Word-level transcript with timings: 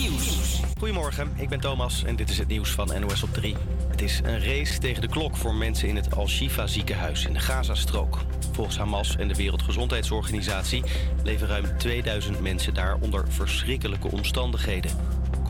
Nieuws. 0.00 0.60
Goedemorgen, 0.78 1.32
ik 1.36 1.48
ben 1.48 1.60
Thomas 1.60 2.04
en 2.04 2.16
dit 2.16 2.30
is 2.30 2.38
het 2.38 2.48
nieuws 2.48 2.70
van 2.70 3.00
NOS 3.00 3.22
op 3.22 3.32
3. 3.32 3.56
Het 3.88 4.02
is 4.02 4.20
een 4.24 4.44
race 4.44 4.78
tegen 4.78 5.00
de 5.00 5.08
klok 5.08 5.36
voor 5.36 5.54
mensen 5.54 5.88
in 5.88 5.96
het 5.96 6.16
Al-Shifa 6.16 6.66
ziekenhuis 6.66 7.24
in 7.24 7.32
de 7.32 7.38
Gazastrook. 7.38 8.18
Volgens 8.52 8.78
Hamas 8.78 9.16
en 9.16 9.28
de 9.28 9.34
Wereldgezondheidsorganisatie 9.34 10.84
leven 11.22 11.46
ruim 11.46 11.78
2000 11.78 12.40
mensen 12.40 12.74
daar 12.74 12.96
onder 13.00 13.24
verschrikkelijke 13.28 14.10
omstandigheden. 14.10 14.90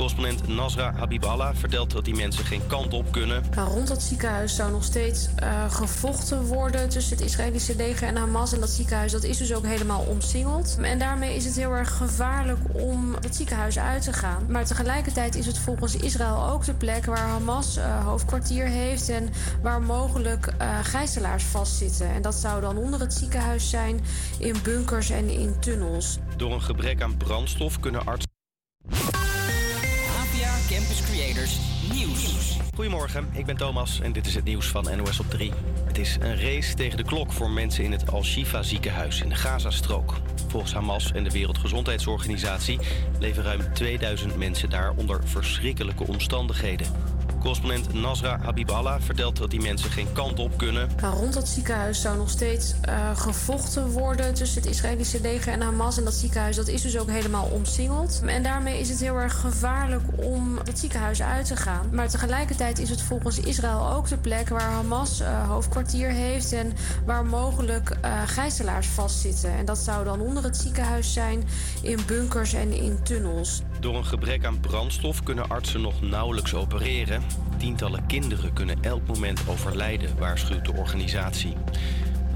Correspondent 0.00 0.48
Nasra 0.48 0.92
Habiballah 0.96 1.56
vertelt 1.56 1.90
dat 1.90 2.04
die 2.04 2.14
mensen 2.14 2.44
geen 2.44 2.66
kant 2.66 2.92
op 2.92 3.12
kunnen. 3.12 3.42
Nou, 3.54 3.68
rond 3.68 3.88
dat 3.88 4.02
ziekenhuis 4.02 4.54
zou 4.54 4.70
nog 4.70 4.84
steeds 4.84 5.28
uh, 5.42 5.70
gevochten 5.70 6.42
worden 6.42 6.88
tussen 6.88 7.16
het 7.16 7.26
Israëlische 7.26 7.76
leger 7.76 8.08
en 8.08 8.16
Hamas. 8.16 8.52
En 8.52 8.60
dat 8.60 8.68
ziekenhuis 8.70 9.12
dat 9.12 9.24
is 9.24 9.38
dus 9.38 9.54
ook 9.54 9.66
helemaal 9.66 10.00
omsingeld. 10.00 10.78
En 10.82 10.98
daarmee 10.98 11.36
is 11.36 11.44
het 11.44 11.56
heel 11.56 11.72
erg 11.72 11.96
gevaarlijk 11.96 12.58
om 12.72 13.14
dat 13.20 13.34
ziekenhuis 13.34 13.78
uit 13.78 14.02
te 14.02 14.12
gaan. 14.12 14.46
Maar 14.48 14.64
tegelijkertijd 14.64 15.34
is 15.34 15.46
het 15.46 15.58
volgens 15.58 15.96
Israël 15.96 16.48
ook 16.48 16.64
de 16.64 16.74
plek 16.74 17.04
waar 17.04 17.28
Hamas 17.28 17.76
uh, 17.76 18.04
hoofdkwartier 18.04 18.66
heeft 18.66 19.08
en 19.08 19.30
waar 19.62 19.82
mogelijk 19.82 20.46
uh, 20.60 20.78
gijzelaars 20.82 21.44
vastzitten. 21.44 22.10
En 22.10 22.22
dat 22.22 22.34
zou 22.34 22.60
dan 22.60 22.76
onder 22.76 23.00
het 23.00 23.14
ziekenhuis 23.14 23.70
zijn, 23.70 24.00
in 24.38 24.56
bunkers 24.62 25.10
en 25.10 25.28
in 25.28 25.58
tunnels. 25.58 26.18
Door 26.36 26.52
een 26.52 26.62
gebrek 26.62 27.02
aan 27.02 27.16
brandstof 27.16 27.80
kunnen 27.80 28.06
artsen. 28.06 28.29
Goedemorgen, 32.80 33.28
ik 33.32 33.46
ben 33.46 33.56
Thomas 33.56 34.00
en 34.00 34.12
dit 34.12 34.26
is 34.26 34.34
het 34.34 34.44
nieuws 34.44 34.66
van 34.66 34.96
NOS 34.96 35.20
op 35.20 35.30
3. 35.30 35.52
Het 35.84 35.98
is 35.98 36.16
een 36.20 36.40
race 36.40 36.74
tegen 36.74 36.96
de 36.96 37.04
klok 37.04 37.32
voor 37.32 37.50
mensen 37.50 37.84
in 37.84 37.92
het 37.92 38.12
Al-Shifa 38.12 38.62
ziekenhuis 38.62 39.20
in 39.20 39.28
de 39.28 39.34
Gazastrook. 39.34 40.14
Volgens 40.48 40.72
Hamas 40.72 41.12
en 41.12 41.24
de 41.24 41.30
Wereldgezondheidsorganisatie 41.30 42.78
leven 43.18 43.42
ruim 43.42 43.74
2000 43.74 44.36
mensen 44.36 44.70
daar 44.70 44.92
onder 44.96 45.20
verschrikkelijke 45.24 46.06
omstandigheden. 46.06 46.86
Correspondent 47.40 47.92
Nasra 47.92 48.38
Habiballah 48.42 49.00
vertelt 49.00 49.36
dat 49.36 49.50
die 49.50 49.60
mensen 49.60 49.90
geen 49.90 50.12
kant 50.12 50.38
op 50.38 50.58
kunnen. 50.58 50.88
Rond 51.00 51.34
dat 51.34 51.48
ziekenhuis 51.48 52.00
zou 52.00 52.16
nog 52.16 52.30
steeds 52.30 52.74
uh, 52.88 53.16
gevochten 53.16 53.90
worden 53.90 54.34
tussen 54.34 54.62
het 54.62 54.70
Israëlische 54.70 55.20
leger 55.20 55.52
en 55.52 55.60
Hamas. 55.60 55.98
En 55.98 56.04
dat 56.04 56.14
ziekenhuis 56.14 56.56
dat 56.56 56.68
is 56.68 56.82
dus 56.82 56.98
ook 56.98 57.10
helemaal 57.10 57.44
omsingeld. 57.44 58.22
En 58.26 58.42
daarmee 58.42 58.80
is 58.80 58.88
het 58.88 59.00
heel 59.00 59.16
erg 59.16 59.40
gevaarlijk 59.40 60.02
om 60.16 60.58
het 60.64 60.78
ziekenhuis 60.78 61.22
uit 61.22 61.46
te 61.46 61.56
gaan. 61.56 61.88
Maar 61.92 62.08
tegelijkertijd 62.08 62.78
is 62.78 62.90
het 62.90 63.02
volgens 63.02 63.40
Israël 63.40 63.92
ook 63.92 64.08
de 64.08 64.16
plek 64.16 64.48
waar 64.48 64.70
Hamas 64.70 65.20
uh, 65.20 65.48
hoofdkwartier 65.48 66.10
heeft 66.10 66.52
en 66.52 66.72
waar 67.04 67.24
mogelijk 67.24 67.96
uh, 68.04 68.22
gijzelaars 68.26 68.86
vastzitten. 68.86 69.52
En 69.56 69.64
dat 69.64 69.78
zou 69.78 70.04
dan 70.04 70.20
onder 70.20 70.42
het 70.42 70.56
ziekenhuis 70.56 71.12
zijn, 71.12 71.48
in 71.82 71.98
bunkers 72.06 72.52
en 72.52 72.72
in 72.72 73.02
tunnels. 73.02 73.62
Door 73.80 73.96
een 73.96 74.04
gebrek 74.04 74.44
aan 74.44 74.60
brandstof 74.60 75.22
kunnen 75.22 75.48
artsen 75.48 75.80
nog 75.80 76.02
nauwelijks 76.02 76.54
opereren. 76.54 77.22
Tientallen 77.56 78.06
kinderen 78.06 78.52
kunnen 78.52 78.76
elk 78.80 79.06
moment 79.06 79.48
overlijden, 79.48 80.18
waarschuwt 80.18 80.64
de 80.64 80.72
organisatie. 80.72 81.56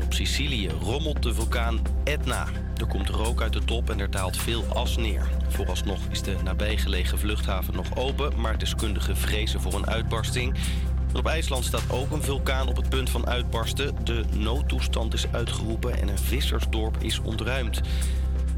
Op 0.04 0.12
Sicilië 0.12 0.68
rommelt 0.68 1.22
de 1.22 1.34
vulkaan 1.34 1.82
Etna. 2.04 2.46
Er 2.76 2.86
komt 2.86 3.08
rook 3.08 3.42
uit 3.42 3.52
de 3.52 3.64
top 3.64 3.90
en 3.90 4.00
er 4.00 4.10
daalt 4.10 4.36
veel 4.36 4.64
as 4.64 4.96
neer. 4.96 5.28
Vooralsnog 5.48 5.98
is 6.10 6.22
de 6.22 6.36
nabijgelegen 6.44 7.18
vluchthaven 7.18 7.74
nog 7.74 7.96
open, 7.96 8.40
maar 8.40 8.58
deskundigen 8.58 9.16
vrezen 9.16 9.60
voor 9.60 9.74
een 9.74 9.88
uitbarsting. 9.88 10.54
Op 11.14 11.26
IJsland 11.26 11.64
staat 11.64 11.90
ook 11.90 12.10
een 12.10 12.22
vulkaan 12.22 12.68
op 12.68 12.76
het 12.76 12.88
punt 12.88 13.10
van 13.10 13.26
uitbarsten. 13.26 14.04
De 14.04 14.24
noodtoestand 14.36 15.14
is 15.14 15.26
uitgeroepen 15.32 16.00
en 16.00 16.08
een 16.08 16.18
vissersdorp 16.18 16.96
is 17.02 17.20
ontruimd. 17.20 17.80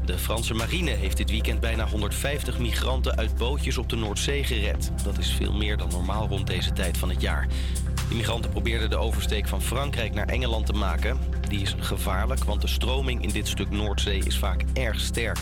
De 0.07 0.17
Franse 0.17 0.53
marine 0.53 0.91
heeft 0.91 1.17
dit 1.17 1.29
weekend 1.29 1.59
bijna 1.59 1.87
150 1.87 2.59
migranten 2.59 3.17
uit 3.17 3.35
bootjes 3.37 3.77
op 3.77 3.89
de 3.89 3.95
Noordzee 3.95 4.43
gered. 4.43 4.91
Dat 5.03 5.17
is 5.17 5.31
veel 5.31 5.53
meer 5.53 5.77
dan 5.77 5.89
normaal 5.89 6.27
rond 6.27 6.47
deze 6.47 6.73
tijd 6.73 6.97
van 6.97 7.09
het 7.09 7.21
jaar. 7.21 7.47
De 8.09 8.15
migranten 8.15 8.51
probeerden 8.51 8.89
de 8.89 8.97
oversteek 8.97 9.47
van 9.47 9.61
Frankrijk 9.61 10.13
naar 10.13 10.27
Engeland 10.27 10.65
te 10.65 10.73
maken. 10.73 11.19
Die 11.49 11.61
is 11.61 11.75
gevaarlijk, 11.79 12.43
want 12.43 12.61
de 12.61 12.67
stroming 12.67 13.23
in 13.23 13.29
dit 13.29 13.47
stuk 13.47 13.69
Noordzee 13.69 14.23
is 14.23 14.37
vaak 14.37 14.63
erg 14.73 14.99
sterk. 14.99 15.39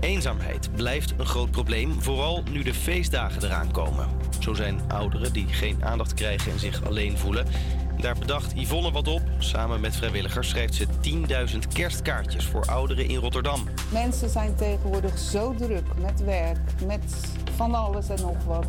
Eenzaamheid 0.00 0.68
blijft 0.76 1.14
een 1.16 1.26
groot 1.26 1.50
probleem, 1.50 2.02
vooral 2.02 2.42
nu 2.50 2.62
de 2.62 2.74
feestdagen 2.74 3.44
eraan 3.44 3.70
komen. 3.70 4.08
Zo 4.40 4.54
zijn 4.54 4.80
ouderen 4.88 5.32
die 5.32 5.46
geen 5.46 5.84
aandacht 5.84 6.14
krijgen 6.14 6.52
en 6.52 6.58
zich 6.58 6.84
alleen 6.84 7.18
voelen. 7.18 7.46
Daar 8.02 8.18
bedacht 8.18 8.52
Yvonne 8.54 8.90
wat 8.90 9.08
op. 9.08 9.22
Samen 9.38 9.80
met 9.80 9.96
vrijwilligers 9.96 10.48
schrijft 10.48 10.74
ze 10.74 10.86
10.000 11.52 11.58
kerstkaartjes 11.74 12.44
voor 12.44 12.64
ouderen 12.64 13.08
in 13.08 13.16
Rotterdam. 13.16 13.68
Mensen 13.92 14.28
zijn 14.28 14.54
tegenwoordig 14.54 15.18
zo 15.18 15.54
druk 15.54 15.84
met 16.00 16.24
werk, 16.24 16.58
met 16.86 17.32
van 17.56 17.74
alles 17.74 18.08
en 18.08 18.20
nog 18.20 18.44
wat. 18.44 18.66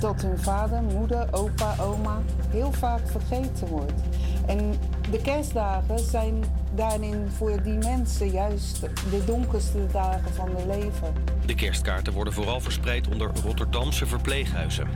Dat 0.00 0.22
hun 0.22 0.38
vader, 0.38 0.82
moeder, 0.82 1.28
opa, 1.30 1.76
oma 1.80 2.22
heel 2.48 2.72
vaak 2.72 3.00
vergeten 3.10 3.66
wordt. 3.66 4.02
En 4.46 4.74
de 5.10 5.20
kerstdagen 5.22 5.98
zijn 5.98 6.44
daarin 6.74 7.28
voor 7.36 7.62
die 7.62 7.78
mensen 7.78 8.30
juist 8.30 8.80
de 9.10 9.24
donkerste 9.26 9.86
dagen 9.92 10.34
van 10.34 10.48
hun 10.56 10.66
leven. 10.66 11.14
De 11.46 11.54
kerstkaarten 11.54 12.12
worden 12.12 12.32
vooral 12.32 12.60
verspreid 12.60 13.08
onder 13.08 13.30
Rotterdamse 13.44 14.06
verpleeghuizen. 14.06 14.88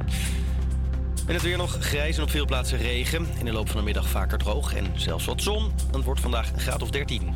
En 1.28 1.34
het 1.34 1.42
weer 1.42 1.56
nog 1.56 1.76
grijs 1.80 2.16
en 2.16 2.22
op 2.22 2.30
veel 2.30 2.44
plaatsen 2.44 2.78
regen. 2.78 3.28
In 3.38 3.44
de 3.44 3.52
loop 3.52 3.68
van 3.68 3.76
de 3.76 3.82
middag 3.82 4.08
vaker 4.08 4.38
droog 4.38 4.74
en 4.74 4.92
zelfs 4.94 5.24
wat 5.24 5.42
zon. 5.42 5.72
Het 5.92 6.04
wordt 6.04 6.20
vandaag 6.20 6.52
een 6.52 6.60
graad 6.60 6.82
of 6.82 6.90
13. 6.90 7.34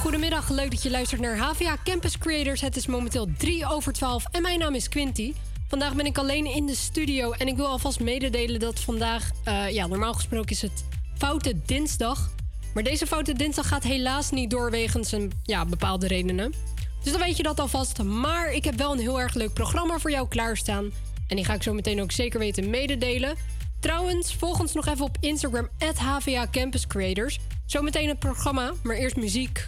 Goedemiddag, 0.00 0.48
leuk 0.48 0.70
dat 0.70 0.82
je 0.82 0.90
luistert 0.90 1.20
naar 1.20 1.38
HVA 1.38 1.76
Campus 1.84 2.18
Creators. 2.18 2.60
Het 2.60 2.76
is 2.76 2.86
momenteel 2.86 3.28
3 3.38 3.66
over 3.66 3.92
12 3.92 4.24
en 4.30 4.42
mijn 4.42 4.58
naam 4.58 4.74
is 4.74 4.88
Quinty. 4.88 5.34
Vandaag 5.68 5.94
ben 5.94 6.06
ik 6.06 6.18
alleen 6.18 6.46
in 6.46 6.66
de 6.66 6.74
studio 6.74 7.32
en 7.32 7.48
ik 7.48 7.56
wil 7.56 7.66
alvast 7.66 8.00
mededelen 8.00 8.60
dat 8.60 8.80
vandaag, 8.80 9.30
uh, 9.48 9.70
ja, 9.70 9.86
normaal 9.86 10.14
gesproken 10.14 10.50
is 10.50 10.62
het 10.62 10.84
Foute 11.18 11.54
Dinsdag. 11.66 12.30
Maar 12.74 12.82
deze 12.82 13.06
Foute 13.06 13.32
Dinsdag 13.32 13.68
gaat 13.68 13.82
helaas 13.82 14.30
niet 14.30 14.50
door 14.50 14.70
wegens 14.70 15.12
een, 15.12 15.32
ja, 15.42 15.64
bepaalde 15.64 16.06
redenen. 16.06 16.54
Dus 17.02 17.12
dan 17.12 17.20
weet 17.20 17.36
je 17.36 17.42
dat 17.42 17.60
alvast. 17.60 18.02
Maar 18.02 18.52
ik 18.52 18.64
heb 18.64 18.74
wel 18.74 18.92
een 18.92 18.98
heel 18.98 19.20
erg 19.20 19.34
leuk 19.34 19.52
programma 19.52 19.98
voor 19.98 20.10
jou 20.10 20.28
klaarstaan. 20.28 20.92
En 21.30 21.36
die 21.36 21.44
ga 21.44 21.54
ik 21.54 21.62
zo 21.62 21.72
meteen 21.72 22.00
ook 22.02 22.12
zeker 22.12 22.38
weten 22.38 22.70
mededelen. 22.70 23.34
Trouwens, 23.80 24.34
volg 24.34 24.60
ons 24.60 24.72
nog 24.72 24.86
even 24.86 25.04
op 25.04 25.16
Instagram, 25.20 25.68
HVA 25.96 26.46
Campus 26.50 26.86
Creators. 26.86 27.38
Zometeen 27.66 28.08
het 28.08 28.18
programma, 28.18 28.72
maar 28.82 28.96
eerst 28.96 29.16
muziek. 29.16 29.66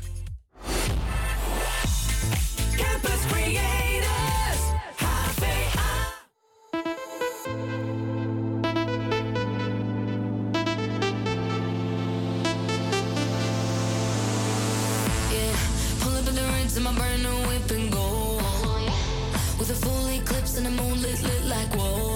Campus 2.77 3.27
Creators, 3.31 4.61
HVA. 4.97 5.47
Yeah, 15.31 15.57
pull 16.01 16.17
up 16.17 16.29
in 16.29 16.35
the 16.35 16.45
rinse 16.57 16.77
in 16.77 16.83
my 16.83 16.93
brand 16.93 17.23
new 17.23 17.47
whip 17.47 17.71
and 17.71 17.93
go. 17.93 18.37
With 19.59 19.71
a 19.71 19.75
full 19.75 20.02
eclipse 20.23 20.57
and 20.57 20.67
the 20.67 20.71
moon 20.71 21.03
lit, 21.03 21.21
lit 21.23 21.45
like 21.47 21.75
whoa. 21.75 22.12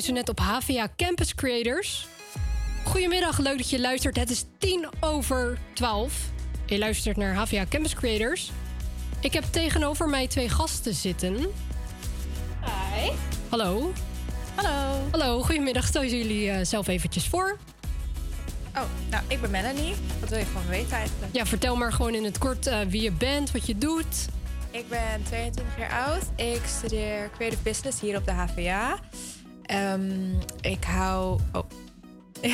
Zo 0.00 0.12
net 0.12 0.28
op 0.28 0.38
HVA 0.38 0.88
Campus 0.96 1.34
Creators. 1.34 2.06
Goedemiddag, 2.84 3.38
leuk 3.38 3.56
dat 3.56 3.70
je 3.70 3.80
luistert. 3.80 4.16
Het 4.16 4.30
is 4.30 4.44
tien 4.58 4.86
over 5.00 5.58
twaalf. 5.72 6.12
Je 6.66 6.78
luistert 6.78 7.16
naar 7.16 7.34
HVA 7.34 7.64
Campus 7.68 7.94
Creators. 7.94 8.50
Ik 9.20 9.32
heb 9.32 9.44
tegenover 9.50 10.08
mij 10.08 10.26
twee 10.26 10.48
gasten 10.48 10.94
zitten. 10.94 11.34
Hi. 12.60 13.10
Hallo. 13.48 13.92
Hallo. 14.54 15.00
Hallo, 15.10 15.42
goedemiddag. 15.42 15.86
Stel 15.86 16.04
jullie 16.04 16.50
eh, 16.50 16.64
zelf 16.64 16.86
eventjes 16.88 17.26
voor. 17.26 17.58
Oh, 18.76 18.82
nou, 19.10 19.22
ik 19.28 19.40
ben 19.40 19.50
Melanie. 19.50 19.94
Wat 20.20 20.28
wil 20.28 20.38
je 20.38 20.46
van 20.46 20.62
me 20.64 20.70
weten 20.70 20.96
eigenlijk? 20.96 21.34
Ja, 21.34 21.46
vertel 21.46 21.76
maar 21.76 21.92
gewoon 21.92 22.14
in 22.14 22.24
het 22.24 22.38
kort 22.38 22.66
eh, 22.66 22.80
wie 22.88 23.02
je 23.02 23.12
bent, 23.12 23.50
wat 23.50 23.66
je 23.66 23.78
doet. 23.78 24.28
Ik 24.70 24.88
ben 24.88 25.22
22 25.24 25.78
jaar 25.78 26.06
oud. 26.06 26.22
Ik 26.36 26.60
studeer 26.66 27.30
Creative 27.36 27.62
Business 27.62 28.00
hier 28.00 28.16
op 28.16 28.24
de 28.24 28.32
HVA. 28.32 28.98
Ehm, 29.68 30.38
ik 30.60 30.84
hou... 30.84 31.40
Oh. 31.52 31.64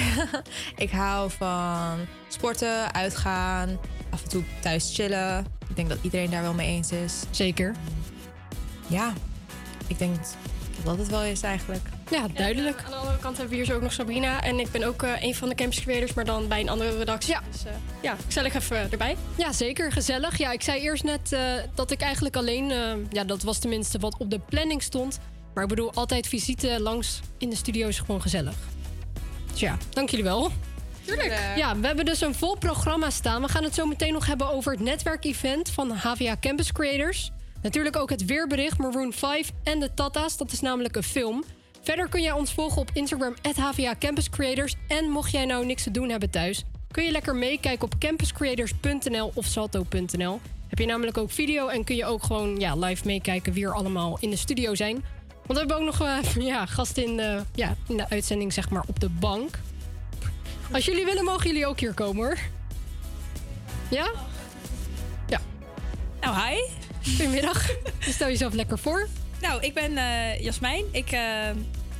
ik 0.76 0.90
hou 0.90 1.30
van 1.30 1.98
sporten, 2.28 2.94
uitgaan, 2.94 3.78
af 4.10 4.22
en 4.22 4.28
toe 4.28 4.42
thuis 4.60 4.94
chillen. 4.94 5.46
Ik 5.68 5.76
denk 5.76 5.88
dat 5.88 5.98
iedereen 6.02 6.30
daar 6.30 6.42
wel 6.42 6.54
mee 6.54 6.68
eens 6.68 6.92
is. 6.92 7.22
Zeker. 7.30 7.74
Ja, 8.86 9.12
ik 9.86 9.98
denk 9.98 10.16
dat 10.16 10.36
dat 10.84 10.98
het 10.98 11.08
wel 11.08 11.22
is 11.22 11.42
eigenlijk. 11.42 11.82
Ja, 12.10 12.26
duidelijk. 12.34 12.82
aan 12.84 12.90
de 12.90 12.96
andere 12.96 13.18
kant 13.18 13.36
hebben 13.36 13.48
we 13.48 13.56
hier 13.56 13.64
zo 13.64 13.74
ook 13.74 13.82
nog 13.82 13.92
Sabrina. 13.92 14.42
En 14.42 14.58
ik 14.58 14.70
ben 14.70 14.82
ook 14.82 15.02
eh, 15.02 15.22
een 15.22 15.34
van 15.34 15.48
de 15.48 15.54
campus 15.54 15.80
creators, 15.80 16.14
maar 16.14 16.24
dan 16.24 16.48
bij 16.48 16.60
een 16.60 16.68
andere 16.68 16.96
redactie. 16.98 17.32
Ja. 17.32 17.42
Dus 17.50 17.64
uh, 17.64 17.72
ja, 18.02 18.16
gezellig 18.26 18.54
even 18.54 18.90
erbij. 18.90 19.16
Ja, 19.34 19.52
zeker. 19.52 19.92
Gezellig. 19.92 20.38
Ja, 20.38 20.52
ik 20.52 20.62
zei 20.62 20.80
eerst 20.80 21.04
net 21.04 21.32
uh, 21.32 21.40
dat 21.74 21.90
ik 21.90 22.00
eigenlijk 22.00 22.36
alleen... 22.36 22.70
Uh, 22.70 22.92
ja, 23.10 23.24
dat 23.24 23.42
was 23.42 23.58
tenminste 23.58 23.98
wat 23.98 24.16
op 24.18 24.30
de 24.30 24.38
planning 24.38 24.82
stond. 24.82 25.18
Maar 25.54 25.62
ik 25.62 25.68
bedoel, 25.68 25.92
altijd 25.94 26.28
visite 26.28 26.80
langs 26.80 27.20
in 27.38 27.50
de 27.50 27.56
studio 27.56 27.88
is 27.88 27.98
gewoon 27.98 28.22
gezellig. 28.22 28.54
Dus 29.50 29.60
ja, 29.60 29.76
dank 29.90 30.08
jullie 30.08 30.24
wel. 30.24 30.50
Tuurlijk. 31.04 31.52
Ja, 31.56 31.78
we 31.78 31.86
hebben 31.86 32.04
dus 32.04 32.20
een 32.20 32.34
vol 32.34 32.56
programma 32.56 33.10
staan. 33.10 33.42
We 33.42 33.48
gaan 33.48 33.64
het 33.64 33.74
zo 33.74 33.86
meteen 33.86 34.12
nog 34.12 34.26
hebben 34.26 34.50
over 34.50 34.72
het 34.72 34.80
netwerkevent 34.80 35.70
van 35.70 35.90
HVA 35.90 36.36
Campus 36.40 36.72
Creators. 36.72 37.30
Natuurlijk 37.62 37.96
ook 37.96 38.10
het 38.10 38.24
weerbericht 38.24 38.78
Maroon 38.78 39.12
5 39.12 39.50
en 39.62 39.80
de 39.80 39.94
Tata's. 39.94 40.36
Dat 40.36 40.52
is 40.52 40.60
namelijk 40.60 40.96
een 40.96 41.02
film. 41.02 41.44
Verder 41.82 42.08
kun 42.08 42.22
jij 42.22 42.32
ons 42.32 42.52
volgen 42.52 42.80
op 42.80 42.90
Instagram, 42.92 43.34
HVA 43.56 43.94
Campus 43.98 44.30
Creators. 44.30 44.74
En 44.88 45.10
mocht 45.10 45.30
jij 45.30 45.44
nou 45.44 45.66
niks 45.66 45.82
te 45.82 45.90
doen 45.90 46.08
hebben 46.08 46.30
thuis, 46.30 46.64
kun 46.90 47.04
je 47.04 47.10
lekker 47.10 47.34
meekijken 47.34 47.84
op 47.84 47.94
campuscreators.nl 47.98 49.32
of 49.34 49.44
salto.nl. 49.44 50.40
Heb 50.68 50.78
je 50.78 50.86
namelijk 50.86 51.18
ook 51.18 51.30
video 51.30 51.68
en 51.68 51.84
kun 51.84 51.96
je 51.96 52.04
ook 52.04 52.22
gewoon 52.22 52.60
ja, 52.60 52.74
live 52.76 53.06
meekijken 53.06 53.52
wie 53.52 53.64
er 53.64 53.74
allemaal 53.74 54.16
in 54.20 54.30
de 54.30 54.36
studio 54.36 54.74
zijn. 54.74 55.04
Want 55.46 55.58
we 55.58 55.58
hebben 55.58 55.76
ook 55.76 55.98
nog 55.98 56.08
uh, 56.08 56.46
ja, 56.46 56.66
gast 56.66 56.96
in 56.96 57.16
de, 57.16 57.42
ja, 57.54 57.76
in 57.88 57.96
de 57.96 58.08
uitzending, 58.08 58.52
zeg 58.52 58.70
maar, 58.70 58.82
op 58.86 59.00
de 59.00 59.08
bank. 59.08 59.58
Als 60.72 60.84
jullie 60.84 61.04
willen, 61.04 61.24
mogen 61.24 61.46
jullie 61.46 61.66
ook 61.66 61.80
hier 61.80 61.94
komen 61.94 62.24
hoor. 62.24 62.38
Ja? 63.90 64.10
Ja. 65.26 65.40
Nou, 66.20 66.36
hi. 66.36 66.60
Goedemiddag. 67.10 67.70
Stel 67.98 68.28
jezelf 68.28 68.52
lekker 68.52 68.78
voor. 68.78 69.08
Nou, 69.40 69.62
ik 69.62 69.74
ben 69.74 69.92
uh, 69.92 70.40
Jasmijn. 70.40 70.84
Ik 70.90 71.12
uh, 71.12 71.20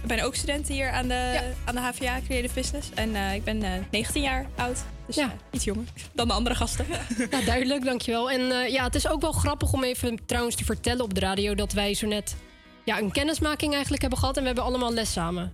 ben 0.07 0.21
ook 0.21 0.35
student 0.35 0.69
hier 0.69 0.91
aan 0.91 1.09
de, 1.09 1.15
ja. 1.15 1.43
aan 1.65 1.75
de 1.75 1.81
HVA 1.81 2.21
Creative 2.27 2.55
Business. 2.55 2.89
En 2.95 3.35
ik 3.35 3.45
ben 3.45 3.87
19 3.91 4.23
jaar 4.23 4.47
oud. 4.57 4.85
Dus 5.07 5.17
ja. 5.17 5.37
iets 5.51 5.65
jonger 5.65 5.85
dan 6.13 6.29
de 6.29 6.35
andere 6.35 6.55
gasten. 6.55 6.87
Ja, 7.31 7.41
duidelijk, 7.41 7.85
dankjewel. 7.85 8.31
En 8.31 8.71
ja, 8.73 8.85
het 8.85 8.95
is 8.95 9.09
ook 9.09 9.21
wel 9.21 9.33
grappig 9.33 9.73
om 9.73 9.85
even 9.85 10.27
trouwens 10.27 10.57
te 10.57 10.65
vertellen 10.65 11.05
op 11.05 11.15
de 11.15 11.21
radio... 11.21 11.55
dat 11.55 11.73
wij 11.73 11.95
zo 11.95 12.07
net 12.07 12.37
ja, 12.85 12.99
een 12.99 13.13
kennismaking 13.13 13.73
eigenlijk 13.73 14.01
hebben 14.03 14.19
gehad. 14.19 14.37
En 14.37 14.41
we 14.41 14.47
hebben 14.47 14.65
allemaal 14.65 14.93
les 14.93 15.13
samen. 15.13 15.53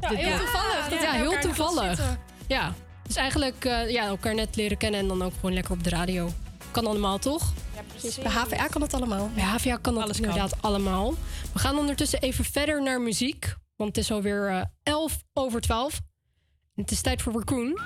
Ja, 0.00 0.08
heel 0.08 0.38
toevallig. 0.38 1.02
Ja, 1.02 1.12
heel 1.12 1.38
toevallig. 1.38 2.00
Ja, 2.46 2.74
dus 3.02 3.16
eigenlijk 3.16 3.64
ja, 3.88 4.04
elkaar 4.06 4.34
net 4.34 4.56
leren 4.56 4.76
kennen 4.76 5.00
en 5.00 5.08
dan 5.08 5.22
ook 5.22 5.32
gewoon 5.34 5.52
lekker 5.52 5.72
op 5.72 5.84
de 5.84 5.90
radio. 5.90 6.30
Kan 6.70 6.86
allemaal, 6.86 7.18
toch? 7.18 7.52
Ja, 7.74 7.80
precies. 7.88 8.18
Bij 8.18 8.30
HVA 8.32 8.66
kan 8.66 8.82
het 8.82 8.94
allemaal. 8.94 9.30
Bij 9.34 9.44
HVA 9.44 9.76
kan 9.76 9.94
dat 9.94 10.02
Alles 10.02 10.16
inderdaad 10.16 10.50
kan. 10.50 10.60
allemaal. 10.60 11.14
We 11.52 11.58
gaan 11.58 11.78
ondertussen 11.78 12.20
even 12.20 12.44
verder 12.44 12.82
naar 12.82 13.00
muziek. 13.00 13.54
Want 13.76 13.96
het 13.96 14.04
is 14.04 14.12
alweer 14.12 14.50
uh, 14.50 14.62
11 14.82 15.22
over 15.32 15.60
12. 15.60 15.94
En 16.74 16.82
het 16.82 16.90
is 16.90 17.00
tijd 17.00 17.22
voor 17.22 17.32
Raccoon. 17.32 17.80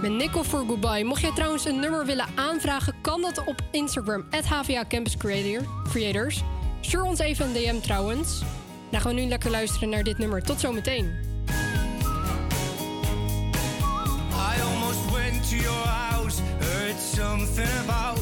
Met 0.00 0.10
Nickel 0.12 0.44
voor 0.44 0.64
Goodbye. 0.66 1.04
Mocht 1.04 1.20
jij 1.20 1.32
trouwens 1.34 1.64
een 1.64 1.80
nummer 1.80 2.06
willen 2.06 2.26
aanvragen, 2.34 2.94
kan 3.00 3.20
dat 3.20 3.44
op 3.44 3.62
Instagram. 3.70 4.24
HVA 4.44 4.84
Campus 4.88 5.16
Creator, 5.16 5.66
Creators. 5.88 6.42
Stuur 6.82 7.02
ons 7.02 7.18
even 7.18 7.46
een 7.46 7.52
DM 7.52 7.80
trouwens. 7.80 8.42
Dan 8.90 9.00
gaan 9.00 9.14
we 9.14 9.20
nu 9.20 9.28
lekker 9.28 9.50
luisteren 9.50 9.88
naar 9.88 10.02
dit 10.02 10.18
nummer. 10.18 10.42
Tot 10.42 10.60
zometeen. 10.60 11.12
I 14.32 14.60
almost 14.62 15.10
went 15.12 15.48
to 15.48 15.56
your 15.56 15.86
house, 15.86 16.40
heard 16.58 16.98
something 16.98 17.68
about 17.88 18.20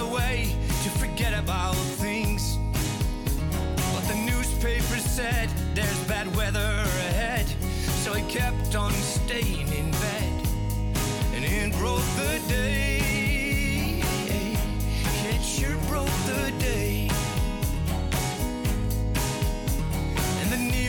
a 0.00 0.04
way 0.12 0.54
to 0.82 0.90
forget 0.98 1.32
about 1.32 1.76
things. 2.00 2.58
But 3.92 4.06
the 4.08 4.14
newspaper 4.14 4.98
said 5.08 5.48
there's 5.74 6.06
bad 6.06 6.34
weather 6.36 6.84
ahead, 7.08 7.46
so 8.04 8.12
I 8.14 8.22
kept 8.22 8.74
on 8.74 8.92
staying 8.92 9.68
in 9.68 9.90
bed. 9.90 10.46
And 11.34 11.44
it 11.44 11.78
broke 11.78 12.06
the 12.16 12.40
day. 12.48 14.00
It 15.24 15.42
sure 15.42 15.76
broke 15.88 16.16
the 16.26 16.52
day. 16.58 16.91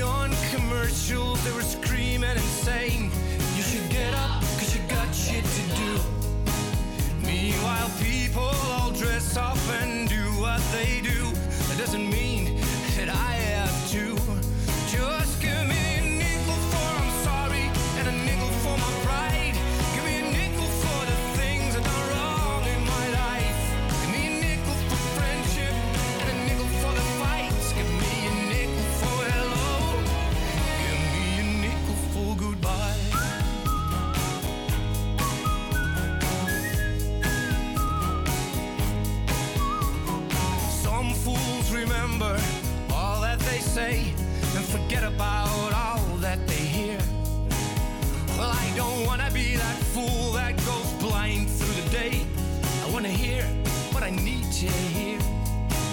Neon 0.03 0.31
commercials, 0.51 1.41
they 1.45 1.51
were 1.53 1.61
screaming 1.61 2.29
and 2.29 2.49
saying, 2.65 3.09
You 3.55 3.63
should 3.63 3.89
get 3.89 4.13
up, 4.13 4.41
cause 4.59 4.75
you 4.75 4.81
got 4.89 5.09
shit 5.15 5.45
to 5.45 5.63
do. 5.79 5.91
Meanwhile, 7.25 7.89
people 8.01 8.51
all 8.73 8.91
dress 8.91 9.37
up 9.37 9.57
and 9.81 10.09
do 10.09 10.25
what 10.41 10.61
they 10.73 10.99
do. 10.99 11.31
That 11.67 11.77
doesn't 11.77 12.09
mean 12.09 12.32
about 45.15 45.73
all 45.73 46.17
that 46.17 46.39
they 46.47 46.63
hear. 46.77 46.97
Well, 48.37 48.51
I 48.51 48.73
don't 48.75 49.05
wanna 49.05 49.29
be 49.31 49.55
that 49.55 49.77
fool 49.93 50.31
that 50.33 50.55
goes 50.65 50.91
blind 50.93 51.49
through 51.49 51.75
the 51.81 51.89
day. 51.89 52.25
I 52.83 52.91
wanna 52.91 53.09
hear 53.09 53.43
what 53.91 54.03
I 54.03 54.09
need 54.09 54.45
to 54.61 54.67
hear. 54.97 55.19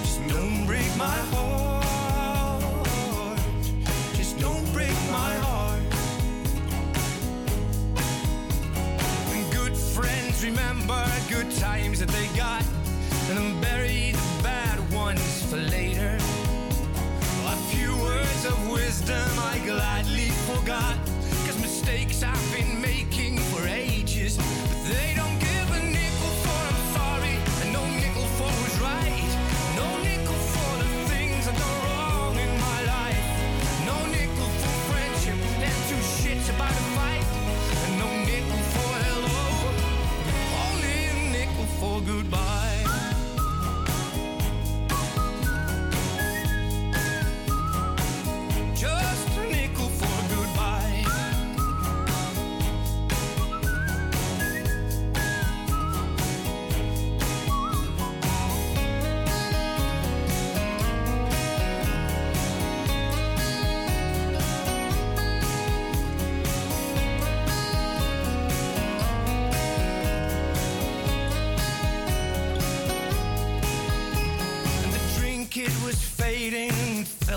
Just 0.02 0.20
don't 0.28 0.66
break 0.66 0.90
my 0.96 1.18
heart. 1.32 1.84
Just 4.14 4.38
don't 4.38 4.66
break 4.72 4.96
my 5.10 5.32
heart. 5.46 5.82
And 9.32 9.52
good 9.52 9.76
friends 9.76 10.42
remember 10.42 11.04
good 11.28 11.50
times 11.58 11.98
that 12.00 12.08
they 12.08 12.26
got 12.36 12.64
and 13.30 13.60
bury 13.60 14.12
the 14.12 14.42
bad 14.42 14.78
ones 14.92 15.42
for 15.48 15.56
later. 15.56 16.18
Words 18.10 18.44
of 18.44 18.70
wisdom 18.70 19.30
I 19.38 19.60
gladly 19.64 20.30
forgot. 20.50 20.96
Cause 21.46 21.60
mistakes 21.60 22.24
I've 22.24 22.52
been 22.52 22.80
making 22.80 23.38
for 23.50 23.64
ages. 23.68 24.36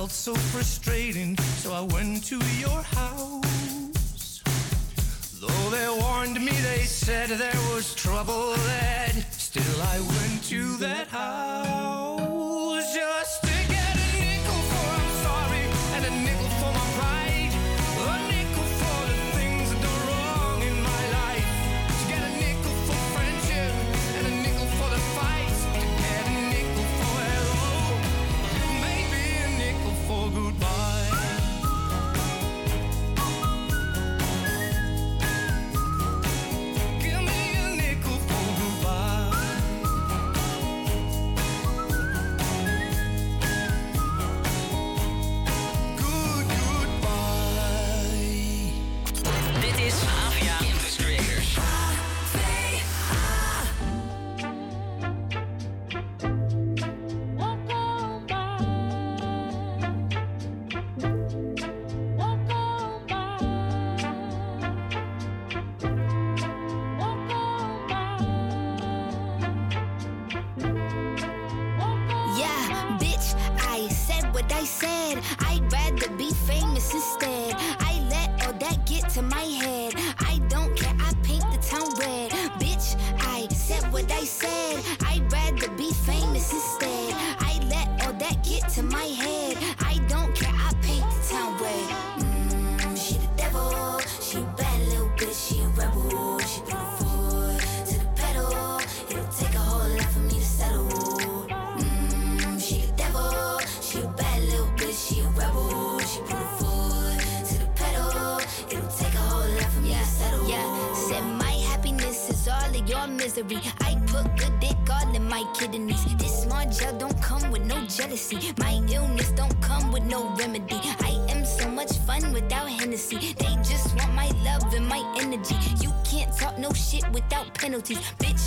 Felt 0.04 0.12
so 0.12 0.36
frustrating. 0.52 1.38
So 1.62 1.72
I 1.72 1.80
went 1.80 2.26
to 2.26 2.36
your 2.60 2.82
house. 2.82 4.42
Though 5.40 5.70
they 5.70 5.88
warned 6.02 6.42
me, 6.42 6.52
they 6.52 6.84
said 6.84 7.30
there 7.30 7.62
was 7.74 7.96
trouble 7.96 8.52
ahead. 8.54 9.26
Still, 9.32 9.82
I 9.82 10.00
went 10.00 10.44
to 10.50 10.76
that 10.78 11.08
house 11.08 12.13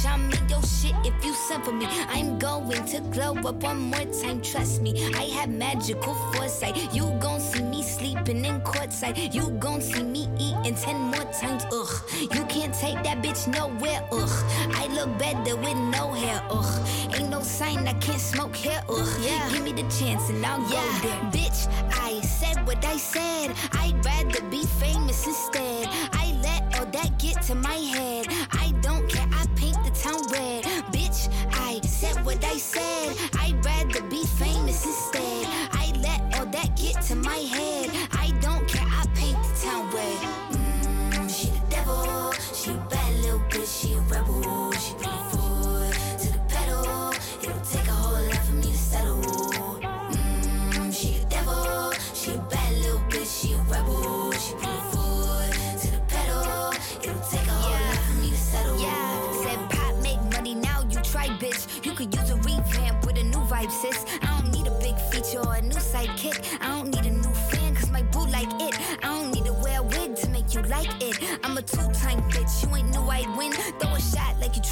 Bitch, 0.06 0.12
I'm 0.12 0.48
your 0.48 0.62
shit 0.62 0.94
if 1.04 1.24
you 1.24 1.34
send 1.34 1.64
for 1.64 1.72
me. 1.72 1.86
I'm 2.08 2.38
going 2.38 2.84
to 2.86 3.00
glow 3.12 3.34
up 3.48 3.62
one 3.62 3.78
more 3.78 4.04
time, 4.22 4.40
trust 4.40 4.82
me. 4.82 5.12
I 5.14 5.24
have 5.38 5.48
magical 5.48 6.14
foresight. 6.14 6.94
You 6.94 7.16
gon' 7.20 7.40
see 7.40 7.62
me 7.62 7.82
sleeping 7.82 8.44
in 8.44 8.60
courtside. 8.60 9.34
You 9.34 9.50
gon' 9.58 9.80
see 9.80 10.02
me 10.02 10.28
eating 10.38 10.74
ten 10.74 10.96
more 10.96 11.24
times, 11.32 11.64
ugh. 11.72 12.02
You 12.20 12.44
can't 12.46 12.74
take 12.74 13.02
that 13.04 13.22
bitch 13.22 13.46
nowhere, 13.48 14.02
ugh. 14.12 14.44
I 14.74 14.86
look 14.88 15.18
better 15.18 15.56
with 15.56 15.76
no 15.76 16.12
hair, 16.12 16.42
ugh. 16.50 16.88
Ain't 17.14 17.30
no 17.30 17.40
sign 17.40 17.86
I 17.88 17.94
can't 17.94 18.20
smoke 18.20 18.54
here, 18.54 18.82
ugh. 18.88 19.08
Yeah. 19.20 19.48
Give 19.50 19.62
me 19.62 19.72
the 19.72 19.88
chance 19.98 20.28
and 20.30 20.44
I'll 20.44 20.60
go 20.60 20.82
there. 21.02 21.20
Bitch, 21.32 21.68
I 21.92 22.20
said 22.20 22.66
what 22.66 22.84
I 22.84 22.96
said. 22.96 23.54
I'd 23.72 24.04
rather 24.04 24.42
be 24.50 24.64
famous 24.80 25.26
instead. 25.26 25.88
I 26.12 26.38
let 26.42 26.78
all 26.78 26.86
that 26.86 27.18
get 27.18 27.42
to 27.42 27.54
my 27.54 27.74
head. 27.74 28.05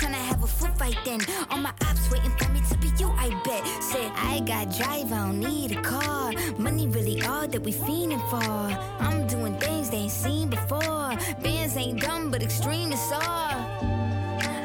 Tryna 0.04 0.24
have 0.28 0.42
a 0.42 0.46
foot 0.46 0.76
fight 0.78 0.98
then. 1.04 1.20
All 1.50 1.58
my 1.58 1.72
ops 1.88 2.10
waiting 2.10 2.30
for 2.38 2.48
me 2.52 2.60
to 2.68 2.76
be 2.78 2.88
you, 2.98 3.08
I 3.16 3.30
bet. 3.44 3.66
Said 3.82 4.12
I 4.14 4.40
got 4.40 4.76
drive, 4.76 5.12
I 5.12 5.18
don't 5.26 5.40
need 5.40 5.72
a 5.72 5.80
car. 5.80 6.32
Money 6.58 6.86
really 6.88 7.22
all 7.22 7.48
that 7.48 7.62
we 7.62 7.72
fiending 7.72 8.24
for. 8.28 8.36
I'm 9.02 9.26
doing 9.26 9.58
things 9.58 9.90
they 9.90 9.98
ain't 9.98 10.12
seen 10.12 10.50
before. 10.50 11.16
Bands 11.42 11.76
ain't 11.76 12.00
dumb, 12.00 12.30
but 12.30 12.42
extreme 12.42 12.92
is 12.92 13.12
all. 13.12 13.54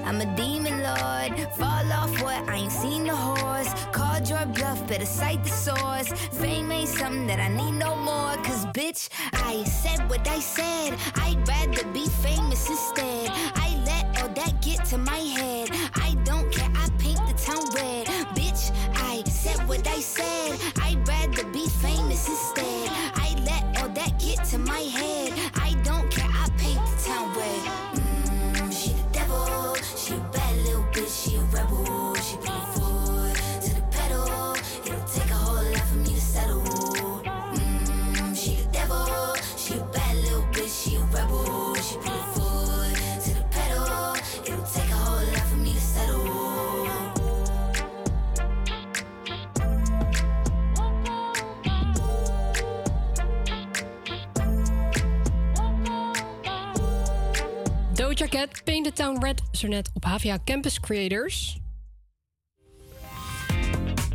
I'm 0.08 0.19
a 0.21 0.36
demon 0.36 0.84
lord. 0.84 1.32
Fall 1.54 1.88
off 1.99 2.21
what? 2.21 2.49
I 2.49 2.56
ain't 2.56 2.71
seen 2.71 3.06
the 3.06 3.15
horse. 3.15 3.71
Called 3.91 4.28
your 4.28 4.45
bluff, 4.47 4.86
better 4.88 5.06
cite 5.06 5.43
the 5.43 5.49
source. 5.49 6.10
Fame 6.41 6.71
ain't 6.71 6.89
something 6.89 7.28
that 7.28 7.39
I 7.39 7.47
need 7.47 7.73
no 7.73 7.95
more. 7.95 8.36
Cause 8.43 8.65
bitch, 8.78 9.08
I 9.34 9.63
said 9.63 10.10
what 10.10 10.28
I 10.28 10.39
said. 10.39 10.97
I'd 11.15 11.47
rather 11.47 11.86
be 11.93 12.06
famous 12.25 12.69
instead. 12.69 13.30
I 13.56 13.69
that 14.36 14.62
get 14.62 14.86
to 14.86 14.98
my 14.98 15.18
head. 15.18 15.70
I 15.96 16.15
don't 16.24 16.52
care, 16.52 16.70
I 16.76 16.89
paint 16.98 17.20
the 17.28 17.34
town 17.38 17.63
red. 17.74 18.08
Bitch, 18.36 18.72
I 18.96 19.24
said 19.24 19.68
what 19.68 19.88
I 19.88 20.00
said. 20.00 20.79
Town 59.00 59.24
Red, 59.24 59.42
zo 59.52 59.68
net 59.68 59.90
op 59.94 60.04
HVA 60.04 60.38
Campus 60.46 60.80
Creators. 60.80 61.58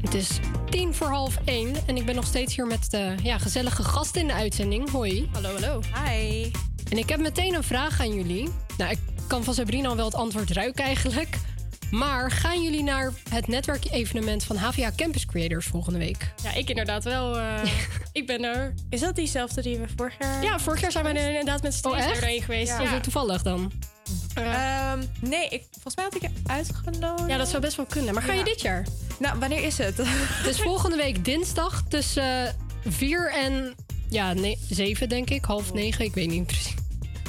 Het 0.01 0.15
is 0.15 0.39
tien 0.71 0.95
voor 0.95 1.07
half 1.07 1.37
één 1.45 1.75
en 1.87 1.97
ik 1.97 2.07
ben 2.07 2.15
nog 2.15 2.27
steeds 2.27 2.57
hier 2.57 2.67
met 2.67 2.91
de 2.91 3.15
ja, 3.23 3.39
gezellige 3.39 3.83
gast 3.83 4.17
in 4.17 4.27
de 4.27 4.33
uitzending. 4.33 4.91
Hoi. 4.91 5.29
Hallo, 5.33 5.53
hallo. 5.53 5.81
Hi. 6.05 6.51
En 6.91 6.99
ik 6.99 7.09
heb 7.09 7.21
meteen 7.21 7.55
een 7.55 7.63
vraag 7.63 8.01
aan 8.01 8.15
jullie. 8.15 8.49
Nou, 8.79 8.91
ik 8.91 8.99
kan 9.27 9.45
van 9.45 9.55
Sabrina 9.55 9.89
al 9.89 9.97
wel 9.97 10.05
het 10.05 10.15
antwoord 10.15 10.51
ruiken 10.51 10.85
eigenlijk. 10.85 11.37
Maar 11.91 12.31
gaan 12.31 12.63
jullie 12.63 12.83
naar 12.83 13.13
het 13.31 13.47
netwerkevenement 13.47 14.45
van 14.45 14.57
HVA 14.57 14.93
Campus 14.97 15.27
Creators 15.27 15.67
volgende 15.67 15.99
week? 15.99 16.33
Ja, 16.43 16.55
ik 16.55 16.69
inderdaad 16.69 17.05
wel. 17.05 17.39
eh, 17.39 17.63
ik 18.13 18.27
ben 18.27 18.45
er. 18.45 18.75
Is 18.91 19.01
dat 19.01 19.17
diezelfde 19.17 19.63
die 19.63 19.79
we 19.79 19.87
vorig 19.97 20.15
jaar... 20.19 20.43
Ja, 20.43 20.59
vorig 20.59 20.81
jaar 20.81 20.93
zijn 20.93 21.05
we 21.05 21.11
er 21.11 21.29
inderdaad 21.29 21.63
met 21.63 21.75
z'n 21.75 21.87
Oh, 21.87 21.99
geweest. 22.41 22.79
Het 22.79 23.03
toevallig 23.03 23.43
dan? 23.43 23.73
Ehm, 24.35 25.03
nee, 25.21 25.49
ik, 25.49 25.65
volgens 25.71 25.97
mij 25.97 26.05
had 26.05 26.15
ik 26.15 26.23
je 26.23 26.31
uitgenodigd. 26.47 27.29
Ja, 27.29 27.37
dat 27.37 27.49
zou 27.49 27.63
best 27.63 27.77
wel 27.77 27.87
kunnen. 27.87 28.15
Maar 28.15 28.23
ga 28.23 28.33
je 28.33 28.45
dit 28.45 28.61
jaar? 28.61 28.87
Nou, 29.19 29.39
wanneer 29.39 29.65
is 29.65 29.79
het? 29.79 29.97
Dus 30.45 30.61
volgende 30.61 30.97
week 30.97 31.25
dinsdag 31.25 31.83
tussen 31.89 32.57
4 32.85 33.33
en 33.33 33.75
ja, 34.09 34.33
nee, 34.33 34.59
7 34.71 35.09
denk 35.09 35.31
ik, 35.31 35.45
half 35.45 35.73
9, 35.73 36.05
ik 36.05 36.15
weet 36.15 36.29
niet 36.29 36.47
precies. 36.47 36.75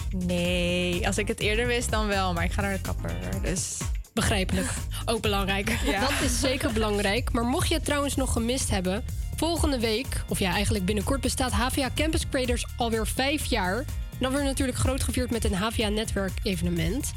Nee, 0.09 1.07
als 1.07 1.17
ik 1.17 1.27
het 1.27 1.39
eerder 1.39 1.67
wist 1.67 1.91
dan 1.91 2.07
wel, 2.07 2.33
maar 2.33 2.43
ik 2.43 2.51
ga 2.51 2.61
naar 2.61 2.73
de 2.73 2.81
kapper. 2.81 3.15
Dus 3.41 3.77
Begrijpelijk. 4.15 4.67
Ook 5.05 5.21
belangrijk. 5.21 5.77
Ja. 5.85 5.99
Dat 6.07 6.21
is 6.23 6.39
zeker 6.39 6.73
belangrijk. 6.73 7.31
Maar 7.31 7.43
mocht 7.43 7.67
je 7.67 7.73
het 7.73 7.85
trouwens 7.85 8.15
nog 8.15 8.31
gemist 8.31 8.69
hebben, 8.69 9.05
volgende 9.35 9.79
week, 9.79 10.23
of 10.27 10.39
ja, 10.39 10.51
eigenlijk 10.53 10.85
binnenkort 10.85 11.21
bestaat 11.21 11.51
HVA 11.51 11.89
Campus 11.95 12.29
Creators 12.29 12.65
alweer 12.77 13.07
vijf 13.07 13.45
jaar. 13.45 13.85
Dan 14.19 14.31
wordt 14.31 14.45
natuurlijk 14.45 14.77
groot 14.77 15.03
gevierd 15.03 15.31
met 15.31 15.43
een 15.43 15.53
HVA 15.53 15.89
Netwerk 15.89 16.33
evenement. 16.43 17.13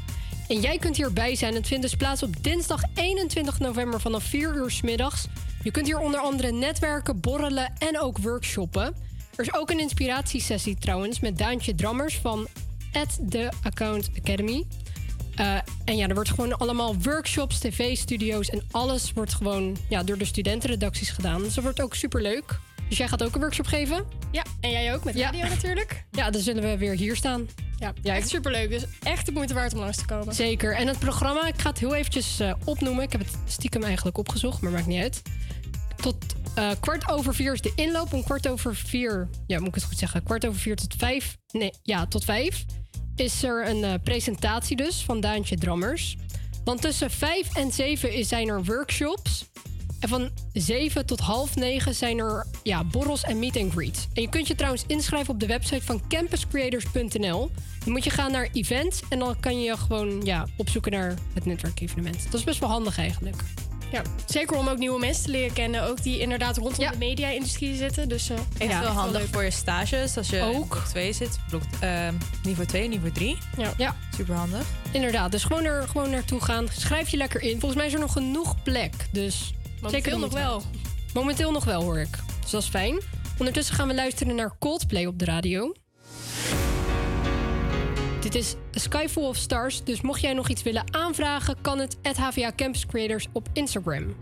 En 0.47 0.59
jij 0.59 0.77
kunt 0.77 0.97
hierbij 0.97 1.35
zijn. 1.35 1.53
Het 1.53 1.67
vindt 1.67 1.83
dus 1.83 1.95
plaats 1.95 2.23
op 2.23 2.43
dinsdag 2.43 2.81
21 2.93 3.59
november 3.59 4.01
vanaf 4.01 4.23
4 4.23 4.55
uur 4.55 4.71
's 4.71 4.81
middags. 4.81 5.27
Je 5.63 5.71
kunt 5.71 5.85
hier 5.85 5.99
onder 5.99 6.19
andere 6.19 6.51
netwerken, 6.51 7.19
borrelen 7.19 7.73
en 7.77 7.99
ook 7.99 8.17
workshoppen. 8.17 8.95
Er 9.35 9.45
is 9.45 9.53
ook 9.53 9.69
een 9.69 9.79
inspiratiesessie 9.79 10.77
trouwens 10.77 11.19
met 11.19 11.37
Daantje 11.37 11.75
Drammers 11.75 12.17
van 12.17 12.47
at 12.93 13.19
The 13.29 13.49
Account 13.63 14.09
Academy. 14.17 14.65
Eh, 15.35 15.55
en 15.85 15.97
ja, 15.97 16.07
er 16.07 16.13
wordt 16.13 16.29
gewoon 16.29 16.57
allemaal 16.57 16.95
workshops, 17.01 17.59
tv-studio's 17.59 18.49
en 18.49 18.61
alles 18.71 19.13
wordt 19.13 19.33
gewoon 19.33 19.77
ja, 19.89 20.03
door 20.03 20.17
de 20.17 20.25
studentenredacties 20.25 21.09
gedaan. 21.09 21.41
Dus 21.41 21.53
dat 21.53 21.63
wordt 21.63 21.81
ook 21.81 21.95
super 21.95 22.21
leuk. 22.21 22.59
Dus 22.89 22.97
jij 22.97 23.07
gaat 23.07 23.23
ook 23.23 23.33
een 23.35 23.41
workshop 23.41 23.65
geven? 23.65 24.05
Ja, 24.31 24.43
en 24.59 24.69
jij 24.71 24.93
ook 24.93 25.03
met 25.03 25.15
Ja. 25.17 25.25
radio 25.31 25.47
natuurlijk. 25.47 26.05
Ja, 26.11 26.29
dan 26.29 26.41
zullen 26.41 26.63
we 26.63 26.77
weer 26.77 26.93
hier 26.93 27.15
staan. 27.15 27.47
Ja, 27.77 27.93
Ja, 28.01 28.15
echt 28.15 28.29
superleuk. 28.29 28.69
Dus 28.69 28.83
echt 29.03 29.25
de 29.25 29.31
moeite 29.31 29.53
waard 29.53 29.73
om 29.73 29.79
langs 29.79 29.97
te 29.97 30.05
komen. 30.05 30.35
Zeker. 30.35 30.75
En 30.75 30.87
het 30.87 30.99
programma, 30.99 31.47
ik 31.47 31.61
ga 31.61 31.69
het 31.69 31.79
heel 31.79 31.95
eventjes 31.95 32.39
eh, 32.39 32.53
opnoemen. 32.65 33.03
Ik 33.03 33.11
heb 33.11 33.21
het 33.21 33.37
stiekem 33.45 33.83
eigenlijk 33.83 34.17
opgezocht, 34.17 34.61
maar 34.61 34.71
maakt 34.71 34.87
niet 34.87 35.01
uit. 35.01 35.21
Tot 35.95 36.15
Eh, 36.53 36.69
kwart 36.79 37.09
over 37.09 37.35
vier 37.35 37.53
is 37.53 37.61
de 37.61 37.71
inloop. 37.75 38.13
Om 38.13 38.23
kwart 38.23 38.47
over 38.47 38.75
vier, 38.75 39.29
ja, 39.47 39.59
moet 39.59 39.67
ik 39.67 39.75
het 39.75 39.83
goed 39.83 39.97
zeggen? 39.97 40.23
Kwart 40.23 40.45
over 40.47 40.59
vier 40.59 40.75
tot 40.75 40.93
vijf. 40.97 41.37
Nee, 41.51 41.73
ja, 41.83 42.05
tot 42.07 42.23
vijf. 42.25 42.65
Is 43.15 43.43
er 43.43 43.67
een 43.69 43.83
eh, 43.83 43.93
presentatie 44.03 44.75
dus 44.75 45.03
van 45.03 45.19
Daantje 45.19 45.55
Drammers. 45.57 46.17
Dan 46.63 46.77
tussen 46.79 47.11
vijf 47.11 47.55
en 47.55 47.71
zeven 47.71 48.13
is- 48.13 48.27
zijn 48.27 48.47
er 48.49 48.63
workshops. 48.63 49.45
En 49.99 50.09
van 50.09 50.29
7 50.53 51.05
tot 51.05 51.19
half 51.19 51.55
9 51.55 51.95
zijn 51.95 52.17
er 52.17 52.45
ja, 52.63 52.83
borrels 52.83 53.23
en 53.23 53.39
meet 53.39 53.57
and 53.57 53.71
greets. 53.71 54.07
En 54.13 54.21
je 54.21 54.29
kunt 54.29 54.47
je 54.47 54.55
trouwens 54.55 54.83
inschrijven 54.87 55.33
op 55.33 55.39
de 55.39 55.47
website 55.47 55.85
van 55.85 56.01
campuscreators.nl. 56.07 57.51
Dan 57.83 57.93
moet 57.93 58.03
je 58.03 58.09
gaan 58.09 58.31
naar 58.31 58.49
events 58.53 59.01
en 59.09 59.19
dan 59.19 59.39
kan 59.39 59.61
je 59.61 59.77
gewoon 59.77 60.21
ja, 60.23 60.47
opzoeken 60.57 60.91
naar 60.91 61.13
het 61.33 61.45
netwerkevenement. 61.45 62.23
Dat 62.23 62.33
is 62.33 62.43
best 62.43 62.59
wel 62.59 62.69
handig 62.69 62.97
eigenlijk. 62.97 63.43
Ja, 63.91 64.01
zeker 64.25 64.57
om 64.57 64.67
ook 64.67 64.77
nieuwe 64.77 64.99
mensen 64.99 65.23
te 65.23 65.31
leren 65.31 65.53
kennen. 65.53 65.83
Ook 65.83 66.03
die 66.03 66.19
inderdaad 66.19 66.57
rondom 66.57 66.91
de 66.91 66.97
media-industrie 66.97 67.75
zitten. 67.75 68.09
Dus, 68.09 68.29
eh, 68.29 68.37
Echt 68.57 68.71
ja, 68.71 68.81
wel 68.81 68.91
handig 68.91 69.27
voor 69.31 69.43
je 69.43 69.51
stages 69.51 70.17
als 70.17 70.29
je 70.29 70.41
Ook. 70.41 70.53
in 70.53 70.67
blok 70.67 70.83
2 70.87 71.13
zit. 71.13 71.39
Blok, 71.49 71.61
eh, 71.79 72.07
niveau 72.43 72.67
2, 72.67 72.87
niveau 72.87 73.11
3. 73.11 73.37
Ja. 73.57 73.73
ja. 73.77 73.95
Super 74.15 74.35
handig. 74.35 74.65
Inderdaad, 74.91 75.31
dus 75.31 75.43
gewoon, 75.43 75.63
er, 75.63 75.87
gewoon 75.87 76.09
naartoe 76.09 76.41
gaan. 76.41 76.67
Schrijf 76.71 77.09
je 77.09 77.17
lekker 77.17 77.41
in. 77.41 77.51
Volgens 77.59 77.75
mij 77.75 77.85
is 77.85 77.93
er 77.93 77.99
nog 77.99 78.11
genoeg 78.11 78.63
plek. 78.63 78.93
Dus 79.11 79.53
Momenteel 79.81 80.11
zeker 80.11 80.19
nog 80.19 80.33
wel. 80.33 80.61
Momenteel 81.13 81.51
nog 81.51 81.65
wel, 81.65 81.81
hoor 81.81 81.99
ik. 81.99 82.17
Dus 82.41 82.51
dat 82.51 82.61
is 82.61 82.67
fijn. 82.67 83.01
Ondertussen 83.37 83.75
gaan 83.75 83.87
we 83.87 83.93
luisteren 83.93 84.35
naar 84.35 84.55
Coldplay 84.59 85.05
op 85.05 85.19
de 85.19 85.25
radio. 85.25 85.73
Dit 88.19 88.35
is 88.35 88.55
A 88.75 88.79
Sky 88.79 89.07
Full 89.07 89.23
of 89.23 89.35
Stars. 89.35 89.83
Dus 89.83 90.01
mocht 90.01 90.21
jij 90.21 90.33
nog 90.33 90.49
iets 90.49 90.63
willen 90.63 90.93
aanvragen, 90.93 91.55
kan 91.61 91.79
het 91.79 91.97
at 92.03 92.17
HVA 92.17 92.51
Campus 92.55 92.85
Creators 92.85 93.27
op 93.33 93.47
Instagram. 93.53 94.15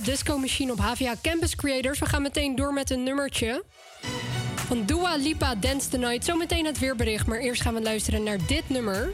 Disco 0.00 0.38
Machine 0.38 0.72
op 0.72 0.78
HVA 0.78 1.14
Campus 1.22 1.56
Creators. 1.56 1.98
We 1.98 2.06
gaan 2.06 2.22
meteen 2.22 2.54
door 2.54 2.72
met 2.72 2.90
een 2.90 3.02
nummertje. 3.02 3.64
Van 4.54 4.84
Dua 4.84 5.16
Lipa 5.16 5.54
Dance 5.54 5.88
the 5.88 5.98
Night. 5.98 6.24
Zometeen 6.24 6.66
het 6.66 6.78
weerbericht, 6.78 7.26
maar 7.26 7.38
eerst 7.38 7.62
gaan 7.62 7.74
we 7.74 7.82
luisteren 7.82 8.22
naar 8.22 8.38
dit 8.46 8.68
nummer. 8.68 9.12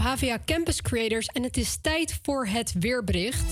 HVA 0.00 0.38
Campus 0.44 0.82
Creators. 0.82 1.26
En 1.26 1.42
het 1.42 1.56
is 1.56 1.78
tijd 1.80 2.18
voor 2.22 2.46
het 2.46 2.72
weerbericht. 2.78 3.44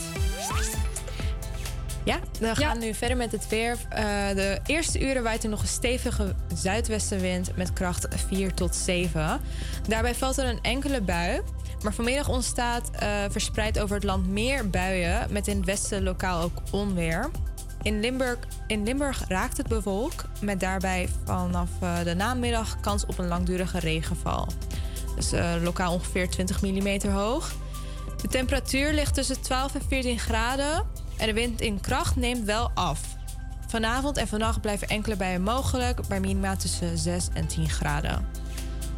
Ja, 2.05 2.19
we 2.41 2.55
gaan 2.55 2.79
nu 2.79 2.95
verder 2.95 3.17
met 3.17 3.33
het 3.33 3.49
weer. 3.49 3.77
Eh, 3.89 4.05
de 4.35 4.59
eerste 4.67 5.01
uren 5.01 5.23
waait 5.23 5.45
er 5.45 5.51
nog 5.51 5.63
een 5.63 5.69
stevige 5.69 6.35
zuidwestenwind 6.55 7.57
met 7.57 7.73
kracht 7.73 8.07
4 8.29 8.55
tot 8.55 8.75
7. 8.75 9.41
Daarbij 9.89 10.15
valt 10.15 10.39
er 10.39 10.45
een 10.45 10.63
enkele 10.63 11.01
bui. 11.01 11.41
Maar 11.83 11.95
vanmiddag 11.95 12.29
ontstaat 12.29 12.91
eh, 12.91 13.09
verspreid 13.29 13.79
over 13.79 13.95
het 13.95 14.05
land 14.05 14.27
meer 14.27 14.71
buien, 14.71 15.27
met 15.31 15.47
in 15.47 15.57
het 15.57 15.67
westen 15.67 16.03
lokaal 16.03 16.43
ook 16.43 16.63
onweer. 16.71 17.31
In 17.83 18.01
Limburg, 18.01 18.39
in 18.67 18.85
Limburg 18.85 19.25
raakt 19.29 19.57
het 19.57 19.69
bewolk, 19.69 20.25
met 20.41 20.61
daarbij 20.61 21.09
vanaf 21.25 21.71
eh, 21.81 22.03
de 22.05 22.15
namiddag 22.15 22.81
kans 22.81 23.07
op 23.07 23.19
een 23.19 23.29
langdurige 23.29 23.79
regenval. 23.79 24.49
Dus 25.19 25.33
lokaal 25.63 25.93
ongeveer 25.93 26.29
20 26.31 26.63
mm 26.63 27.11
hoog. 27.11 27.53
De 28.23 28.29
temperatuur 28.29 28.93
ligt 28.93 29.15
tussen 29.15 29.41
12 29.41 29.75
en 29.75 29.83
14 29.89 30.19
graden 30.19 30.87
en 31.17 31.27
de 31.27 31.33
wind 31.33 31.61
in 31.61 31.81
kracht 31.81 32.17
neemt 32.17 32.45
wel 32.45 32.71
af. 32.75 33.01
Vanavond 33.67 34.17
en 34.17 34.29
vannacht 34.29 34.61
blijven 34.61 34.89
enkele 34.89 35.17
buien 35.17 35.43
mogelijk, 35.43 36.07
bij 36.09 36.21
minima 36.21 36.57
tussen 36.57 36.99
6 36.99 37.29
en 37.35 37.47
10 37.47 37.69
graden. 37.69 38.29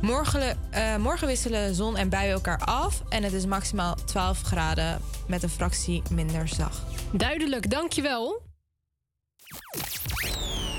Morgen, 0.01 0.59
eh, 0.71 0.97
morgen 0.97 1.27
wisselen 1.27 1.75
zon 1.75 1.97
en 1.97 2.09
buien 2.09 2.33
elkaar 2.33 2.59
af 2.65 3.03
en 3.09 3.23
het 3.23 3.33
is 3.33 3.47
maximaal 3.47 3.95
12 4.05 4.43
graden 4.43 5.01
met 5.27 5.43
een 5.43 5.49
fractie 5.49 6.03
minder 6.11 6.49
zacht. 6.49 6.83
Duidelijk, 7.13 7.71
dankjewel. 7.71 8.43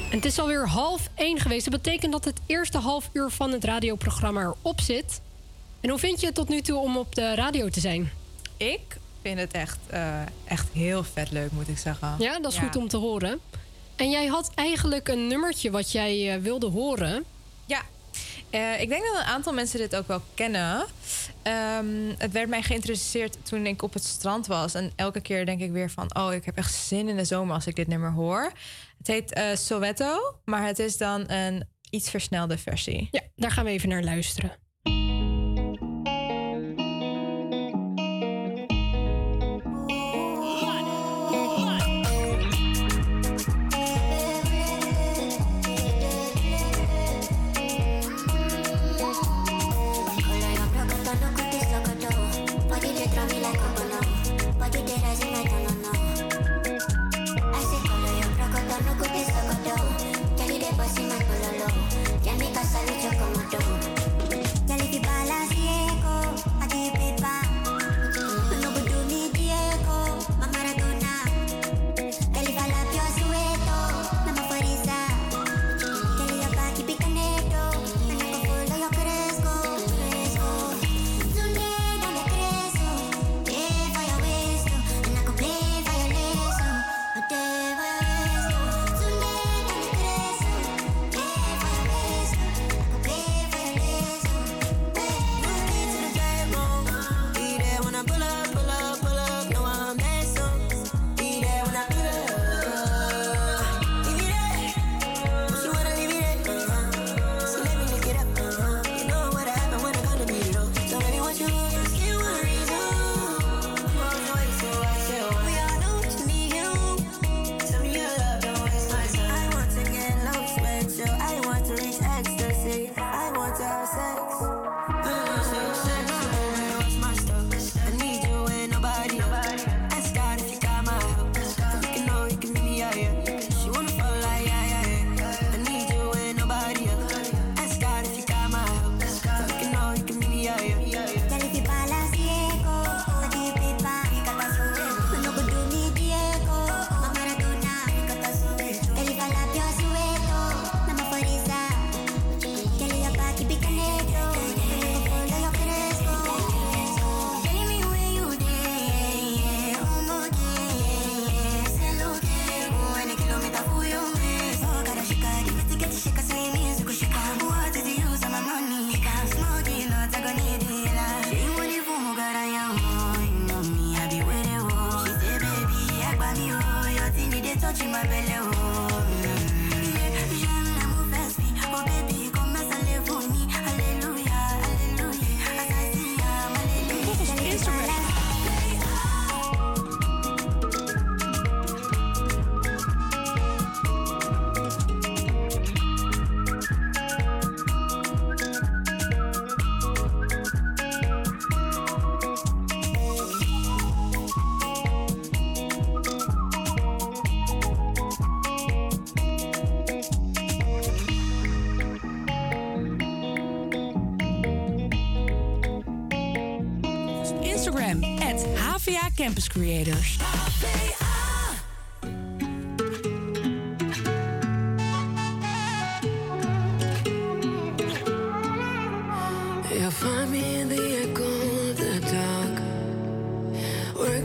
Het 0.10 0.26
is 0.26 0.40
alweer 0.40 0.68
half 0.68 1.10
één 1.16 1.40
geweest. 1.40 1.72
Dat 1.72 1.82
betekent 1.82 2.12
dat 2.12 2.26
het 2.26 2.40
eerste 2.46 2.78
half 2.78 3.10
uur 3.14 3.30
van 3.30 3.52
het 3.52 3.64
radioprogramma 3.64 4.42
erop 4.42 4.82
zit. 4.82 5.22
En 5.82 5.90
hoe 5.90 6.00
vind 6.00 6.20
je 6.20 6.26
het 6.26 6.36
tot 6.36 6.50
nu 6.50 6.62
toe 6.62 6.78
om 6.80 6.98
op 6.98 7.16
de 7.16 7.36
radio 7.36 7.70
te 7.70 7.80
zijn? 7.80 8.12
Ik 8.58 8.82
vind 9.22 9.40
het 9.40 9.52
echt, 9.52 9.78
eh, 9.90 10.22
echt 10.46 10.68
heel 10.74 11.04
vet 11.04 11.32
leuk, 11.32 11.52
moet 11.52 11.68
ik 11.68 11.78
zeggen. 11.78 12.16
Ja, 12.20 12.40
dat 12.40 12.52
is 12.52 12.58
goed 12.58 12.76
om 12.76 12.88
te 12.88 12.98
horen. 12.98 13.40
En 13.96 14.10
jij 14.10 14.26
had 14.26 14.52
eigenlijk 14.56 15.08
een 15.08 15.28
nummertje 15.28 15.72
wat 15.72 15.92
jij 15.92 16.34
eh, 16.36 16.42
wilde 16.42 16.68
horen. 16.68 17.24
Ja, 17.66 17.82
Eh, 18.50 18.82
ik 18.82 18.90
denk 18.90 19.04
dat 19.04 19.16
een 19.16 19.26
aantal 19.28 19.54
mensen 19.54 19.80
dit 19.80 19.96
ook 19.96 20.08
wel 20.08 20.22
kennen. 20.34 20.86
Ehm, 21.42 21.88
het 22.18 22.32
werd 22.32 22.50
mij 22.50 22.62
geïnteresseerd 22.64 23.38
toen 23.46 23.66
ik 23.66 23.82
op 23.82 23.94
het 23.94 24.04
strand 24.04 24.48
was. 24.48 24.74
En 24.74 24.92
elke 24.96 25.22
keer 25.22 25.46
denk 25.46 25.62
ik 25.62 25.72
weer 25.72 25.90
van... 25.92 26.16
oh, 26.16 26.34
ik 26.34 26.46
heb 26.46 26.58
echt 26.58 26.74
zin 26.74 27.10
in 27.10 27.16
de 27.18 27.26
zomer 27.26 27.56
als 27.56 27.68
ik 27.68 27.76
dit 27.76 27.88
nummer 27.88 28.12
hoor. 28.12 28.52
Het 28.98 29.08
heet 29.08 29.34
eh 29.34 29.56
Soweto, 29.56 30.18
maar 30.46 30.66
het 30.66 30.80
is 30.80 30.98
dan 30.98 31.30
een 31.32 31.68
iets 31.90 32.10
versnelde 32.10 32.58
versie. 32.58 33.08
Ja, 33.12 33.22
daar 33.36 33.52
gaan 33.52 33.66
we 33.66 33.72
even 33.72 33.90
naar 33.90 34.04
luisteren. 34.04 34.52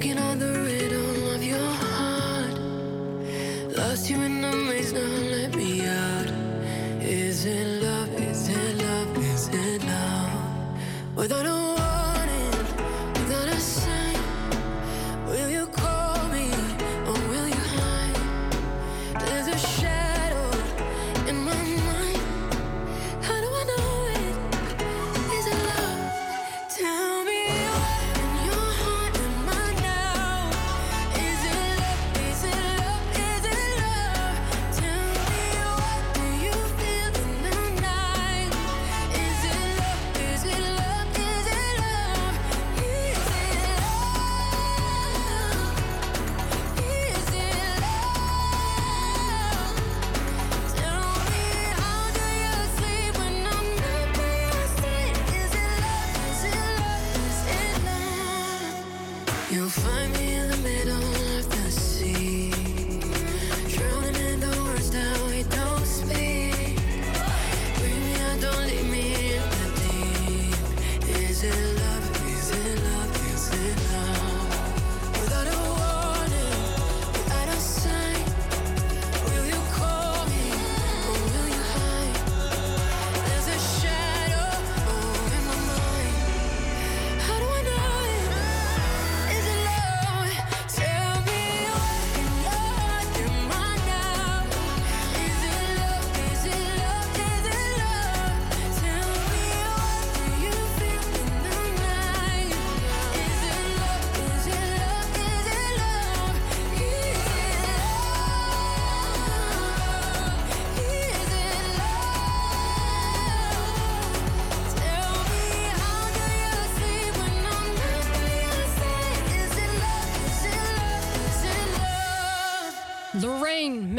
Working 0.07 0.23
on 0.23 0.39
the 0.39 0.46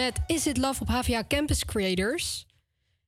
met 0.08 0.20
Is 0.28 0.47
It 0.47 0.58
Love 0.58 0.82
op 0.82 0.88
HVA 0.88 1.24
Campus 1.28 1.66
Creators. 1.66 2.45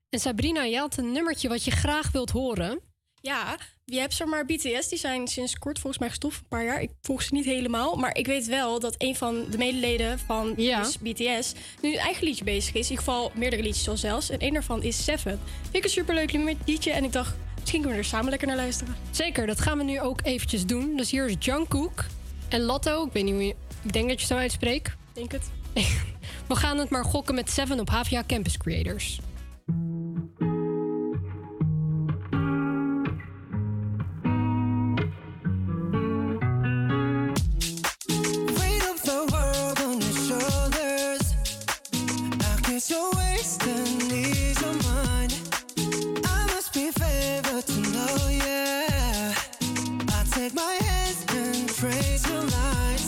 En 0.10 0.20
Sabrina, 0.20 0.64
je 0.64 0.78
had 0.78 0.98
een 0.98 1.12
nummertje 1.12 1.48
wat 1.48 1.64
je 1.64 1.72
graag 1.72 2.12
wilt 2.12 2.30
horen. 2.30 2.80
Ja, 3.22 3.58
je 3.86 4.00
hebt 4.00 4.14
zeg 4.14 4.28
maar 4.28 4.46
BTS, 4.46 4.88
die 4.88 4.98
zijn 4.98 5.28
sinds 5.28 5.58
kort 5.58 5.80
volgens 5.80 5.98
mij 5.98 6.10
gestopt, 6.10 6.36
een 6.36 6.48
paar 6.48 6.64
jaar. 6.64 6.82
Ik 6.82 6.90
volg 7.02 7.22
ze 7.22 7.34
niet 7.34 7.46
helemaal, 7.46 7.96
maar 7.96 8.18
ik 8.18 8.26
weet 8.26 8.46
wel 8.46 8.80
dat 8.80 8.96
een 8.98 9.16
van 9.16 9.46
de 9.50 9.58
medeleden 9.58 10.20
van 10.20 10.54
dus 10.56 10.98
BTS 10.98 11.54
nu 11.82 11.94
een 11.94 12.00
eigen 12.00 12.26
liedje 12.26 12.44
bezig 12.44 12.74
is. 12.74 12.86
In 12.86 12.90
ieder 12.90 12.98
geval 12.98 13.32
meerdere 13.36 13.64
liedjes 13.64 13.90
al 13.90 13.98
zelfs. 13.98 14.30
En 14.30 14.40
één 14.40 14.54
daarvan 14.54 14.84
is 14.84 15.04
Seven. 15.04 15.40
Vind 15.62 15.76
ik 15.76 15.84
een 15.84 15.90
superleuk 15.90 16.32
liedje 16.66 16.92
en 16.92 17.04
ik 17.04 17.12
dacht, 17.12 17.36
misschien 17.60 17.82
kunnen 17.82 18.00
we 18.00 18.04
er 18.04 18.10
samen 18.10 18.30
lekker 18.30 18.48
naar 18.48 18.58
luisteren. 18.58 18.96
Zeker, 19.12 19.48
dat 19.48 19.62
gaan 19.62 19.78
we 19.78 19.84
nu 19.84 20.02
ook 20.02 20.20
eventjes 20.24 20.66
doen. 20.66 20.98
Dus 20.98 21.12
hier 21.12 21.30
is 21.30 21.36
Jungkook 21.40 22.06
en 22.50 22.62
Lotto. 22.62 23.06
Ik 23.06 23.14
weet 23.14 23.24
niet 23.24 23.34
hoe 23.34 23.46
je... 23.46 23.56
Ik 23.84 23.94
denk 23.94 24.10
dat 24.10 24.22
je 24.22 24.28
zo 24.28 24.36
uitspreekt. 24.36 24.96
Denk 25.14 25.32
het. 25.32 25.50
We 26.50 26.56
gaan 26.56 26.78
het 26.78 26.90
maar 26.90 27.06
gokken 27.06 27.36
met 27.36 27.50
Seven 27.50 27.80
op 27.80 27.90
HVA 27.90 28.24
Campus 28.28 28.58
Creators. 28.58 29.20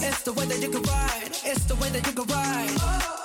It's 0.04 0.24
the 0.24 0.34
way 0.34 0.46
that 0.46 0.62
you 0.62 0.70
can 0.70 0.82
ride. 0.84 1.30
It's 1.44 1.66
the 1.66 1.76
way 1.76 1.89
that 1.89 2.06
you 2.06 2.14
can 2.14 2.26
ride. 2.28 3.21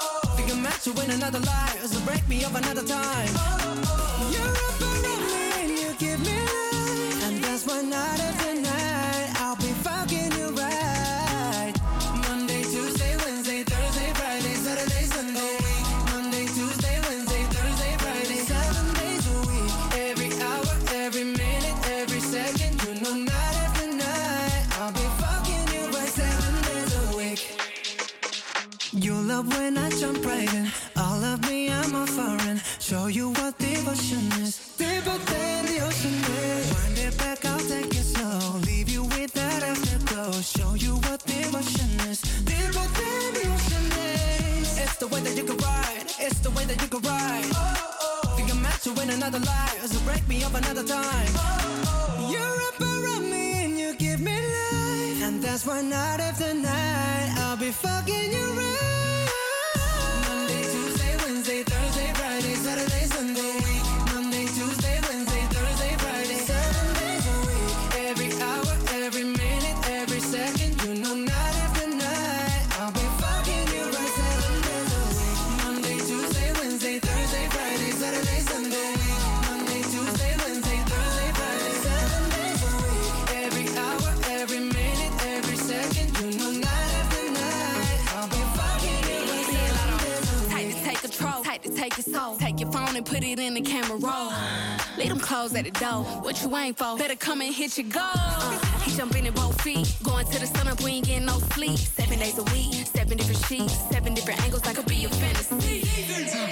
I'm 0.67 0.73
meant 0.73 0.83
to 0.83 0.93
win 0.95 1.11
another 1.13 1.39
life, 1.39 1.87
so 1.87 2.01
break 2.05 2.27
me 2.29 2.45
up 2.45 2.53
another 2.53 2.83
time. 2.83 3.29
You're 4.33 4.51
up 4.67 4.81
around 4.81 5.23
me 5.31 5.53
and 5.63 5.71
you 5.79 5.95
give 5.97 6.19
me 6.27 6.41
life, 6.41 7.23
and 7.23 7.45
that's 7.45 7.65
why 7.67 7.83
night 7.83 8.19
after 8.19 8.36
Love 29.37 29.59
when 29.59 29.77
I 29.77 29.91
jump 29.91 30.25
right 30.25 30.51
in. 30.55 30.67
All 30.97 31.23
of 31.23 31.47
me, 31.47 31.71
I'm 31.71 31.95
a 31.95 32.07
foreign. 32.07 32.59
Show 32.81 33.09
you 33.09 33.33
what 33.33 33.59
devotion 33.59 34.25
is. 34.41 34.57
Deeper 34.79 35.19
than 35.31 35.67
the 35.67 35.79
ocean 35.87 36.17
is. 36.41 36.65
Wind 36.73 36.99
it 37.07 37.19
back, 37.19 37.45
I'll 37.45 37.67
take 37.73 37.93
it 38.01 38.07
slow. 38.15 38.59
Leave 38.61 38.89
you 38.89 39.03
with 39.03 39.35
that 39.35 39.63
afterglow. 39.63 40.33
Show 40.41 40.73
you 40.73 40.95
what 41.05 41.21
devotion 41.27 41.91
is. 42.09 42.23
Deeper 42.49 42.87
than 42.99 43.27
the 43.37 43.45
ocean 43.55 43.87
is. 44.17 44.79
It's 44.83 44.97
the 44.97 45.09
way 45.09 45.21
that 45.21 45.37
you 45.37 45.45
can 45.45 45.59
ride. 45.59 46.07
It's 46.19 46.39
the 46.39 46.53
way 46.57 46.65
that 46.65 46.81
you 46.81 46.89
can 46.89 47.03
ride. 47.03 47.53
Think 48.37 48.51
I'm 48.55 48.63
meant 48.63 48.81
to 48.85 48.93
win 48.95 49.11
another 49.11 49.41
life. 49.41 49.85
So 49.85 50.01
break 50.09 50.27
me 50.29 50.45
up 50.45 50.55
another 50.55 50.85
time. 50.85 51.33
Oh, 51.35 51.85
oh. 51.85 52.33
You're 52.33 52.61
up 52.69 52.81
around 52.81 53.31
me 53.31 53.65
and 53.65 53.79
you 53.79 53.95
give 53.97 54.21
me 54.21 54.33
life. 54.33 55.23
And 55.27 55.43
that's 55.43 55.67
why 55.67 55.83
night 55.83 56.21
after 56.21 56.55
night 56.55 57.35
I'll 57.37 57.59
be 57.59 57.71
fucking 57.71 58.33
you 58.33 58.46
take 91.91 91.99
it 92.07 92.13
soul. 92.13 92.37
Take 92.37 92.61
your 92.61 92.71
phone 92.73 92.97
and 92.97 93.05
put 93.05 93.23
it 93.23 93.39
in 93.39 93.55
the 93.55 93.61
camera 93.61 93.97
roll. 93.97 94.33
Leave 94.99 95.09
them 95.09 95.21
clothes 95.21 95.55
at 95.55 95.65
the 95.65 95.71
door. 95.71 96.03
What 96.25 96.43
you 96.43 96.57
ain't 96.57 96.77
for? 96.77 96.97
Better 96.97 97.17
come 97.17 97.41
and 97.41 97.55
hit 97.55 97.79
your 97.79 97.89
goal. 97.89 98.51
He 98.83 98.91
jumping 98.97 99.27
in 99.27 99.35
both 99.35 99.61
feet. 99.63 99.95
Going 100.03 100.27
to 100.27 100.41
the 100.41 100.47
sun 100.47 100.69
up, 100.69 100.83
we 100.83 100.93
ain't 100.93 101.07
getting 101.07 101.27
no 101.27 101.39
sleep. 101.55 101.79
Seven 101.79 102.19
days 102.19 102.39
a 102.39 102.45
week, 102.45 102.87
seven 102.87 103.17
different 103.17 103.45
sheets, 103.47 103.75
seven 103.91 104.15
different 104.15 104.43
angles. 104.43 104.67
I 104.67 104.75
could 104.75 104.87
be 104.87 104.97
your 104.97 105.11
fantasy. 105.11 105.85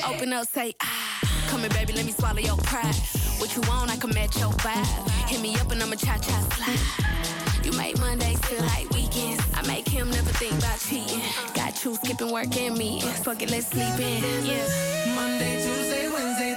Open 0.06 0.32
up, 0.32 0.46
say 0.46 0.74
ah. 0.80 1.46
Come 1.48 1.60
here, 1.60 1.70
baby, 1.70 1.92
let 1.94 2.06
me 2.06 2.12
swallow 2.12 2.40
your 2.40 2.56
pride. 2.58 2.94
What 3.38 3.54
you 3.56 3.62
want, 3.68 3.90
I 3.90 3.96
can 3.96 4.10
match 4.10 4.38
your 4.38 4.52
vibe. 4.52 5.28
Hit 5.28 5.40
me 5.40 5.56
up 5.56 5.70
and 5.72 5.82
I'ma 5.82 5.96
cha 5.96 6.16
cha 6.18 6.38
slide. 6.54 7.33
You 7.64 7.72
make 7.72 7.98
Mondays 7.98 8.38
feel 8.40 8.60
like 8.60 8.90
weekends. 8.90 9.42
I 9.54 9.66
make 9.66 9.88
him 9.88 10.10
never 10.10 10.30
think 10.32 10.52
about 10.58 10.78
cheating. 10.80 11.20
Got 11.54 11.82
you 11.82 11.94
skipping 11.94 12.30
work 12.30 12.54
and 12.58 12.76
me. 12.76 13.00
Fuck 13.00 13.40
it, 13.40 13.50
let's 13.50 13.68
sleep 13.68 13.98
in. 13.98 14.44
Yeah. 14.44 15.14
Monday, 15.14 15.62
Tuesday, 15.64 16.08
Wednesday, 16.12 16.56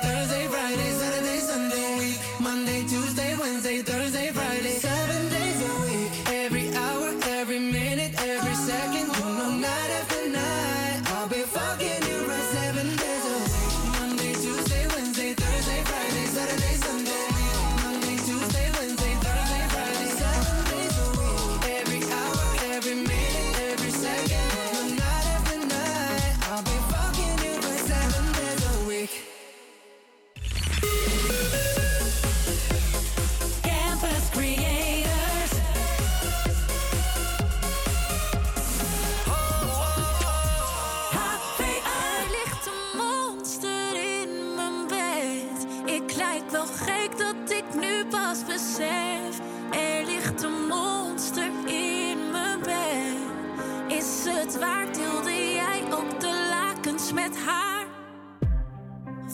er 48.58 50.06
ligt 50.06 50.44
een 50.44 50.68
monster 50.68 51.52
in 51.66 52.32
mijn 52.32 52.60
bed. 52.60 53.98
Is 53.98 54.26
het 54.26 54.60
waar, 54.60 54.94
deelde 54.94 55.52
jij 55.54 55.84
op 55.84 56.20
de 56.20 56.48
lakens 56.50 57.14
met 57.14 57.38
haar? 57.46 57.86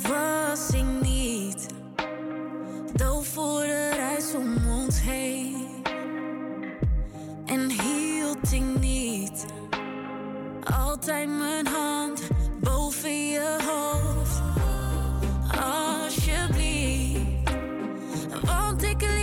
Was 0.02 0.70
ik 0.70 0.86
niet 1.02 1.66
doof 2.94 3.28
voor 3.28 3.62
de 3.62 3.90
reis 3.96 4.36
om 4.36 4.68
ons 4.68 5.02
heen? 5.02 5.84
En 7.46 7.70
hield 7.70 8.52
ik 8.52 8.80
niet 8.80 9.46
altijd 10.78 11.30
mijn 11.30 11.68
hand 11.68 12.22
boven 12.62 13.28
je 13.28 13.58
hoofd? 13.68 14.42
Alsjeblieft. 15.62 16.73
Want 18.42 18.84
ik 18.84 19.02
lig 19.02 19.23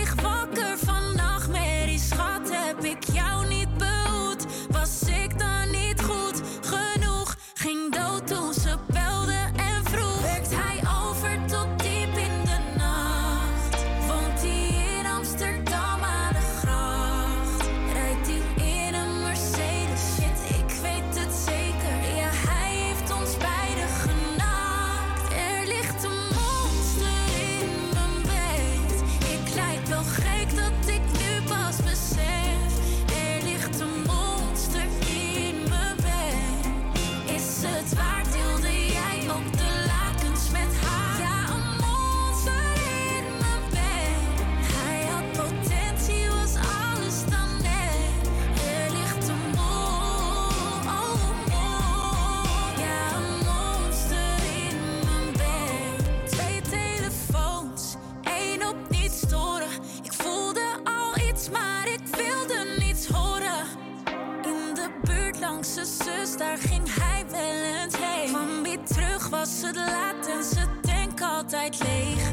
langs 65.51 65.73
zijn 65.73 65.85
zus, 65.85 66.37
daar 66.37 66.57
ging 66.57 66.95
hij 66.99 67.25
wel 67.31 67.81
eens 67.81 67.95
heen. 67.97 68.27
Kwam 68.27 68.63
weer 68.63 68.83
terug, 68.83 69.29
was 69.29 69.61
het 69.61 69.75
laat 69.75 70.27
en 70.27 70.43
zijn 70.43 70.69
tank 70.81 71.21
altijd 71.21 71.79
leeg. 71.79 72.29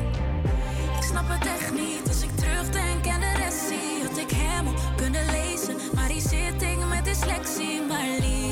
Ik 0.97 1.03
snap 1.03 1.29
het 1.29 1.47
echt 1.47 1.73
niet 1.73 2.09
als 2.09 2.23
ik 2.23 2.37
terugdenk 2.37 3.07
en 3.07 3.21
de 3.21 3.33
rest 3.37 3.69
zie. 3.69 4.07
Had 4.09 4.19
ik 4.19 4.31
hem 4.31 4.67
al 4.67 4.75
kunnen 4.97 5.27
lezen, 5.27 5.77
maar 5.95 6.09
hier 6.09 6.21
zit 6.21 6.63
ik 6.63 6.79
met 6.89 7.05
dyslexie. 7.05 7.83
Maar 7.89 8.07
liever 8.21 8.48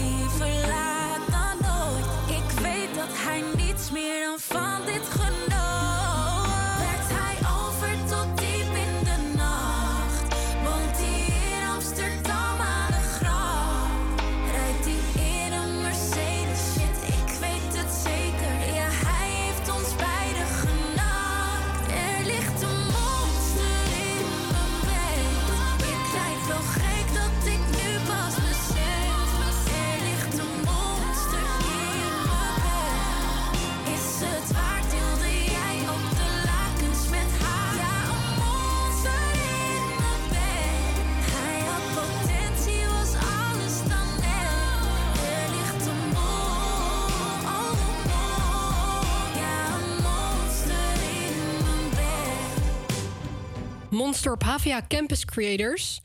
Monster 53.96 54.32
op 54.32 54.42
Havia 54.42 54.82
Campus 54.88 55.24
Creators. 55.24 56.00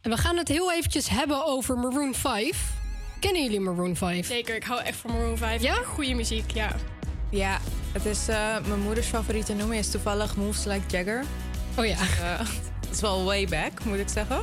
En 0.00 0.10
we 0.10 0.16
gaan 0.16 0.36
het 0.36 0.48
heel 0.48 0.72
eventjes 0.72 1.08
hebben 1.08 1.46
over 1.46 1.78
Maroon 1.78 2.14
5. 2.14 2.72
Kennen 3.20 3.42
jullie 3.42 3.60
Maroon 3.60 3.96
5? 3.96 4.26
Zeker, 4.26 4.54
ik 4.54 4.64
hou 4.64 4.82
echt 4.82 4.96
van 4.96 5.10
Maroon 5.10 5.36
5. 5.36 5.62
Ja? 5.62 5.74
Goede 5.74 6.14
muziek, 6.14 6.50
ja. 6.50 6.76
Ja, 7.30 7.60
het 7.92 8.04
is 8.04 8.28
eh, 8.28 8.36
mijn 8.66 8.80
moeders 8.80 9.06
favoriete 9.06 9.52
nummer 9.52 9.76
is 9.76 9.90
toevallig 9.90 10.36
Moves 10.36 10.64
Like 10.64 10.86
Jagger. 10.88 11.24
Oh 11.76 11.86
ja. 11.86 11.96
Het 12.80 12.90
is 12.90 13.00
wel 13.00 13.24
way 13.24 13.46
back, 13.46 13.84
moet 13.84 13.98
ik 13.98 14.08
zeggen. 14.08 14.40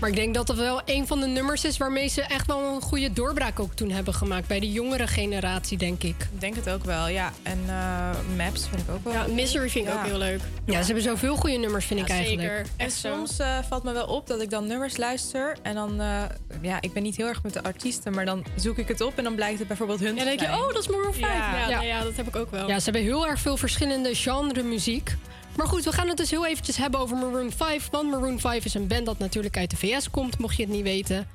Maar 0.00 0.08
ik 0.10 0.16
denk 0.16 0.34
dat 0.34 0.46
dat 0.46 0.56
wel 0.56 0.80
een 0.84 1.06
van 1.06 1.20
de 1.20 1.26
nummers 1.26 1.64
is 1.64 1.76
waarmee 1.76 2.08
ze 2.08 2.22
echt 2.22 2.46
wel 2.46 2.74
een 2.74 2.80
goede 2.80 3.12
doorbraak 3.12 3.60
ook 3.60 3.72
toen 3.74 3.90
hebben 3.90 4.14
gemaakt. 4.14 4.46
Bij 4.46 4.60
de 4.60 4.72
jongere 4.72 5.06
generatie, 5.06 5.78
denk 5.78 6.02
ik. 6.02 6.14
Ik 6.32 6.40
denk 6.40 6.54
het 6.54 6.70
ook 6.70 6.84
wel, 6.84 7.08
ja. 7.08 7.32
En 7.42 7.58
eh, 7.68 8.10
Maps 8.36 8.66
vind 8.68 8.80
ik 8.82 8.90
ook 8.94 9.04
wel 9.04 9.12
Ja, 9.12 9.24
leuk. 9.24 9.34
Misery 9.34 9.68
vind 9.70 9.86
ik 9.86 9.92
Ja. 9.92 9.98
ook 10.00 10.06
heel 10.06 10.18
leuk. 10.18 10.40
Ja, 10.66 10.78
ze 10.80 10.84
hebben 10.86 11.02
zoveel 11.02 11.36
goede 11.36 11.56
nummers, 11.56 11.84
vind 11.86 12.00
ik 12.00 12.08
eigenlijk. 12.08 12.48
Zeker. 12.48 12.66
En 12.76 12.90
soms 12.90 13.38
eh, 13.38 13.58
valt 13.68 13.82
me 13.84 13.92
wel 13.92 14.06
op 14.06 14.26
dat 14.26 14.40
ik 14.42 14.50
dan 14.50 14.66
nummers 14.66 14.96
luister. 14.96 15.56
En 15.62 15.74
dan, 15.74 16.00
eh, 16.00 16.22
ja, 16.62 16.80
ik 16.80 16.92
ben 16.92 17.02
niet 17.02 17.16
heel 17.16 17.26
erg 17.26 17.42
met 17.42 17.52
de 17.52 17.62
artiesten, 17.62 18.12
maar 18.14 18.24
dan 18.24 18.44
zoek 18.56 18.78
ik 18.78 18.88
het 18.88 19.00
op 19.00 19.12
en 19.18 19.24
dan 19.24 19.34
blijkt 19.34 19.58
het 19.58 19.68
bijvoorbeeld 19.68 20.00
hun 20.00 20.08
Ja, 20.16 20.22
te 20.22 20.28
dan 20.28 20.36
denk 20.36 20.50
je, 20.50 20.56
oh, 20.56 20.72
dat 20.72 20.78
is 20.82 20.88
Maroon 20.88 21.14
5. 21.14 21.22
Ja, 21.22 21.58
Ja. 21.58 21.68
ja. 21.68 21.82
ja, 21.82 22.02
dat 22.02 22.16
heb 22.16 22.26
ik 22.26 22.36
ook 22.36 22.50
wel. 22.50 22.68
Ja, 22.68 22.78
ze 22.78 22.84
hebben 22.84 23.02
heel 23.02 23.26
erg 23.26 23.40
veel 23.40 23.56
verschillende 23.56 24.14
genre 24.14 24.62
muziek. 24.62 25.16
Maar 25.58 25.66
goed, 25.66 25.84
we 25.84 25.92
gaan 25.92 26.08
het 26.08 26.16
dus 26.16 26.30
heel 26.30 26.46
eventjes 26.46 26.76
hebben 26.76 27.00
over 27.00 27.16
Maroon 27.16 27.52
5. 27.52 27.88
Want 27.90 28.10
Maroon 28.10 28.40
5 28.40 28.64
is 28.64 28.74
een 28.74 28.86
band 28.86 29.06
dat 29.06 29.18
natuurlijk 29.18 29.56
uit 29.56 29.70
de 29.70 29.76
VS 29.76 30.10
komt, 30.10 30.38
mocht 30.38 30.56
je 30.56 30.62
het 30.62 30.72
niet 30.72 30.82
weten. 30.82 31.28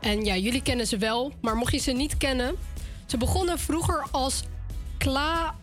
En 0.00 0.24
ja, 0.24 0.36
jullie 0.36 0.62
kennen 0.62 0.86
ze 0.86 0.98
wel, 0.98 1.32
maar 1.40 1.56
mocht 1.56 1.72
je 1.72 1.78
ze 1.78 1.92
niet 1.92 2.16
kennen... 2.16 2.56
Ze 3.06 3.16
begonnen 3.16 3.58
vroeger 3.58 4.06
als 4.10 4.42
Kla... 4.98 5.54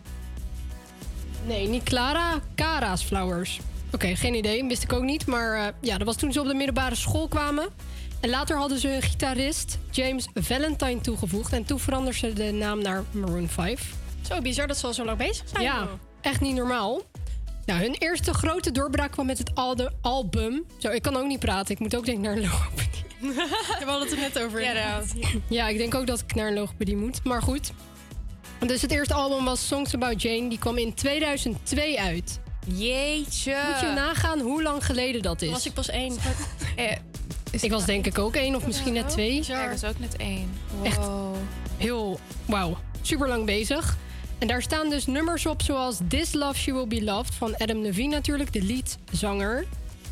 Nee, 1.46 1.68
niet 1.68 1.82
Clara, 1.82 2.40
Cara's 2.54 3.02
Flowers. 3.02 3.60
Oké, 3.92 4.16
geen 4.16 4.34
idee, 4.34 4.64
wist 4.64 4.82
ik 4.82 4.92
ook 4.92 5.02
niet. 5.02 5.26
Maar 5.26 5.66
eh, 5.66 5.74
ja, 5.80 5.98
dat 5.98 6.06
was 6.06 6.16
toen 6.16 6.32
ze 6.32 6.40
op 6.40 6.46
de 6.46 6.54
middelbare 6.54 6.94
school 6.94 7.28
kwamen. 7.28 7.68
En 8.20 8.30
later 8.30 8.56
hadden 8.56 8.78
ze 8.78 8.94
een 8.94 9.02
gitarist, 9.02 9.78
James 9.90 10.28
Valentine, 10.34 11.00
toegevoegd. 11.00 11.52
En 11.52 11.64
toen 11.64 11.78
veranderden 11.78 12.20
ze 12.20 12.32
de 12.32 12.52
naam 12.52 12.82
naar 12.82 13.04
Maroon 13.10 13.48
5. 13.48 13.94
Zo 14.28 14.40
bizar 14.40 14.66
dat 14.66 14.78
ze 14.78 14.86
al 14.86 14.94
zo 14.94 15.04
lang 15.04 15.18
bezig 15.18 15.48
zijn. 15.48 15.62
Ja, 15.62 15.88
echt 16.20 16.40
niet 16.40 16.54
normaal. 16.54 17.02
Nou, 17.66 17.80
hun 17.80 17.94
eerste 17.94 18.34
grote 18.34 18.70
doorbraak 18.72 19.10
kwam 19.10 19.26
met 19.26 19.38
het 19.38 19.54
alde- 19.54 19.92
album. 20.00 20.64
Zo, 20.78 20.88
ik 20.90 21.02
kan 21.02 21.16
ook 21.16 21.26
niet 21.26 21.38
praten. 21.40 21.74
Ik 21.74 21.78
moet 21.80 21.96
ook 21.96 22.04
denk 22.04 22.18
naar 22.18 22.32
een 22.36 22.40
logopedie. 22.42 23.02
We 23.78 23.84
hadden 23.86 24.00
het 24.08 24.12
er 24.12 24.18
net 24.18 24.38
over. 24.42 24.62
Ja, 24.62 25.02
Ja, 25.48 25.68
ik 25.68 25.78
denk 25.78 25.94
ook 25.94 26.06
dat 26.06 26.20
ik 26.20 26.34
naar 26.34 26.46
een 26.48 26.54
logopedie 26.54 26.96
moet. 26.96 27.24
Maar 27.24 27.42
goed. 27.42 27.72
Dus 28.66 28.82
het 28.82 28.90
eerste 28.90 29.14
album 29.14 29.44
was 29.44 29.66
Songs 29.66 29.94
About 29.94 30.22
Jane. 30.22 30.48
Die 30.48 30.58
kwam 30.58 30.78
in 30.78 30.94
2002 30.94 32.00
uit. 32.00 32.40
Jeetje. 32.66 33.56
Moet 33.70 33.80
je 33.80 33.86
nagaan 33.94 34.40
hoe 34.40 34.62
lang 34.62 34.84
geleden 34.86 35.22
dat 35.22 35.42
is? 35.42 35.50
was 35.50 35.66
ik 35.66 35.72
pas 35.72 35.88
één. 35.88 36.16
ik 37.60 37.70
was 37.70 37.84
denk 37.84 38.06
ik 38.06 38.18
ook 38.18 38.34
één 38.34 38.54
of 38.54 38.66
misschien 38.66 38.92
net 38.92 39.08
twee. 39.08 39.42
Ja, 39.46 39.64
ik 39.64 39.70
was 39.70 39.84
ook 39.84 39.98
net 39.98 40.16
één. 40.16 40.52
Wow. 40.76 40.86
Echt 40.86 41.06
heel, 41.76 42.18
wauw, 42.46 42.76
super 43.02 43.28
lang 43.28 43.44
bezig. 43.44 43.96
En 44.44 44.50
daar 44.50 44.62
staan 44.62 44.90
dus 44.90 45.06
nummers 45.06 45.46
op 45.46 45.62
zoals 45.62 45.98
This 46.08 46.32
Love 46.32 46.58
She 46.58 46.72
Will 46.72 46.86
Be 46.86 47.04
Loved 47.04 47.34
van 47.34 47.56
Adam 47.56 47.82
Levine 47.82 48.14
natuurlijk, 48.14 48.52
de 48.52 48.62
leadzanger. 48.62 49.66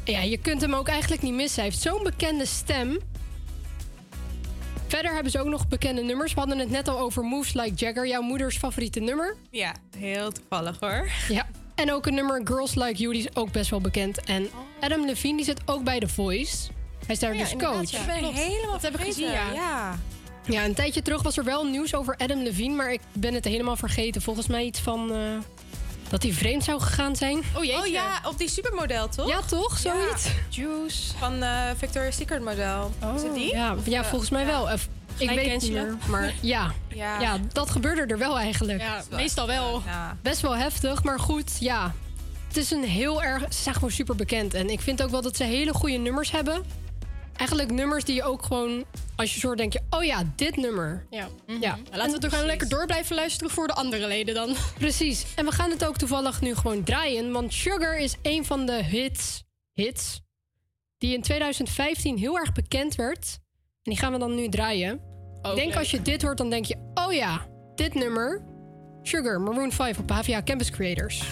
En 0.05 0.13
ja, 0.13 0.23
je 0.23 0.39
kunt 0.39 0.61
hem 0.61 0.75
ook 0.75 0.89
eigenlijk 0.89 1.23
niet 1.23 1.33
missen. 1.33 1.63
Hij 1.63 1.71
heeft 1.71 1.83
zo'n 1.83 2.03
bekende 2.03 2.47
stem. 2.47 2.99
Verder 4.87 5.15
hebben 5.15 5.33
ze 5.33 5.41
ook 5.41 5.47
nog 5.47 5.69
bekende 5.69 6.03
nummers. 6.03 6.35
We 6.35 6.39
hadden 6.39 6.59
het 6.59 6.71
net 6.71 6.89
al 6.89 6.99
over 6.99 7.23
Moves 7.23 7.53
Like 7.53 7.75
Jagger, 7.75 8.09
jouw 8.09 8.21
moeders 8.21 8.57
favoriete 8.57 9.01
nummer. 9.01 9.37
Ja, 9.51 9.75
heel 9.99 10.33
toevallig 10.33 10.77
hoor. 10.81 11.09
Ja. 11.29 11.47
En 11.75 11.93
ook 11.93 12.07
een 12.07 12.15
nummer 12.15 12.41
Girls 12.45 12.75
Like 12.75 12.99
You, 13.01 13.13
die 13.13 13.23
is 13.23 13.37
ook 13.37 13.53
best 13.53 13.71
wel 13.71 13.81
bekend. 13.81 14.25
En 14.25 14.49
Adam 14.81 15.07
Levine, 15.07 15.37
die 15.37 15.45
zit 15.45 15.61
ook 15.65 15.85
bij 15.85 16.01
The 16.01 16.09
Voice. 16.09 16.69
Hij 17.07 17.15
is 17.15 17.19
daar 17.19 17.35
ja, 17.35 17.41
dus 17.41 17.57
coach. 17.57 17.91
ja. 17.91 18.01
Ik 18.01 18.07
ben 18.07 18.35
helemaal 18.35 18.73
Dat 18.73 18.83
heb 18.83 18.95
ik 18.95 19.01
gezien, 19.01 19.31
ja. 19.31 19.53
ja. 19.53 19.99
Ja, 20.47 20.65
een 20.65 20.75
tijdje 20.75 21.03
terug 21.03 21.23
was 21.23 21.37
er 21.37 21.45
wel 21.45 21.65
nieuws 21.65 21.95
over 21.95 22.17
Adam 22.17 22.43
Levine, 22.43 22.75
maar 22.75 22.93
ik 22.93 23.01
ben 23.13 23.35
het 23.35 23.45
helemaal 23.45 23.77
vergeten. 23.77 24.23
Volgens 24.23 24.47
mij 24.47 24.65
iets 24.65 24.81
van 24.81 25.13
eh, 25.13 25.19
dat 26.09 26.23
hij 26.23 26.33
vreemd 26.33 26.65
zou 26.65 26.81
gegaan 26.81 27.17
zijn. 27.17 27.39
Oh, 27.39 27.79
oh 27.79 27.87
ja, 27.87 28.21
op 28.27 28.39
die 28.39 28.49
supermodel 28.49 29.09
toch? 29.09 29.29
Ja, 29.29 29.41
toch? 29.41 29.79
Zoiets. 29.79 30.29
Juice. 30.49 31.17
Van 31.19 31.43
uh, 31.43 31.71
Victoria's 31.77 32.17
Secret 32.17 32.43
model. 32.43 32.93
Oh. 33.03 33.15
Is 33.15 33.23
het 33.23 33.35
die? 33.35 33.55
Ja, 33.55 33.77
ja 33.85 34.03
eh, 34.03 34.07
volgens 34.07 34.31
mij 34.31 34.47
wel. 34.47 34.69
Ik 35.17 35.31
weet 35.31 35.53
het 35.53 35.63
niet 35.63 35.73
meer, 35.73 35.97
maar 36.09 36.35
ja. 36.41 36.73
ja. 36.95 37.39
dat 37.53 37.71
gebeurde 37.71 38.07
er 38.07 38.19
wel 38.19 38.39
eigenlijk. 38.39 38.81
Ja, 38.81 39.03
meestal 39.11 39.47
wel. 39.47 39.83
Best 40.23 40.41
wel 40.41 40.57
heftig, 40.57 41.03
maar 41.03 41.21
goed, 41.21 41.57
ja. 41.61 41.95
Het 42.49 42.57
is 42.57 42.71
een 42.71 42.85
heel 42.85 43.23
erg... 43.23 43.43
Ze 43.43 43.63
zijn 43.63 43.75
gewoon 43.75 43.91
super 43.91 44.17
bekend. 44.17 44.55
En 44.55 44.71
ik 44.71 44.81
vind 44.81 45.03
ook 45.03 45.11
wel 45.11 45.23
dat 45.23 45.37
ze 45.37 45.45
hele 45.45 45.73
goede 45.73 45.97
nummers 45.97 46.31
hebben. 46.31 46.65
Eigenlijk 47.37 47.71
nummers 47.71 48.05
die 48.05 48.15
je 48.15 48.23
ook 48.23 48.43
gewoon, 48.43 48.85
als 49.17 49.35
je 49.35 49.41
zo 49.41 49.55
denk 49.55 49.73
je, 49.73 49.81
oh 49.91 50.05
ja, 50.05 50.23
dit 50.37 50.57
nummer. 50.57 51.07
Ja. 51.11 51.19
Ja. 51.19 51.29
Mhm. 51.47 51.61
Nou, 51.61 51.77
laten 51.93 52.13
we 52.13 52.19
toch 52.19 52.31
gewoon 52.31 52.47
lekker 52.47 52.69
door 52.69 52.87
blijven 52.87 53.17
luisteren 53.17 53.51
voor 53.51 53.67
de 53.67 53.75
andere 53.75 54.07
leden 54.07 54.35
dan. 54.35 54.55
Precies. 54.79 55.25
En 55.35 55.45
we 55.45 55.53
gaan 55.53 55.71
het 55.71 55.85
ook 55.85 55.97
toevallig 55.97 56.41
nu 56.41 56.55
gewoon 56.55 56.85
draaien, 56.85 57.33
want 57.33 57.53
Sugar 57.53 57.99
is 57.99 58.17
een 58.23 58.45
van 58.45 58.67
de 58.67 58.85
hits, 58.85 59.43
hits 59.73 60.21
die 60.99 61.15
in 61.15 61.23
2015 61.23 62.19
heel 62.19 62.39
erg 62.39 62.53
bekend 62.53 62.95
werd. 62.95 63.39
En 63.83 63.91
die 63.93 63.97
gaan 63.97 64.13
we 64.13 64.19
dan 64.19 64.35
nu 64.35 64.49
draaien. 64.49 65.01
Ik 65.43 65.55
denk 65.55 65.77
als 65.77 65.91
je 65.91 66.03
dit 66.03 66.23
hoort, 66.23 66.39
dan 66.39 66.51
denk 66.51 66.65
je, 66.65 66.77
oh 66.95 67.13
ja, 67.13 67.47
dit 67.75 67.95
nummer. 67.95 68.43
Sugar, 69.03 69.41
Maroon 69.41 69.73
5 69.73 69.99
op 69.99 70.09
hva 70.11 70.43
Campus 70.43 70.71
Creators. 70.71 71.25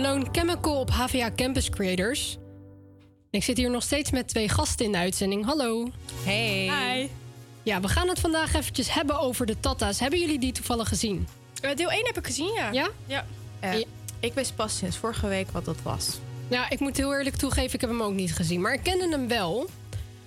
Malone 0.00 0.26
Chemical 0.32 0.80
op 0.80 0.90
HVA 0.90 1.30
Campus 1.36 1.70
Creators. 1.70 2.36
Ik 3.30 3.44
zit 3.44 3.56
hier 3.56 3.70
nog 3.70 3.82
steeds 3.82 4.10
met 4.10 4.28
twee 4.28 4.48
gasten 4.48 4.86
in 4.86 4.92
de 4.92 4.98
uitzending. 4.98 5.44
Hallo. 5.44 5.90
Hey. 6.24 6.70
Hi. 6.70 7.08
Ja, 7.62 7.80
we 7.80 7.88
gaan 7.88 8.08
het 8.08 8.20
vandaag 8.20 8.54
eventjes 8.54 8.92
hebben 8.94 9.20
over 9.20 9.46
de 9.46 9.60
Tata's. 9.60 10.00
Hebben 10.00 10.20
jullie 10.20 10.38
die 10.38 10.52
toevallig 10.52 10.88
gezien? 10.88 11.28
Eh, 11.60 11.76
deel 11.76 11.90
1 11.90 12.06
heb 12.06 12.18
ik 12.18 12.26
gezien, 12.26 12.52
ja. 12.52 12.70
Ja? 12.72 12.88
Ja. 13.06 13.24
Eh, 13.60 13.84
ik 14.20 14.34
wist 14.34 14.56
pas 14.56 14.76
sinds 14.76 14.96
vorige 14.96 15.26
week 15.26 15.50
wat 15.50 15.64
dat 15.64 15.82
was. 15.82 16.18
Ja, 16.48 16.70
ik 16.70 16.80
moet 16.80 16.96
heel 16.96 17.14
eerlijk 17.14 17.36
toegeven, 17.36 17.74
ik 17.74 17.80
heb 17.80 17.90
hem 17.90 18.02
ook 18.02 18.14
niet 18.14 18.34
gezien. 18.34 18.60
Maar 18.60 18.72
ik 18.72 18.82
kende 18.82 19.08
hem 19.08 19.28
wel. 19.28 19.68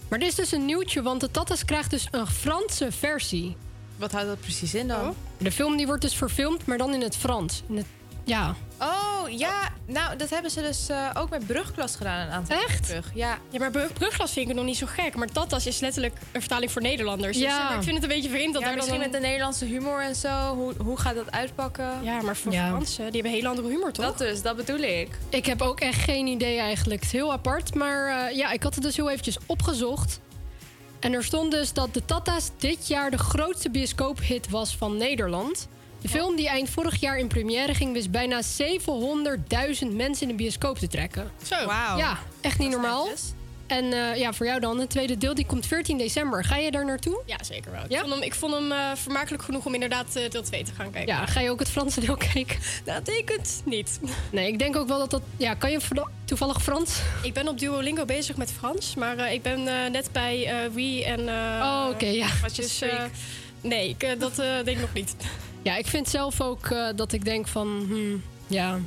Maar 0.09 0.19
dit 0.19 0.27
is 0.27 0.35
dus 0.35 0.51
een 0.51 0.65
nieuwtje, 0.65 1.01
want 1.01 1.21
de 1.21 1.31
Tata's 1.31 1.65
krijgt 1.65 1.89
dus 1.89 2.07
een 2.11 2.27
Franse 2.27 2.91
versie. 2.91 3.55
Wat 3.97 4.11
houdt 4.11 4.27
dat 4.27 4.39
precies 4.39 4.73
in 4.73 4.87
dan? 4.87 5.15
De 5.37 5.51
film 5.51 5.77
die 5.77 5.85
wordt 5.85 6.01
dus 6.01 6.15
verfilmd, 6.15 6.65
maar 6.65 6.77
dan 6.77 6.93
in 6.93 7.01
het 7.01 7.15
Frans. 7.15 7.63
In 7.67 7.77
het, 7.77 7.85
ja. 8.23 8.55
Oh, 8.79 9.10
ja. 9.37 9.69
Nou, 9.85 10.15
dat 10.17 10.29
hebben 10.29 10.51
ze 10.51 10.61
dus 10.61 10.89
eh, 10.89 11.09
ook 11.13 11.29
met 11.29 11.47
Brugklas 11.47 11.95
gedaan 11.95 12.27
een 12.27 12.33
aantal 12.33 12.57
Echt? 12.63 12.85
terug. 12.87 13.11
Ja. 13.13 13.37
Ja, 13.49 13.59
maar 13.59 13.71
Brug- 13.71 13.93
Brugglas 13.93 14.31
vind 14.33 14.49
ik 14.49 14.55
nog 14.55 14.65
niet 14.65 14.77
zo 14.77 14.85
gek. 14.89 15.15
Maar 15.15 15.27
Tatas 15.27 15.65
is 15.65 15.79
letterlijk 15.79 16.13
een 16.31 16.39
vertaling 16.39 16.71
voor 16.71 16.81
Nederlanders. 16.81 17.37
Dus, 17.37 17.45
Ja. 17.45 17.69
eh, 17.69 17.75
ik 17.77 17.83
vind 17.83 17.95
het 17.95 18.03
een 18.03 18.09
beetje 18.09 18.29
vreemd 18.29 18.53
dat 18.53 18.61
ja, 18.61 18.67
daar 18.67 18.75
misschien 18.77 18.99
dan... 18.99 19.09
met 19.11 19.21
de 19.21 19.27
Nederlandse 19.27 19.65
humor 19.65 20.01
en 20.01 20.15
zo. 20.15 20.55
Hoe, 20.55 20.73
hoe 20.77 20.97
gaat 20.99 21.15
dat 21.15 21.31
uitpakken? 21.31 21.89
Ja, 22.03 22.21
maar 22.21 22.35
voor 22.35 22.51
Ja. 22.51 22.67
Fransen, 22.67 23.03
die 23.11 23.13
hebben 23.21 23.31
hele 23.31 23.47
andere 23.47 23.67
humor, 23.67 23.91
toch? 23.91 24.05
Dat 24.05 24.17
dus, 24.17 24.41
dat 24.41 24.55
bedoel 24.55 24.79
ik. 24.79 25.07
Ik 25.29 25.45
heb 25.45 25.61
ook 25.61 25.79
echt 25.79 25.99
geen 26.01 26.27
idee 26.27 26.59
eigenlijk. 26.59 26.99
Het 27.03 27.13
is 27.13 27.19
heel 27.19 27.31
apart. 27.31 27.73
Maar 27.75 28.27
eh, 28.29 28.35
ja, 28.37 28.51
ik 28.51 28.63
had 28.63 28.73
het 28.75 28.83
dus 28.83 28.95
heel 28.95 29.09
eventjes 29.09 29.37
opgezocht. 29.45 30.19
En 30.99 31.13
er 31.13 31.23
stond 31.23 31.51
dus 31.51 31.73
dat 31.73 31.93
de 31.93 32.05
Tata's 32.05 32.49
dit 32.57 32.87
jaar 32.87 33.11
de 33.11 33.17
grootste 33.17 33.69
bioscoophit 33.69 34.49
was 34.49 34.75
van 34.77 34.97
Nederland. 34.97 35.67
De 36.01 36.09
film 36.09 36.35
die 36.35 36.47
eind 36.47 36.69
vorig 36.69 36.99
jaar 36.99 37.17
in 37.19 37.27
première 37.27 37.73
ging... 37.73 37.93
wist 37.93 38.11
bijna 38.11 38.41
700.000 38.41 39.87
mensen 39.91 40.21
in 40.21 40.27
de 40.27 40.33
bioscoop 40.33 40.77
te 40.77 40.87
trekken. 40.87 41.31
Zo. 41.43 41.65
Wauw. 41.65 41.97
Ja, 41.97 42.17
echt 42.41 42.59
niet 42.59 42.69
normaal. 42.69 43.07
En 43.67 43.93
eh, 43.93 44.15
ja, 44.17 44.33
voor 44.33 44.45
jou 44.45 44.59
dan, 44.59 44.79
het 44.79 44.89
tweede 44.89 45.17
deel 45.17 45.33
die 45.35 45.45
komt 45.45 45.65
14 45.65 45.97
december. 45.97 46.43
Ga 46.43 46.55
je 46.57 46.71
daar 46.71 46.85
naartoe? 46.85 47.21
Ja, 47.25 47.43
zeker 47.43 47.71
wel. 47.71 47.83
Ik 47.83 47.91
Ja? 47.91 47.99
vond 47.99 48.13
hem, 48.13 48.21
ik 48.21 48.35
vond 48.35 48.53
hem 48.53 48.71
eh, 48.71 48.91
vermakelijk 48.95 49.43
genoeg 49.43 49.65
om 49.65 49.73
inderdaad 49.73 50.15
eh, 50.15 50.29
deel 50.29 50.41
2 50.43 50.63
te 50.63 50.71
gaan 50.73 50.91
kijken. 50.91 51.13
Ja, 51.13 51.25
ga 51.25 51.39
je 51.39 51.49
ook 51.49 51.59
het 51.59 51.69
Franse 51.69 51.99
deel 51.99 52.15
kijken? 52.33 52.57
Dat 52.83 53.03
betekent 53.03 53.61
niet. 53.65 53.99
Nee, 54.31 54.47
ik 54.47 54.59
denk 54.59 54.75
ook 54.75 54.87
wel 54.87 54.97
dat 54.99 55.11
dat... 55.11 55.21
Ja, 55.37 55.53
kan 55.53 55.71
je 55.71 55.79
toevallig 56.25 56.61
Frans? 56.63 56.99
Ik 57.23 57.33
ben 57.33 57.47
op 57.47 57.59
Duolingo 57.59 58.05
bezig 58.05 58.35
met 58.37 58.51
Frans, 58.51 58.95
maar 58.95 59.17
eh, 59.17 59.33
ik 59.33 59.41
ben 59.41 59.67
eh, 59.67 59.91
net 59.91 60.09
bij 60.11 60.45
eh 60.45 60.69
Wie 60.73 61.05
en... 61.05 61.27
eh, 61.29 61.61
Oh, 61.61 61.87
oké, 61.91 62.05
ja. 62.05 62.27
Wat 62.41 62.55
je 62.55 62.85
eh, 62.89 63.03
Nee, 63.61 63.89
ik, 63.89 64.15
dat 64.19 64.31
eh, 64.39 64.45
denk 64.45 64.67
ik 64.67 64.79
nog 64.79 64.93
niet. 64.93 65.15
Ja, 65.61 65.75
ik 65.77 65.87
vind 65.87 66.09
zelf 66.09 66.41
ook 66.41 66.65
eh, 66.67 66.87
dat 66.95 67.11
ik 67.13 67.25
denk 67.25 67.47
van... 67.47 67.67
hmm, 67.87 68.23
ja, 68.47 68.79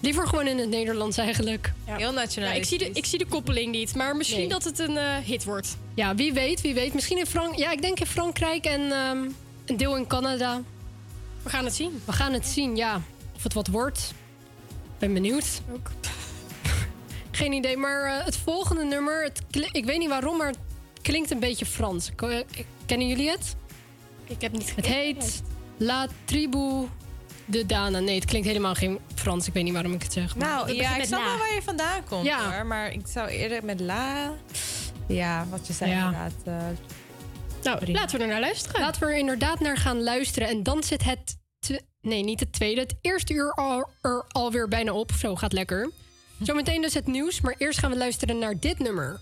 liever 0.00 0.26
gewoon 0.26 0.46
in 0.46 0.58
het 0.58 0.68
Nederlands 0.68 1.16
eigenlijk. 1.18 1.72
Ja. 1.86 1.96
Heel 1.96 2.06
Ja, 2.06 2.10
nationaal. 2.14 2.54
ik, 2.54 2.64
zie 2.64 2.78
de, 2.78 2.90
ik 2.92 3.04
zie 3.06 3.18
de 3.18 3.26
koppeling 3.26 3.72
niet, 3.72 3.94
maar 3.94 4.16
misschien 4.16 4.38
Nee. 4.38 4.48
dat 4.48 4.64
het 4.64 4.78
een 4.78 4.96
eh, 4.96 5.16
hit 5.16 5.44
wordt. 5.44 5.76
Ja, 5.94 6.14
wie 6.14 6.32
weet, 6.32 6.60
wie 6.60 6.74
weet. 6.74 6.94
Misschien 6.94 7.18
in 7.18 7.26
Frank... 7.26 7.54
Ja, 7.56 7.70
ik 7.70 7.82
denk 7.82 8.00
in 8.00 8.06
Frankrijk 8.06 8.64
en 8.64 8.80
ehm, 8.92 9.18
een 9.66 9.76
deel 9.76 9.96
in 9.96 10.06
Canada. 10.06 10.62
We 11.42 11.50
gaan 11.50 11.64
het 11.64 11.74
zien. 11.74 12.02
We 12.04 12.12
gaan 12.12 12.32
het 12.32 12.46
zien, 12.46 12.76
ja. 12.76 13.02
Of 13.36 13.42
het 13.42 13.52
wat 13.54 13.66
wordt. 13.66 14.12
Ben 14.98 15.12
benieuwd. 15.14 15.60
Ook. 15.72 15.90
Geen 17.30 17.52
idee, 17.52 17.76
maar 17.76 18.02
eh, 18.18 18.24
het 18.24 18.36
volgende 18.36 18.84
nummer... 18.84 19.22
Het 19.22 19.42
ik 19.72 19.84
weet 19.84 19.98
niet 19.98 20.08
waarom, 20.08 20.36
maar 20.36 20.46
het 20.46 20.58
klinkt 21.02 21.30
een 21.30 21.38
beetje 21.40 21.66
Frans. 21.66 22.10
Kennen 22.86 23.08
jullie 23.08 23.30
het? 23.30 23.56
Ik 24.24 24.40
heb 24.40 24.52
niet 24.52 24.60
Het 24.60 24.70
gekeken. 24.86 24.92
heet 25.00 25.42
La 25.82 26.06
Tribu 26.24 26.88
de 27.44 27.66
Dana. 27.66 27.98
Nee, 27.98 28.14
het 28.14 28.24
klinkt 28.24 28.46
helemaal 28.46 28.74
geen 28.74 28.98
Frans. 29.14 29.46
Ik 29.46 29.52
weet 29.52 29.64
niet 29.64 29.72
waarom 29.72 29.92
ik 29.92 30.02
het 30.02 30.12
zeg. 30.12 30.36
maar- 30.36 30.48
Nou, 30.48 30.74
ja, 30.74 30.96
ik 30.96 31.04
snap 31.04 31.24
wel 31.24 31.38
waar 31.38 31.54
je 31.54 31.62
vandaan 31.62 32.04
komt 32.08 32.24
Ja. 32.24 32.52
hoor. 32.54 32.66
Maar 32.66 32.92
ik 32.92 33.00
zou 33.06 33.28
eerder 33.28 33.64
met 33.64 33.80
la... 33.80 34.32
Ja, 35.06 35.46
wat 35.50 35.66
je 35.66 35.72
zei 35.72 35.90
Ja. 35.90 36.04
inderdaad. 36.04 36.32
eh, 36.44 36.54
Nou, 37.62 37.78
Prima. 37.78 37.98
laten 37.98 38.16
we 38.18 38.22
er 38.24 38.30
naar 38.30 38.40
luisteren. 38.40 38.80
Laten 38.80 39.00
we 39.00 39.06
er 39.06 39.18
inderdaad 39.18 39.60
naar 39.60 39.76
gaan 39.76 40.02
luisteren. 40.02 40.48
En 40.48 40.62
dan 40.62 40.82
zit 40.82 41.04
het... 41.04 41.36
te- 41.58 41.82
nee, 42.00 42.22
niet 42.24 42.40
het 42.40 42.52
tweede. 42.52 42.80
Het 42.80 42.94
eerste 43.00 43.32
uur 43.32 43.52
al, 43.52 43.88
er 44.00 44.24
alweer 44.28 44.68
bijna 44.68 44.92
op. 44.92 45.12
Zo, 45.18 45.36
gaat 45.36 45.52
lekker. 45.52 45.90
Zometeen 46.42 46.82
dus 46.82 46.94
het 46.94 47.06
nieuws. 47.06 47.40
Maar 47.40 47.54
eerst 47.58 47.78
gaan 47.78 47.90
we 47.90 47.96
luisteren 47.96 48.38
naar 48.38 48.58
dit 48.58 48.78
nummer. 48.78 49.20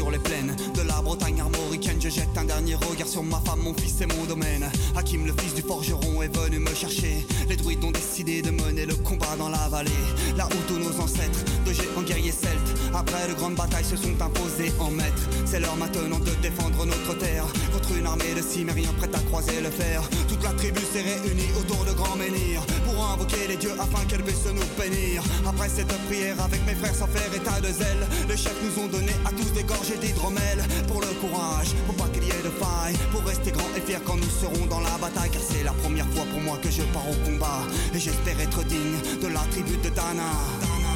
Sur 0.00 0.10
les 0.10 0.18
plaines 0.18 0.56
de 0.74 0.80
la 0.80 1.02
Bretagne 1.02 1.42
armoricaine. 1.42 2.00
Je 2.00 2.08
jette 2.08 2.34
un 2.38 2.44
dernier 2.44 2.74
regard 2.74 3.06
sur 3.06 3.22
ma 3.22 3.38
femme, 3.40 3.60
mon 3.60 3.74
fils 3.74 4.00
et 4.00 4.06
mon 4.06 4.24
domaine. 4.24 4.64
Hakim, 4.96 5.26
le 5.26 5.34
fils 5.38 5.52
du 5.52 5.60
forgeron, 5.60 6.22
est 6.22 6.34
venu 6.34 6.58
me 6.58 6.74
chercher. 6.74 7.26
Les 7.50 7.56
druides 7.56 7.84
ont 7.84 7.90
décidé 7.90 8.40
de 8.40 8.50
mener 8.50 8.86
le 8.86 8.94
combat 8.94 9.36
dans 9.36 9.50
la 9.50 9.68
vallée. 9.68 10.04
Là 10.38 10.48
où 10.50 10.56
tous 10.68 10.78
nos 10.78 10.98
ancêtres, 11.04 11.44
de 11.66 11.72
géants 11.74 12.00
guerriers 12.00 12.32
celtes, 12.32 12.72
après 12.94 13.28
de 13.28 13.34
grandes 13.34 13.56
batailles, 13.56 13.84
se 13.84 13.96
sont 13.96 14.16
imposés 14.22 14.72
en 14.78 14.90
maîtres. 14.90 15.28
C'est 15.44 15.60
l'heure 15.60 15.76
maintenant 15.76 16.18
de 16.18 16.32
défendre 16.40 16.86
notre 16.86 17.18
terre 17.18 17.44
contre 17.70 17.92
une 17.98 18.06
armée 18.06 18.34
de 18.34 18.40
cimériens 18.40 18.94
prête 18.96 19.14
à 19.14 19.20
croiser 19.28 19.60
le 19.60 19.70
fer. 19.70 20.00
Toute 20.28 20.42
la 20.42 20.54
tribu 20.54 20.80
s'est 20.80 21.02
réunie 21.02 21.50
autour 21.60 21.84
de 21.84 21.92
grands 21.92 22.16
menhirs 22.16 22.64
invoquer 23.04 23.46
les 23.48 23.56
dieux 23.56 23.74
afin 23.78 24.04
qu'elle 24.06 24.22
puisse 24.22 24.46
nous 24.46 24.68
bénir. 24.78 25.22
Après 25.46 25.68
cette 25.68 25.92
prière, 26.08 26.40
avec 26.42 26.64
mes 26.66 26.74
frères 26.74 26.94
sans 26.94 27.06
faire 27.06 27.32
état 27.34 27.60
de 27.60 27.72
zèle, 27.72 28.06
les 28.28 28.36
chefs 28.36 28.60
nous 28.62 28.82
ont 28.82 28.88
donné 28.88 29.12
à 29.24 29.30
tous 29.30 29.50
des 29.52 29.64
gorgées 29.64 29.96
d'hydromel 29.96 30.58
pour 30.88 31.00
le 31.00 31.12
courage, 31.20 31.74
pour 31.86 31.94
pas 31.96 32.08
qu'il 32.12 32.24
y 32.24 32.30
ait 32.30 32.42
de 32.42 32.50
faille, 32.50 32.96
pour 33.12 33.22
rester 33.24 33.50
grands 33.50 33.74
et 33.76 33.80
fiers 33.80 34.02
quand 34.04 34.16
nous 34.16 34.30
serons 34.40 34.66
dans 34.66 34.80
la 34.80 34.96
bataille. 34.98 35.30
Car 35.30 35.42
c'est 35.42 35.64
la 35.64 35.72
première 35.72 36.08
fois 36.08 36.24
pour 36.32 36.40
moi 36.40 36.58
que 36.62 36.70
je 36.70 36.82
pars 36.94 37.08
au 37.08 37.16
combat 37.24 37.62
et 37.94 37.98
j'espère 37.98 38.40
être 38.40 38.64
digne 38.64 38.98
de 39.22 39.28
la 39.28 39.40
tribu 39.50 39.76
de 39.76 39.90
Dana. 39.90 40.89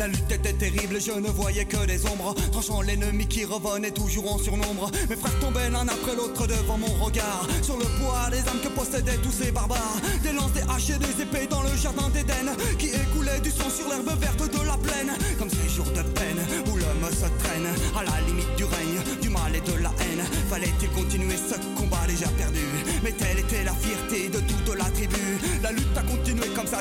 La 0.00 0.06
lutte 0.06 0.32
était 0.32 0.54
terrible, 0.54 0.98
je 0.98 1.12
ne 1.12 1.28
voyais 1.28 1.66
que 1.66 1.84
des 1.84 2.06
ombres, 2.06 2.34
tranchant 2.52 2.80
l'ennemi 2.80 3.28
qui 3.28 3.44
revenait 3.44 3.90
toujours 3.90 4.32
en 4.32 4.38
surnombre. 4.38 4.90
Mes 5.10 5.14
frères 5.14 5.38
tombaient 5.40 5.68
l'un 5.68 5.86
après 5.86 6.16
l'autre 6.16 6.46
devant 6.46 6.78
mon 6.78 7.04
regard, 7.04 7.46
sur 7.60 7.76
le 7.76 7.84
poids 7.84 8.30
des 8.30 8.38
âmes 8.48 8.62
que 8.64 8.68
possédaient 8.68 9.18
tous 9.18 9.30
ces 9.30 9.50
barbares. 9.50 10.00
Des 10.22 10.32
lances, 10.32 10.52
des 10.52 10.62
haches 10.62 10.96
et 10.96 10.98
des 10.98 11.22
épées 11.22 11.46
dans 11.50 11.60
le 11.60 11.76
jardin 11.76 12.08
d'Éden, 12.08 12.56
qui 12.78 12.86
écoulait 12.86 13.40
du 13.40 13.50
sang 13.50 13.68
sur 13.68 13.90
l'herbe 13.90 14.18
verte 14.18 14.40
de 14.40 14.66
la 14.66 14.78
plaine, 14.78 15.12
comme 15.38 15.50
ces 15.50 15.68
jours 15.68 15.92
de 15.92 16.00
peine 16.00 16.40
où 16.72 16.76
l'homme 16.76 17.10
se 17.12 17.28
traîne 17.44 17.68
à 17.94 18.02
la 18.02 18.26
limite 18.26 18.56
du 18.56 18.64
règne, 18.64 19.20
du 19.20 19.28
mal 19.28 19.54
et 19.54 19.60
de 19.60 19.82
la 19.82 19.92
haine. 20.00 20.24
Fallait-il 20.48 20.88
continuer 20.96 21.36
ce 21.36 21.56
combat 21.78 22.06
déjà 22.08 22.28
perdu? 22.40 22.64
Mais 23.04 23.12
telle 23.12 23.40
était 23.40 23.64
la 23.64 23.74
fierté 23.74 24.29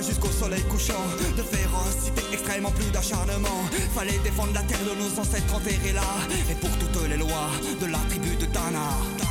jusqu'au 0.01 0.31
soleil 0.31 0.63
couchant. 0.63 1.03
De 1.37 1.43
férocité 1.43 2.21
extrêmement 2.31 2.71
plus 2.71 2.91
d'acharnement. 2.91 3.63
Fallait 3.95 4.19
défendre 4.23 4.53
la 4.53 4.61
terre 4.61 4.83
de 4.83 4.99
nos 4.99 5.19
ancêtres 5.19 5.55
enterrés 5.55 5.93
là. 5.93 6.01
Et 6.49 6.55
pour 6.55 6.71
toutes 6.77 7.09
les 7.09 7.17
lois 7.17 7.49
de 7.79 7.85
la 7.85 7.99
tribu 8.09 8.35
de 8.35 8.45
Dana. 8.45 9.28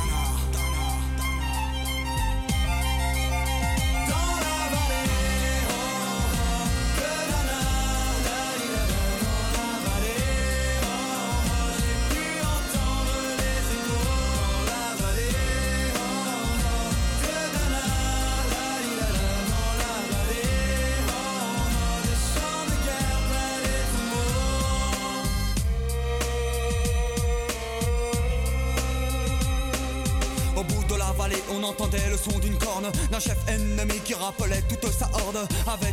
Tutto 34.69 34.91
ça 34.91 35.08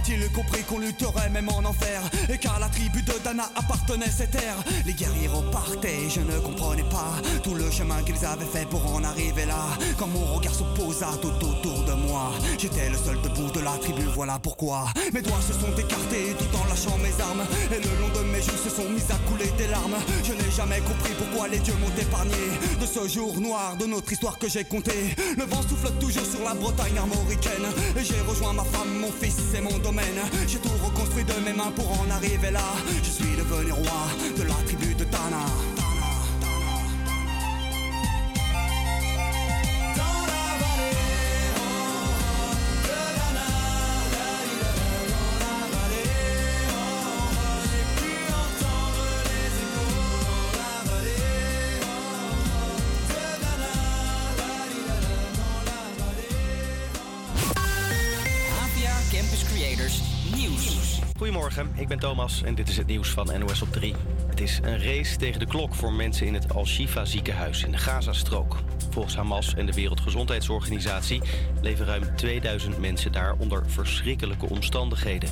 Avait-il 0.07 0.31
compris 0.31 0.63
qu'on 0.63 0.79
lutterait 0.79 1.31
même 1.31 1.49
en 1.49 1.65
enfer 1.65 2.01
et 2.33 2.39
qu'à 2.39 2.59
la 2.61 2.69
tribu 2.69 3.03
de 3.03 3.13
Dana 3.25 3.51
appartenait 3.57 4.11
cette 4.11 4.31
terre 4.31 4.57
Les 4.85 4.93
guerriers 4.93 5.29
repartaient, 5.29 6.09
je 6.09 6.21
ne 6.21 6.39
comprenais 6.39 6.85
pas 6.85 7.15
tout 7.43 7.55
le 7.55 7.69
chemin 7.71 8.03
qu'ils 8.03 8.25
avaient 8.25 8.45
fait 8.45 8.69
pour 8.69 8.87
en 8.95 9.03
arriver 9.03 9.47
là. 9.47 9.65
Quand 9.99 10.07
mon 10.07 10.25
regard 10.35 10.55
se 10.55 10.63
posa 10.79 11.09
tout 11.21 11.35
autour 11.45 11.83
de 11.85 11.93
moi, 11.93 12.31
j'étais 12.59 12.89
le 12.89 12.97
seul 12.97 13.21
debout 13.23 13.51
de 13.53 13.61
la 13.61 13.73
tribu, 13.79 14.03
voilà 14.15 14.39
pourquoi. 14.39 14.87
Mes 15.13 15.23
doigts 15.23 15.41
se 15.41 15.53
sont 15.55 15.75
écartés 15.77 16.37
tout 16.39 16.57
en 16.57 16.65
lâchant 16.69 16.99
mes 16.99 17.21
armes 17.23 17.45
et 17.73 17.83
le 17.83 18.01
long 18.01 18.09
de 18.15 18.27
mes 18.31 18.43
joues 18.43 18.63
se 18.63 18.71
sont 18.71 18.89
mis 18.89 19.03
à 19.11 19.19
couler 19.29 19.51
des 19.59 19.67
larmes. 19.69 19.97
Je 20.23 20.33
n'ai 20.35 20.51
jamais 20.57 20.81
compris 20.81 21.15
pourquoi 21.19 21.49
les 21.49 21.59
dieux 21.59 21.77
m'ont 21.81 22.01
épargné 22.01 22.37
de 22.81 22.87
ce 22.87 23.09
jour 23.09 23.41
noir 23.41 23.77
de 23.77 23.87
notre 23.87 24.13
histoire 24.13 24.39
que 24.39 24.49
j'ai 24.49 24.65
compté. 24.65 25.17
Le 25.37 25.45
vent 25.45 25.63
souffle 25.63 25.91
toujours 25.99 26.27
sur 26.27 26.45
la 26.45 26.55
Bretagne 26.55 26.99
armoricaine 26.99 27.67
et 27.97 28.05
j'ai 28.05 28.21
rejoint 28.29 28.53
ma 28.53 28.65
femme, 28.65 29.06
mon 29.07 29.13
fils 29.13 29.37
et 29.57 29.61
mon 29.61 29.79
domaine. 29.79 30.21
J'ai 30.47 30.59
tout 30.59 30.77
reconstruit 30.85 31.25
de 31.25 31.35
mes 31.45 31.53
mains 31.53 31.73
pour 31.75 31.89
en 32.01 32.11
arriver 32.11 32.51
là. 32.51 32.67
Je 33.03 33.11
suis 33.11 33.37
devenu 33.37 33.73
roi 33.73 34.03
de 34.37 34.43
la 34.43 34.55
tribu 34.67 34.95
de 34.95 35.05
Tana. 35.05 35.45
Ik 61.57 61.89
ben 61.89 61.99
Thomas 61.99 62.43
en 62.43 62.55
dit 62.55 62.69
is 62.69 62.77
het 62.77 62.87
nieuws 62.87 63.09
van 63.09 63.39
NOS 63.39 63.63
op 63.63 63.73
3. 63.73 63.95
Het 64.29 64.41
is 64.41 64.61
een 64.63 64.83
race 64.83 65.17
tegen 65.17 65.41
de 65.41 65.47
klok 65.47 65.75
voor 65.75 65.93
mensen 65.93 66.27
in 66.27 66.35
het 66.35 66.55
Al-Shifa 66.55 67.05
ziekenhuis 67.05 67.65
in 67.65 67.71
de 67.71 67.79
Gazastrook. 67.79 68.57
Volgens 68.91 69.17
Hamas 69.17 69.55
en 69.55 69.67
de 69.67 69.73
Wereldgezondheidsorganisatie 69.73 71.23
leven 71.63 71.87
ruim 71.87 72.17
2000 72.17 72.79
mensen 72.79 73.13
daar 73.13 73.35
onder 73.39 73.71
verschrikkelijke 73.71 74.49
omstandigheden. 74.49 75.29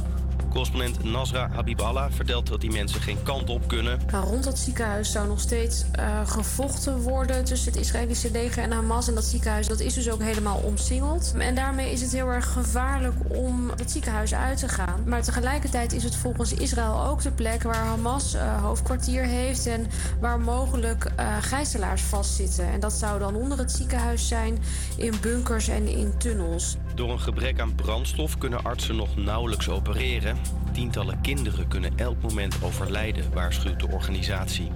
Correspondent 0.55 1.05
Nasra 1.05 1.49
Habiballah 1.53 2.13
vertelt 2.13 2.47
dat 2.47 2.61
die 2.61 2.71
mensen 2.71 3.01
geen 3.01 3.23
kant 3.23 3.51
op 3.51 3.69
kunnen. 3.69 3.99
Rond 4.11 4.45
dat 4.45 4.59
ziekenhuis 4.59 5.13
zou 5.13 5.29
nog 5.29 5.41
steeds 5.41 5.85
eh, 5.93 6.29
gevochten 6.29 7.01
worden 7.01 7.45
tussen 7.45 7.73
het 7.73 7.81
Israëlische 7.81 8.31
leger 8.31 8.63
en 8.63 8.73
Hamas. 8.73 9.09
En 9.09 9.15
dat 9.15 9.25
ziekenhuis 9.25 9.67
dat 9.67 9.81
is 9.81 9.95
dus 9.95 10.11
ook 10.11 10.23
helemaal 10.23 10.57
omsingeld. 10.57 11.35
En 11.39 11.55
daarmee 11.55 11.93
is 11.93 12.01
het 12.01 12.13
heel 12.13 12.29
erg 12.29 12.53
gevaarlijk 12.53 13.15
om 13.29 13.71
dat 13.77 13.91
ziekenhuis 13.91 14.35
uit 14.35 14.59
te 14.59 14.69
gaan. 14.69 15.03
Maar 15.07 15.23
tegelijkertijd 15.23 15.93
is 15.93 16.05
het 16.05 16.17
volgens 16.17 16.55
Israël 16.55 17.07
ook 17.07 17.23
de 17.23 17.31
plek 17.31 17.63
waar 17.63 17.87
Hamas 17.87 18.35
eh, 18.35 18.63
hoofdkwartier 18.63 19.25
heeft 19.25 19.67
en 19.67 19.87
waar 20.21 20.41
mogelijk 20.41 21.05
eh, 21.17 21.37
gijzelaars 21.41 22.03
vastzitten. 22.03 22.73
En 22.73 22.81
dat 22.81 22.93
zou 22.93 23.19
dan 23.19 23.35
onder 23.35 23.59
het 23.59 23.73
ziekenhuis 23.73 24.29
zijn, 24.29 24.59
in 24.97 25.15
bunkers 25.21 25.69
en 25.69 25.89
in 25.89 26.13
tunnels. 26.19 26.77
Door 26.95 27.11
een 27.11 27.21
gebrek 27.21 27.61
aan 27.61 27.75
brandstof 27.75 28.39
kunnen 28.39 28.65
artsen 28.65 28.97
nog 28.97 29.17
nauwelijks 29.17 29.69
opereren. 29.69 30.37
Tientallen 30.73 31.21
kinderen 31.21 31.69
kunnen 31.69 31.93
elk 31.97 32.23
moment 32.23 32.63
overlijden, 32.63 33.33
waarschuwt 33.33 33.81
de 33.81 33.89
organisatie. 33.89 34.71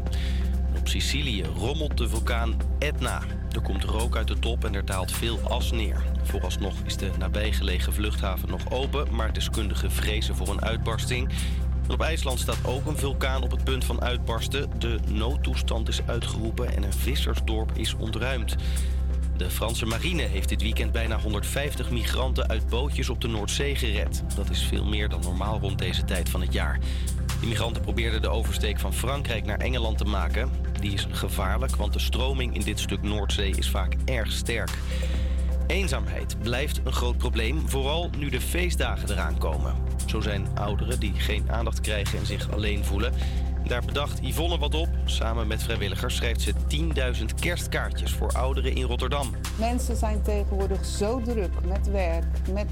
Op 0.78 0.88
Sicilië 0.88 1.44
rommelt 1.44 1.98
de 1.98 2.08
vulkaan 2.08 2.56
Etna. 2.78 3.22
Er 3.52 3.60
komt 3.60 3.84
rook 3.84 4.16
uit 4.16 4.28
de 4.28 4.38
top 4.38 4.64
en 4.64 4.74
er 4.74 4.84
daalt 4.84 5.12
veel 5.12 5.38
as 5.40 5.70
neer. 5.70 6.02
Vooralsnog 6.22 6.74
is 6.84 6.96
de 6.96 7.10
nabijgelegen 7.18 7.92
vluchthaven 7.92 8.48
nog 8.48 8.70
open, 8.70 9.14
maar 9.14 9.32
deskundigen 9.32 9.92
vrezen 9.92 10.36
voor 10.36 10.48
een 10.48 10.62
uitbarsting. 10.62 11.28
Op 11.88 12.00
IJsland 12.00 12.40
staat 12.40 12.64
ook 12.64 12.86
een 12.86 12.96
vulkaan 12.96 13.42
op 13.42 13.50
het 13.50 13.64
punt 13.64 13.84
van 13.84 14.00
uitbarsten. 14.00 14.70
De 14.78 14.98
noodtoestand 15.08 15.88
is 15.88 16.00
uitgeroepen 16.06 16.76
en 16.76 16.82
een 16.82 16.92
vissersdorp 16.92 17.70
is 17.74 17.94
ontruimd. 17.94 18.56
De 19.38 19.50
Franse 19.50 19.86
marine 19.86 20.22
heeft 20.22 20.48
dit 20.48 20.62
weekend 20.62 20.92
bijna 20.92 21.18
150 21.18 21.90
migranten 21.90 22.48
uit 22.48 22.68
bootjes 22.68 23.08
op 23.08 23.20
de 23.20 23.28
Noordzee 23.28 23.76
gered. 23.76 24.22
Dat 24.36 24.50
is 24.50 24.62
veel 24.62 24.84
meer 24.84 25.08
dan 25.08 25.20
normaal 25.20 25.58
rond 25.58 25.78
deze 25.78 26.04
tijd 26.04 26.28
van 26.28 26.40
het 26.40 26.52
jaar. 26.52 26.78
De 27.40 27.46
migranten 27.46 27.82
probeerden 27.82 28.22
de 28.22 28.28
oversteek 28.28 28.78
van 28.78 28.94
Frankrijk 28.94 29.44
naar 29.44 29.58
Engeland 29.58 29.98
te 29.98 30.04
maken. 30.04 30.50
Die 30.80 30.92
is 30.92 31.06
gevaarlijk, 31.10 31.76
want 31.76 31.92
de 31.92 31.98
stroming 31.98 32.54
in 32.54 32.60
dit 32.60 32.80
stuk 32.80 33.02
Noordzee 33.02 33.50
is 33.56 33.70
vaak 33.70 33.94
erg 34.04 34.32
sterk. 34.32 34.70
Eenzaamheid 35.66 36.36
blijft 36.42 36.80
een 36.84 36.92
groot 36.92 37.16
probleem, 37.16 37.68
vooral 37.68 38.10
nu 38.16 38.28
de 38.28 38.40
feestdagen 38.40 39.10
eraan 39.10 39.38
komen. 39.38 39.74
Zo 40.06 40.20
zijn 40.20 40.46
ouderen 40.54 41.00
die 41.00 41.12
geen 41.14 41.50
aandacht 41.50 41.80
krijgen 41.80 42.18
en 42.18 42.26
zich 42.26 42.50
alleen 42.52 42.84
voelen. 42.84 43.12
Daar 43.68 43.84
bedacht 43.84 44.18
Yvonne 44.22 44.58
wat 44.58 44.74
op. 44.74 44.88
Samen 45.04 45.46
met 45.46 45.62
vrijwilligers 45.62 46.16
schrijft 46.16 46.40
ze 46.40 46.52
10.000 47.18 47.24
kerstkaartjes 47.40 48.12
voor 48.12 48.32
ouderen 48.32 48.74
in 48.74 48.82
Rotterdam. 48.82 49.30
Mensen 49.58 49.96
zijn 49.96 50.22
tegenwoordig 50.22 50.84
zo 50.84 51.20
druk 51.20 51.50
met 51.64 51.90
werk, 51.90 52.24
met 52.52 52.68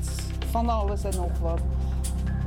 van 0.50 0.68
alles 0.68 1.04
en 1.04 1.16
nog 1.16 1.38
wat, 1.38 1.60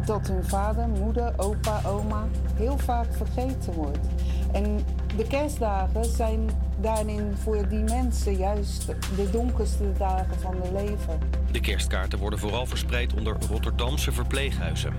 dat 0.05 0.27
hun 0.27 0.43
vader, 0.43 0.87
moeder, 0.87 1.33
opa, 1.37 1.81
oma 1.85 2.27
heel 2.55 2.77
vaak 2.77 3.07
vergeten 3.15 3.73
wordt. 3.73 4.07
En 4.51 4.85
de 5.17 5.27
kerstdagen 5.27 6.05
zijn 6.05 6.49
daarin 6.81 7.33
voor 7.43 7.67
die 7.67 7.83
mensen 7.83 8.37
juist 8.37 8.85
de 9.15 9.29
donkerste 9.31 9.93
dagen 9.97 10.39
van 10.39 10.55
hun 10.61 10.73
leven. 10.73 11.19
De 11.51 11.59
kerstkaarten 11.59 12.19
worden 12.19 12.39
vooral 12.39 12.65
verspreid 12.65 13.13
onder 13.13 13.35
Rotterdamse 13.49 14.11
verpleeghuizen. 14.11 14.93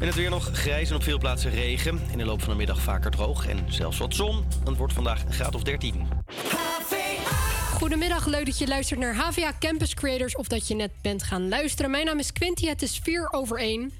En 0.00 0.06
het 0.06 0.14
weer 0.14 0.30
nog 0.30 0.50
grijs 0.52 0.90
en 0.90 0.96
op 0.96 1.02
veel 1.02 1.18
plaatsen 1.18 1.50
regen. 1.50 2.00
In 2.10 2.18
de 2.18 2.24
loop 2.24 2.40
van 2.40 2.50
de 2.50 2.56
middag 2.56 2.80
vaker 2.80 3.10
droog 3.10 3.46
en 3.46 3.64
zelfs 3.68 3.98
wat 3.98 4.14
zon. 4.14 4.44
Het 4.64 4.76
wordt 4.76 4.92
vandaag 4.92 5.24
een 5.24 5.32
graad 5.32 5.54
of 5.54 5.62
13. 5.62 6.08
Goedemiddag, 7.74 8.26
leuk 8.26 8.46
dat 8.46 8.58
je 8.58 8.66
luistert 8.66 9.00
naar 9.00 9.14
HVA 9.14 9.52
Campus 9.58 9.94
Creators 9.94 10.36
of 10.36 10.46
dat 10.46 10.68
je 10.68 10.74
net 10.74 10.90
bent 11.02 11.22
gaan 11.22 11.48
luisteren. 11.48 11.90
Mijn 11.90 12.04
naam 12.06 12.18
is 12.18 12.32
Quinty, 12.32 12.66
het 12.66 12.82
is 12.82 13.00
4 13.02 13.32
over 13.32 13.58
1. 13.58 13.92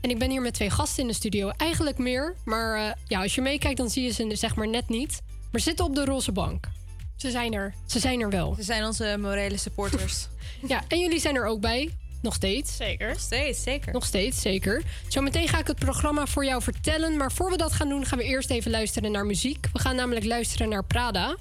En 0.00 0.10
ik 0.10 0.18
ben 0.18 0.30
hier 0.30 0.40
met 0.40 0.54
twee 0.54 0.70
gasten 0.70 1.02
in 1.02 1.08
de 1.08 1.14
studio. 1.14 1.50
Eigenlijk 1.56 1.98
meer, 1.98 2.34
maar 2.44 2.76
eh, 2.78 2.92
ja, 3.06 3.22
als 3.22 3.34
je 3.34 3.40
meekijkt 3.40 3.76
dan 3.76 3.90
zie 3.90 4.02
je 4.02 4.12
ze 4.12 4.36
zeg 4.36 4.54
maar 4.54 4.68
net 4.68 4.88
niet. 4.88 5.20
Maar 5.52 5.60
ze 5.60 5.66
zitten 5.68 5.84
op 5.84 5.94
de 5.94 6.04
roze 6.04 6.32
bank. 6.32 6.68
Ze 7.16 7.30
zijn 7.30 7.54
er. 7.54 7.74
Ze 7.86 7.98
zijn 7.98 8.20
er 8.20 8.30
wel. 8.30 8.54
Ze 8.54 8.62
zijn 8.62 8.84
onze 8.84 9.16
morele 9.20 9.56
supporters. 9.56 10.26
Ja, 10.68 10.82
en 10.88 10.98
jullie 10.98 11.20
zijn 11.20 11.36
er 11.36 11.46
ook 11.46 11.60
bij. 11.60 11.90
Nog 12.24 12.34
steeds. 12.34 12.76
Zeker. 12.76 13.08
Nog 13.08 13.20
steeds, 13.20 13.62
zeker. 13.62 13.92
Nog 13.92 14.04
steeds, 14.04 14.40
zeker. 14.40 14.82
Zometeen 15.08 15.48
ga 15.48 15.58
ik 15.58 15.66
het 15.66 15.78
programma 15.78 16.26
voor 16.26 16.44
jou 16.44 16.62
vertellen. 16.62 17.16
Maar 17.16 17.32
voor 17.32 17.50
we 17.50 17.56
dat 17.56 17.72
gaan 17.72 17.88
doen, 17.88 18.06
gaan 18.06 18.18
we 18.18 18.24
eerst 18.24 18.50
even 18.50 18.70
luisteren 18.70 19.12
naar 19.12 19.26
muziek. 19.26 19.66
We 19.72 19.78
gaan 19.78 19.96
namelijk 19.96 20.26
luisteren 20.26 20.68
naar 20.68 20.84
Prada. 20.84 21.36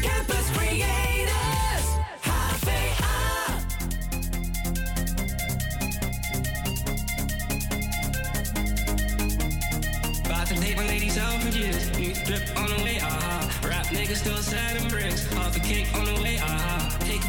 Campus 0.00 0.50
Creators, 0.52 1.86
HVA. 2.20 2.72
About 10.24 10.46
to 10.46 10.54
my 10.54 10.86
ladies 10.86 11.18
out 11.18 11.42
for 11.42 11.58
years. 11.58 11.90
New 11.98 12.14
drip 12.24 12.56
on 12.56 12.66
the 12.66 12.82
way, 12.82 12.98
ah. 13.00 13.48
Rap 13.62 13.86
niggas 13.86 14.16
still 14.16 14.42
sad 14.42 14.80
and 14.80 14.88
bricks. 14.90 15.26
Half 15.34 15.56
a 15.56 15.60
cake 15.60 15.86
on 15.94 16.04
the 16.04 16.22
way, 16.22 16.38
ah. 16.42 16.83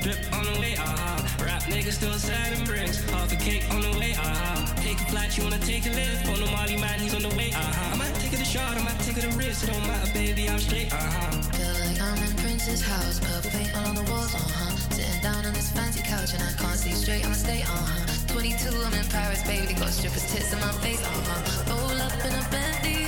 drip 0.00 0.18
on 0.32 0.44
the 0.44 0.60
way, 0.60 0.74
aha. 0.76 1.20
Rap 1.44 1.62
niggas 1.62 1.92
still 2.00 2.12
sliding 2.12 2.64
bricks. 2.64 2.98
Half 3.10 3.32
a 3.32 3.36
cake 3.36 3.64
on 3.70 3.80
the 3.82 3.92
way, 3.98 4.12
aha. 4.14 4.72
Take 4.82 5.00
a 5.00 5.06
flight, 5.06 5.36
you 5.36 5.44
wanna 5.44 5.58
take 5.58 5.86
a 5.86 5.90
lift. 5.90 6.28
On 6.28 6.38
the 6.40 6.46
Molly 6.46 6.76
man, 6.76 7.00
he's 7.00 7.14
on 7.14 7.22
the 7.22 7.34
way, 7.36 7.50
aha. 7.54 7.92
I 7.92 7.96
might 7.96 8.14
take 8.16 8.32
it 8.32 8.40
a 8.40 8.44
shot, 8.44 8.76
I 8.76 8.82
might 8.82 9.00
take 9.00 9.18
it 9.18 9.24
a 9.24 9.32
risk. 9.36 9.64
It 9.64 9.72
don't 9.72 9.86
matter, 9.86 10.12
baby, 10.12 10.48
I'm 10.48 10.58
straight, 10.58 10.92
aha. 10.92 11.30
Feel 11.52 11.74
like 11.84 12.00
I'm 12.00 12.18
in 12.22 12.34
Prince's 12.36 12.82
house, 12.82 13.20
purple 13.20 13.50
paint 13.50 13.74
all 13.76 13.86
on 13.86 13.94
the 13.94 14.06
walls, 14.10 14.34
uh 14.34 14.38
huh. 14.38 14.76
Sitting 14.96 15.22
down 15.22 15.44
on 15.46 15.52
this 15.52 15.70
fancy 15.70 16.02
couch 16.02 16.34
and 16.34 16.42
I 16.42 16.52
can't 16.52 16.78
see 16.78 16.92
straight, 16.92 17.24
I'ma 17.24 17.34
stay, 17.34 17.62
uh 17.62 17.66
huh. 17.66 18.32
22, 18.32 18.68
I'm 18.68 18.94
in 18.94 19.06
Paris, 19.06 19.42
baby, 19.46 19.74
got 19.74 19.90
strippers' 19.90 20.26
tits 20.32 20.52
in 20.52 20.60
my 20.60 20.72
face, 20.84 21.02
uh 21.02 21.10
huh. 21.10 21.74
Roll 21.74 22.00
up 22.00 22.14
in 22.24 22.32
a 22.32 22.44
Bentley, 22.50 23.01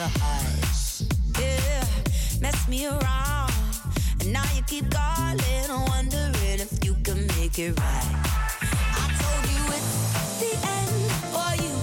the 0.00 0.08
highs. 0.18 1.04
Yeah, 1.38 1.84
mess 2.40 2.68
me 2.68 2.86
around, 2.86 3.52
and 4.20 4.32
now 4.32 4.48
you 4.56 4.62
keep 4.62 4.90
calling, 4.90 5.68
wondering 5.88 6.60
if 6.66 6.82
you 6.82 6.94
can 7.04 7.26
make 7.36 7.58
it 7.58 7.78
right. 7.78 8.12
I 9.00 9.04
told 9.20 9.44
you 9.54 9.62
it's 9.76 9.92
the 10.40 10.52
end 10.78 10.96
for 11.32 11.52
you, 11.64 11.74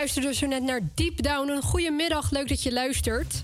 luisterde 0.00 0.34
zo 0.34 0.46
net 0.46 0.62
naar 0.62 0.80
Deep 0.94 1.22
Down. 1.22 1.48
Een 1.50 1.62
goede 1.62 1.90
middag, 1.90 2.30
leuk 2.30 2.48
dat 2.48 2.62
je 2.62 2.72
luistert. 2.72 3.42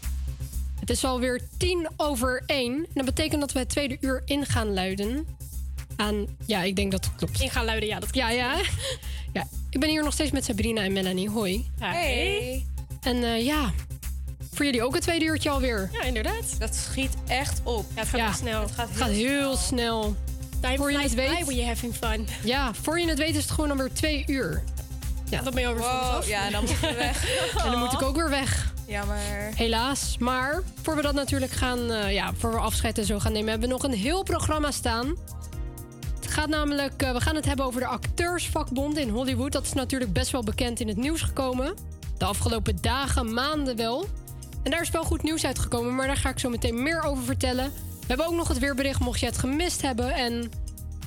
Het 0.81 0.91
is 0.91 1.05
alweer 1.05 1.41
tien 1.57 1.89
over 1.97 2.43
één. 2.47 2.73
En 2.75 2.87
dat 2.95 3.05
betekent 3.05 3.41
dat 3.41 3.53
we 3.53 3.59
het 3.59 3.69
tweede 3.69 3.97
uur 4.01 4.23
in 4.25 4.47
gaan 4.47 4.75
luiden. 4.75 5.27
Aan, 5.97 6.27
ja, 6.47 6.63
ik 6.63 6.77
denk 6.77 6.91
dat 6.91 7.05
het 7.05 7.15
klopt. 7.15 7.41
In 7.41 7.51
gaan 7.51 7.65
luiden, 7.65 7.89
ja, 7.89 7.99
dat 8.01 8.15
Ja, 8.15 8.31
ja. 8.31 8.57
ja. 9.33 9.47
Ik 9.71 9.81
ben 9.81 9.89
hier 9.89 10.03
nog 10.05 10.13
steeds 10.13 10.31
met 10.31 10.45
Sabrina 10.45 10.83
en 10.83 10.93
Melanie. 10.93 11.29
Hoi. 11.31 11.67
Hey. 11.79 12.67
En 13.01 13.23
eh, 13.25 13.45
ja, 13.45 13.73
voor 14.53 14.65
jullie 14.65 14.83
ook 14.85 14.95
het 14.95 15.03
tweede 15.03 15.25
uurtje 15.25 15.51
alweer. 15.51 15.89
Ja, 15.93 16.03
inderdaad. 16.03 16.59
Dat 16.59 16.75
schiet 16.75 17.15
echt 17.27 17.61
op. 17.63 17.85
Ja, 17.95 18.01
het 18.01 18.09
gaat 18.09 18.19
Ja. 18.19 18.27
heel 18.27 18.35
snel. 18.37 18.61
Het 18.61 18.97
gaat 18.97 19.09
heel 19.11 19.57
snel. 19.57 20.17
Time 20.61 20.77
Voor 20.77 20.91
je 20.91 20.99
flies 20.99 21.11
het 21.11 21.21
weet- 21.21 21.39
by 21.39 21.45
when 21.45 21.57
you're 21.57 21.69
having 21.69 21.95
fun. 21.95 22.27
Ja, 22.45 22.75
voor 22.75 23.01
je 23.01 23.09
het 23.09 23.19
weet 23.19 23.35
is 23.37 23.43
het 23.43 23.51
gewoon 23.51 23.71
alweer 23.71 23.93
twee 23.93 24.25
uur. 24.27 24.63
Ja. 25.31 25.43
Dat 25.43 25.55
ben 25.55 25.69
je 25.69 25.75
Wow, 25.75 26.25
ja, 26.25 26.51
dan 26.51 26.65
moeten 26.65 26.89
we 26.89 26.95
weg. 26.95 27.25
En 27.65 27.71
dan 27.71 27.79
moet 27.79 27.93
ik 27.93 28.03
ook 28.03 28.17
weer 28.17 28.31
weg. 28.31 28.73
Jammer. 28.87 29.51
Helaas. 29.55 30.17
Maar 30.19 30.63
voor 30.83 30.97
we 30.97 31.03
dat 31.03 31.15
natuurlijk 31.15 31.53
gaan, 31.53 31.91
eh, 31.91 32.13
ja, 32.13 32.33
voor 32.35 32.51
we 32.51 32.59
afscheid 32.59 32.99
en 32.99 33.05
zo 33.05 33.19
gaan 33.19 33.33
nemen, 33.33 33.51
hebben 33.51 33.69
we 33.69 33.75
nog 33.75 33.85
een 33.85 33.99
heel 33.99 34.23
programma 34.23 34.71
staan. 34.71 35.17
Het 36.15 36.31
gaat 36.35 36.49
namelijk, 36.49 37.03
eh, 37.03 37.13
we 37.13 37.21
gaan 37.21 37.35
het 37.35 37.45
hebben 37.45 37.67
over 37.67 37.81
de 37.81 37.87
acteursvakbond 37.87 38.99
in 38.99 39.09
Hollywood. 39.09 39.53
Dat 39.53 39.65
is 39.65 39.73
natuurlijk 39.73 40.13
best 40.13 40.31
wel 40.31 40.43
bekend 40.43 40.81
in 40.81 40.89
het 40.89 40.97
nieuws 40.97 41.23
gekomen. 41.23 41.75
De 42.19 42.25
afgelopen 42.25 42.79
dagen, 42.81 43.35
maanden 43.35 43.77
wel. 43.77 44.07
En 44.63 44.71
daar 44.71 44.81
is 44.81 44.91
wel 44.91 45.05
goed 45.05 45.23
nieuws 45.23 45.45
uitgekomen, 45.45 45.95
maar 45.95 46.07
daar 46.07 46.17
ga 46.17 46.29
ik 46.29 46.39
zo 46.39 46.49
meteen 46.49 46.83
meer 46.83 47.03
over 47.03 47.25
vertellen. 47.25 47.73
We 48.01 48.07
hebben 48.07 48.27
ook 48.27 48.35
nog 48.35 48.49
het 48.49 48.59
weerbericht, 48.59 49.01
mocht 49.01 49.21
je 49.21 49.27
het 49.27 49.39
gemist 49.39 49.83
hebben. 49.83 50.15
En 50.15 50.51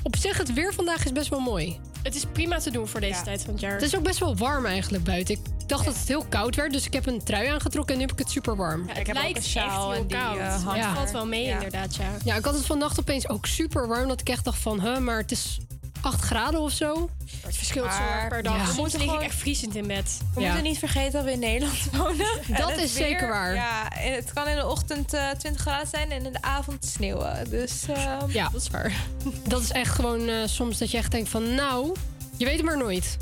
op 0.04 0.16
zich, 0.16 0.38
het 0.38 0.54
weer 0.54 0.74
vandaag 0.74 1.06
is 1.06 1.12
best 1.12 1.30
wel 1.30 1.40
mooi. 1.40 1.80
Het 2.04 2.16
is 2.16 2.26
prima 2.34 2.60
te 2.60 2.72
doen 2.72 2.88
voor 2.88 3.00
deze 3.00 3.22
tijd 3.22 3.42
van 3.42 3.52
het 3.52 3.62
jaar. 3.62 3.72
Het 3.74 3.82
is 3.82 3.96
ook 3.96 4.04
best 4.04 4.20
wel 4.20 4.36
warm 4.38 4.66
eigenlijk 4.66 5.04
buiten. 5.04 5.36
Ik 5.36 5.68
dacht 5.68 5.86
dat 5.86 5.96
het 5.98 6.08
heel 6.08 6.26
koud 6.30 6.56
werd, 6.56 6.72
dus 6.74 6.86
ik 6.86 6.94
heb 6.94 7.06
een 7.06 7.24
trui 7.24 7.48
aangetrokken 7.48 7.94
en 7.94 8.00
nu 8.00 8.06
heb 8.06 8.14
ik 8.14 8.20
het 8.24 8.32
super 8.32 8.56
warm. 8.56 8.82
Ja, 8.82 8.88
het 8.94 8.98
heb 9.08 9.16
ook 9.16 9.22
lijkt 9.24 9.38
een 9.38 9.44
sjaal 9.44 9.92
echt 9.94 10.02
en 10.02 10.08
heel 10.08 10.08
die, 10.08 10.18
koud. 10.18 10.38
eh, 10.38 10.66
er. 10.90 10.96
valt 10.96 11.12
wel 11.12 11.26
mee 11.26 11.46
Ja. 11.46 11.54
inderdaad, 11.54 11.96
ja. 11.96 12.10
Ja, 12.24 12.36
ik 12.36 12.46
had 12.46 12.54
het 12.54 12.66
vannacht 12.66 13.00
opeens 13.00 13.30
ook 13.30 13.46
super 13.46 13.88
warm, 13.88 14.08
dat 14.08 14.22
ik 14.22 14.30
echt 14.30 14.44
dacht 14.46 14.60
van, 14.60 14.82
huh, 14.82 14.98
maar 14.98 15.18
het 15.18 15.32
is 15.32 15.58
8 16.02 16.22
graden 16.22 16.60
of 16.60 16.72
zo. 16.72 17.10
Het 17.46 17.56
verschilt 17.58 17.92
zo 17.94 18.00
Maar- 18.00 18.28
per 18.30 18.44
dag. 18.44 18.56
Ja. 18.58 18.64
Soms 18.64 18.76
We 18.76 18.82
moeten 18.82 19.00
lig 19.00 19.08
ik 19.08 19.14
gewoon- 19.14 19.30
echt 19.30 19.40
vriezend 19.40 19.76
in 19.76 19.88
bed. 19.88 20.18
We 20.34 20.42
Ja. 20.42 20.46
moeten 20.48 20.64
niet 20.64 20.78
vergeten 20.80 21.12
dat 21.12 21.24
we 21.24 21.32
in 21.32 21.40
Nederland 21.40 21.78
wonen. 21.98 22.28
En 22.48 22.56
Dat 22.58 22.78
is 22.78 22.94
zeker 22.94 23.28
waar. 23.28 23.54
Ja, 23.54 23.90
en 23.92 24.14
het 24.14 24.34
kan 24.34 24.48
in 24.48 24.56
de 24.56 24.68
ochtend 24.68 25.14
eh 25.14 25.30
20 25.30 25.62
graden 25.62 25.88
zijn 25.88 26.12
en 26.12 26.26
in 26.26 26.32
de 26.34 26.42
avond 26.42 26.86
sneeuwen. 26.86 27.50
Dus 27.50 27.84
ehm, 27.88 28.30
Ja, 28.32 28.50
Dat 28.52 28.62
is 28.62 28.70
waar. 28.70 28.94
dat 29.48 29.62
is 29.62 29.72
echt 29.72 29.96
gewoon 29.96 30.28
eh, 30.30 30.36
soms 30.46 30.78
dat 30.78 30.92
je 30.92 30.98
echt 30.98 31.12
denkt 31.12 31.30
van, 31.30 31.56
nou, 31.56 31.96
je 32.38 32.46
weet 32.46 32.56
het 32.58 32.66
maar 32.66 32.78
nooit. 32.78 33.18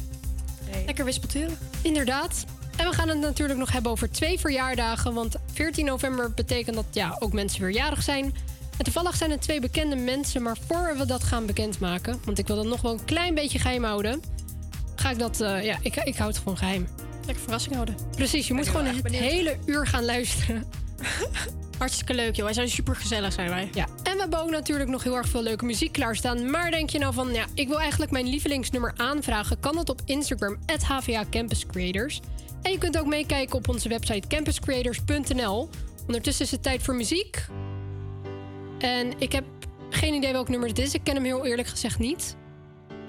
nee. 0.71 0.85
Lekker 0.85 1.05
wispelturen. 1.05 1.57
Inderdaad. 1.81 2.45
En 2.75 2.89
we 2.89 2.93
gaan 2.95 3.07
het 3.09 3.19
natuurlijk 3.19 3.59
nog 3.59 3.71
hebben 3.71 3.91
over 3.91 4.11
twee 4.11 4.39
verjaardagen. 4.39 5.13
Want 5.13 5.35
14 5.53 5.85
november 5.85 6.31
betekent 6.33 6.75
dat 6.75 6.85
ja, 6.91 7.15
ook 7.19 7.33
mensen 7.33 7.61
weer 7.61 7.71
jarig 7.71 8.03
zijn. 8.03 8.35
En 8.77 8.83
toevallig 8.83 9.15
zijn 9.15 9.31
het 9.31 9.41
twee 9.41 9.59
bekende 9.59 9.95
mensen. 9.95 10.41
Maar 10.41 10.57
voor 10.67 10.97
we 10.97 11.05
dat 11.05 11.23
gaan 11.23 11.45
bekendmaken... 11.45 12.19
want 12.25 12.39
ik 12.39 12.47
wil 12.47 12.55
dat 12.55 12.65
nog 12.65 12.81
wel 12.81 12.91
een 12.91 13.05
klein 13.05 13.35
beetje 13.35 13.59
geheim 13.59 13.83
houden... 13.83 14.21
ga 14.95 15.09
ik 15.09 15.19
dat... 15.19 15.41
eh, 15.41 15.63
ja, 15.63 15.77
ik, 15.81 15.95
ik 15.95 16.15
hou 16.15 16.29
het 16.29 16.37
gewoon 16.37 16.57
geheim. 16.57 16.87
Lekker 17.25 17.43
verrassing 17.43 17.73
houden. 17.73 17.95
Precies, 18.15 18.47
je 18.47 18.53
moet 18.53 18.67
gewoon 18.67 18.85
het 18.85 19.03
benieuwd. 19.03 19.23
hele 19.23 19.57
uur 19.65 19.87
gaan 19.87 20.05
luisteren. 20.05 20.63
Hartstikke 21.77 22.13
leuk, 22.13 22.35
joh. 22.35 22.45
Wij 22.45 22.53
zijn 22.53 22.69
super 22.69 22.95
gezellig, 22.95 23.33
zijn 23.33 23.49
wij. 23.49 23.69
Ja, 23.73 23.87
en 24.03 24.13
we 24.13 24.19
hebben 24.19 24.41
ook 24.41 24.49
natuurlijk 24.49 24.89
nog 24.89 25.03
heel 25.03 25.15
erg 25.15 25.27
veel 25.27 25.41
leuke 25.41 25.65
muziek 25.65 25.91
klaarstaan. 25.91 26.49
Maar 26.51 26.71
denk 26.71 26.89
je 26.89 26.99
nou 26.99 27.13
van, 27.13 27.33
ja, 27.33 27.45
ik 27.53 27.67
wil 27.67 27.79
eigenlijk 27.79 28.11
mijn 28.11 28.27
lievelingsnummer 28.27 28.93
aanvragen... 28.97 29.59
kan 29.59 29.75
dat 29.75 29.89
op 29.89 30.01
Instagram, 30.05 30.57
HVA 30.83 31.23
Campus 31.29 31.65
Creators. 31.65 32.21
En 32.61 32.71
je 32.71 32.77
kunt 32.77 32.97
ook 32.97 33.05
meekijken 33.05 33.55
op 33.55 33.69
onze 33.69 33.89
website 33.89 34.27
campuscreators.nl. 34.27 35.69
Ondertussen 36.07 36.45
is 36.45 36.51
het 36.51 36.63
tijd 36.63 36.83
voor 36.83 36.95
muziek. 36.95 37.45
En 38.77 39.19
ik 39.19 39.31
heb 39.31 39.45
geen 39.89 40.13
idee 40.13 40.31
welk 40.31 40.49
nummer 40.49 40.69
het 40.69 40.79
is. 40.79 40.93
Ik 40.93 41.03
ken 41.03 41.15
hem 41.15 41.23
heel 41.23 41.45
eerlijk 41.45 41.67
gezegd 41.67 41.99
niet. 41.99 42.35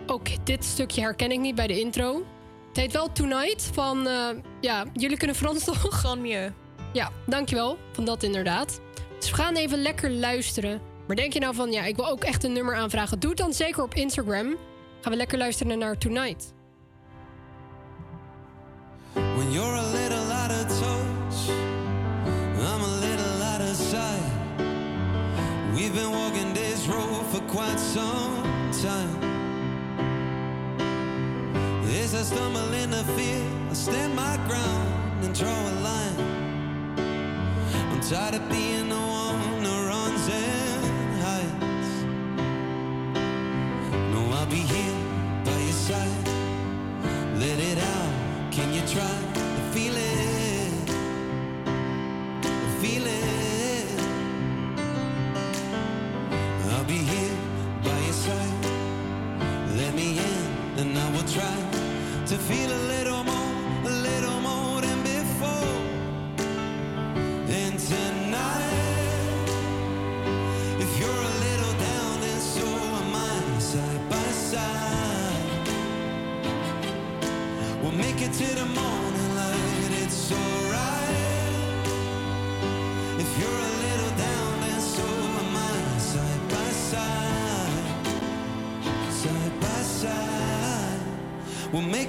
Ook 0.07 0.47
dit 0.47 0.65
stukje 0.65 1.01
herken 1.01 1.31
ik 1.31 1.39
niet 1.39 1.55
bij 1.55 1.67
de 1.67 1.81
intro. 1.81 2.25
Het 2.69 2.77
heet 2.77 2.93
wel 2.93 3.13
Tonight 3.13 3.71
van... 3.73 4.07
eh, 4.07 4.29
ja, 4.61 4.85
jullie 4.93 5.17
kunnen 5.17 5.37
Frans 5.37 5.65
toch? 5.65 6.01
Gewoon 6.01 6.21
mieux. 6.21 6.53
Ja, 6.93 7.11
dankjewel. 7.27 7.79
Van 7.93 8.05
dat 8.05 8.23
inderdaad. 8.23 8.81
Dus 9.19 9.31
we 9.31 9.37
gaan 9.37 9.55
even 9.55 9.83
lekker 9.83 10.11
luisteren. 10.11 10.81
Maar 11.07 11.17
denk 11.17 11.33
je 11.33 11.41
nou 11.41 11.55
van, 11.55 11.73
ja, 11.73 11.85
ik 11.85 11.97
wil 11.97 12.09
ook 12.09 12.25
echt 12.25 12.45
een 12.45 12.53
nummer 12.53 12.75
aanvragen? 12.75 13.19
Doe 13.19 13.31
het 13.31 13.39
dan 13.39 13.53
zeker 13.53 13.83
op 13.83 13.95
Instagram. 13.95 14.57
Gaan 15.01 15.13
we 15.13 15.17
lekker 15.17 15.39
luisteren 15.39 15.79
naar 15.79 15.99
Tonight. 15.99 16.53
When 19.13 19.53
you're 19.53 19.77
a 19.77 19.91
little 19.93 20.28
We've 25.89 26.03
been 26.03 26.11
walking 26.11 26.53
this 26.53 26.87
road 26.87 27.25
for 27.33 27.41
quite 27.51 27.79
some 27.79 28.43
time. 28.83 29.23
As 31.85 32.15
I 32.15 32.23
stumble 32.25 32.75
in 32.75 32.91
the 32.91 33.05
fear, 33.17 33.43
I 33.71 33.73
stand 33.73 34.15
my 34.15 34.37
ground 34.47 35.25
and 35.25 35.35
draw 35.35 35.49
a 35.49 35.75
line. 35.81 36.19
I'm 37.91 38.01
tired 38.03 38.35
of 38.35 38.47
being 38.51 38.91
the 38.91 38.97
one 38.97 39.65
who 39.65 39.87
runs 39.87 40.29
and 40.29 41.23
hides. 41.25 41.91
No, 44.13 44.31
I'll 44.37 44.45
be 44.45 44.57
here 44.57 44.99
by 45.43 45.59
your 45.59 45.73
side. 45.73 46.29
Let 47.39 47.59
it 47.59 47.79
out. 47.79 48.53
Can 48.53 48.75
you 48.75 48.83
try 48.87 49.28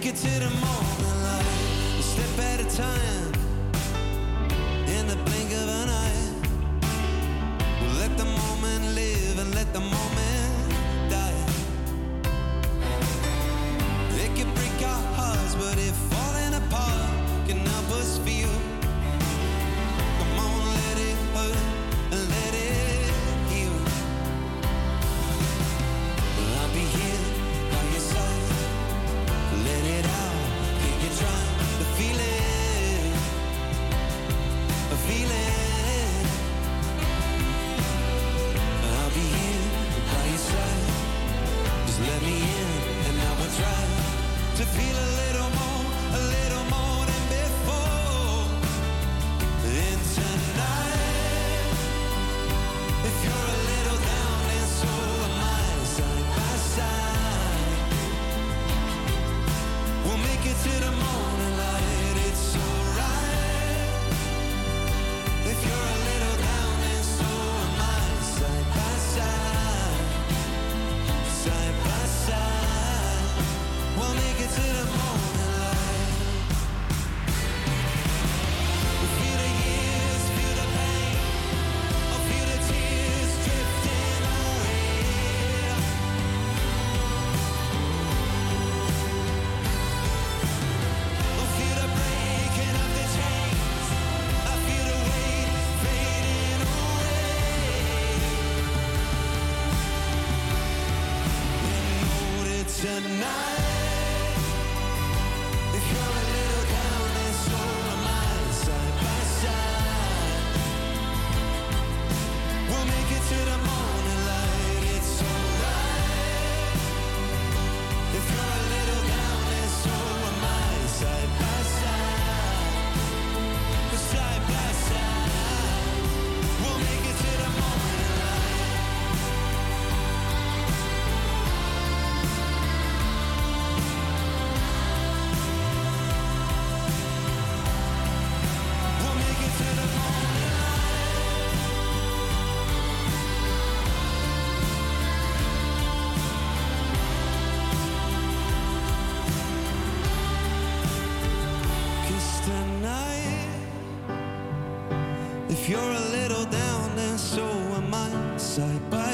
it 0.09 0.15
to 0.15 0.39
the 0.39 0.49
morning 0.49 0.78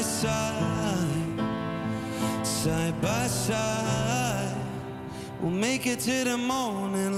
side 0.06 1.36
by 1.36 1.42
side, 1.42 2.46
side 2.46 3.00
by 3.02 3.26
side. 3.26 4.56
We'll 5.40 5.50
make 5.50 5.86
it 5.86 6.00
to 6.00 6.24
the 6.24 6.36
morning 6.36 7.15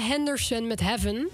Henderson 0.00 0.66
met 0.66 0.80
Heaven. 0.80 1.28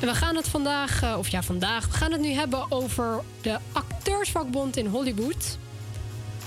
En 0.00 0.06
we 0.06 0.14
gaan 0.14 0.36
het 0.36 0.48
vandaag, 0.48 1.02
eh, 1.02 1.18
of 1.18 1.28
ja, 1.28 1.42
vandaag, 1.42 1.86
we 1.86 1.92
gaan 1.92 2.12
het 2.12 2.20
nu 2.20 2.32
hebben 2.32 2.70
over 2.70 3.22
de 3.40 3.58
acteursvakbond 3.72 4.76
in 4.76 4.86
Hollywood. 4.86 5.58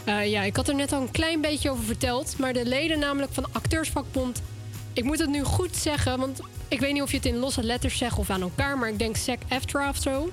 Eh, 0.04 0.32
ja, 0.32 0.42
ik 0.42 0.56
had 0.56 0.68
er 0.68 0.76
net 0.76 0.92
al 0.92 1.02
een 1.02 1.12
klein 1.12 1.42
beetje 1.42 1.70
over 1.70 1.84
verteld. 1.84 2.36
Maar 2.38 2.54
de 2.54 2.66
leden 2.66 3.00
namelijk 3.00 3.34
van 3.34 3.44
de 3.44 3.50
acteursvakbond... 3.52 4.42
Ik 4.94 5.04
moet 5.04 5.20
het 5.20 5.30
nu 5.30 5.44
goed 5.44 5.76
zeggen, 5.76 6.20
want 6.20 6.40
ik 6.68 6.80
weet 6.80 6.94
niet 6.94 7.02
of 7.02 7.12
je 7.12 7.18
het 7.18 7.26
in 7.26 7.38
losse 7.38 7.64
letters 7.64 7.98
zegt 7.98 8.18
of 8.18 8.30
aan 8.30 8.42
elkaar... 8.42 8.78
maar 8.78 8.90
ik 8.90 9.00
denk 9.00 9.16
SAG-AFTRA 9.16 9.90
of 9.90 9.98
zo. 9.98 10.32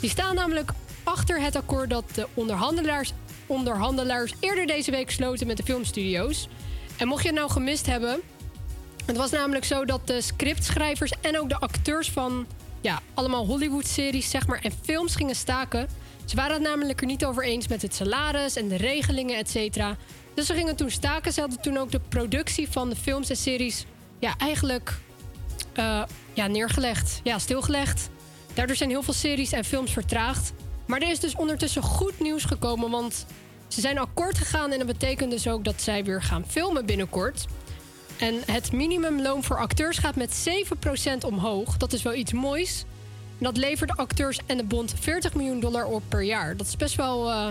Die 0.00 0.10
staan 0.10 0.34
namelijk 0.34 0.70
achter 1.02 1.40
het 1.40 1.56
akkoord 1.56 1.90
dat 1.90 2.04
de 2.14 2.26
onderhandelaars, 2.34 3.12
onderhandelaars... 3.46 4.34
eerder 4.40 4.66
deze 4.66 4.90
week 4.90 5.10
sloten 5.10 5.46
met 5.46 5.56
de 5.56 5.62
filmstudio's. 5.62 6.48
En 6.96 7.08
mocht 7.08 7.22
je 7.22 7.28
het 7.28 7.38
nou 7.38 7.50
gemist 7.50 7.86
hebben... 7.86 8.20
Het 9.06 9.16
was 9.16 9.30
namelijk 9.30 9.64
zo 9.64 9.84
dat 9.84 10.06
de 10.06 10.20
scriptschrijvers 10.20 11.12
en 11.20 11.38
ook 11.38 11.48
de 11.48 11.58
acteurs 11.58 12.10
van 12.10 12.46
ja, 12.80 13.00
allemaal 13.14 13.46
Hollywood-series 13.46 14.30
zeg 14.30 14.46
maar, 14.46 14.60
en 14.62 14.72
films 14.82 15.14
gingen 15.14 15.34
staken. 15.34 15.88
Ze 16.24 16.36
waren 16.36 16.52
het 16.52 16.62
namelijk 16.62 17.00
er 17.00 17.06
niet 17.06 17.24
over 17.24 17.44
eens 17.44 17.68
met 17.68 17.82
het 17.82 17.94
salaris 17.94 18.56
en 18.56 18.68
de 18.68 18.76
regelingen, 18.76 19.38
et 19.38 19.50
cetera. 19.50 19.96
Dus 20.34 20.46
ze 20.46 20.54
gingen 20.54 20.76
toen 20.76 20.90
staken. 20.90 21.32
Ze 21.32 21.40
hadden 21.40 21.60
toen 21.60 21.76
ook 21.76 21.90
de 21.90 22.00
productie 22.08 22.68
van 22.70 22.88
de 22.88 22.96
films 22.96 23.30
en 23.30 23.36
series 23.36 23.84
ja, 24.18 24.34
eigenlijk 24.38 24.98
eh, 25.72 26.02
ja, 26.32 26.46
neergelegd. 26.46 27.20
Ja, 27.22 27.38
stilgelegd. 27.38 28.08
Daardoor 28.54 28.76
zijn 28.76 28.90
heel 28.90 29.02
veel 29.02 29.14
series 29.14 29.52
en 29.52 29.64
films 29.64 29.92
vertraagd. 29.92 30.52
Maar 30.86 31.00
er 31.00 31.10
is 31.10 31.20
dus 31.20 31.36
ondertussen 31.36 31.82
goed 31.82 32.20
nieuws 32.20 32.44
gekomen, 32.44 32.90
want 32.90 33.26
ze 33.68 33.80
zijn 33.80 33.98
akkoord 33.98 34.38
gegaan 34.38 34.72
en 34.72 34.78
dat 34.78 34.86
betekent 34.86 35.30
dus 35.30 35.48
ook 35.48 35.64
dat 35.64 35.82
zij 35.82 36.04
weer 36.04 36.22
gaan 36.22 36.44
filmen 36.48 36.86
binnenkort. 36.86 37.46
En 38.18 38.34
het 38.46 38.72
minimumloon 38.72 39.44
voor 39.44 39.58
acteurs 39.58 39.98
gaat 39.98 40.16
met 40.16 40.48
7% 41.22 41.24
omhoog. 41.26 41.76
Dat 41.76 41.92
is 41.92 42.02
wel 42.02 42.14
iets 42.14 42.32
moois. 42.32 42.84
En 43.38 43.44
dat 43.44 43.56
levert 43.56 43.90
de 43.90 43.96
acteurs 43.96 44.40
en 44.46 44.56
de 44.56 44.64
bond 44.64 44.94
40 45.00 45.34
miljoen 45.34 45.60
dollar 45.60 45.84
op 45.84 46.02
per 46.08 46.22
jaar. 46.22 46.56
Dat 46.56 46.66
is 46.66 46.76
best 46.76 46.94
wel. 46.94 47.30
eh, 47.30 47.46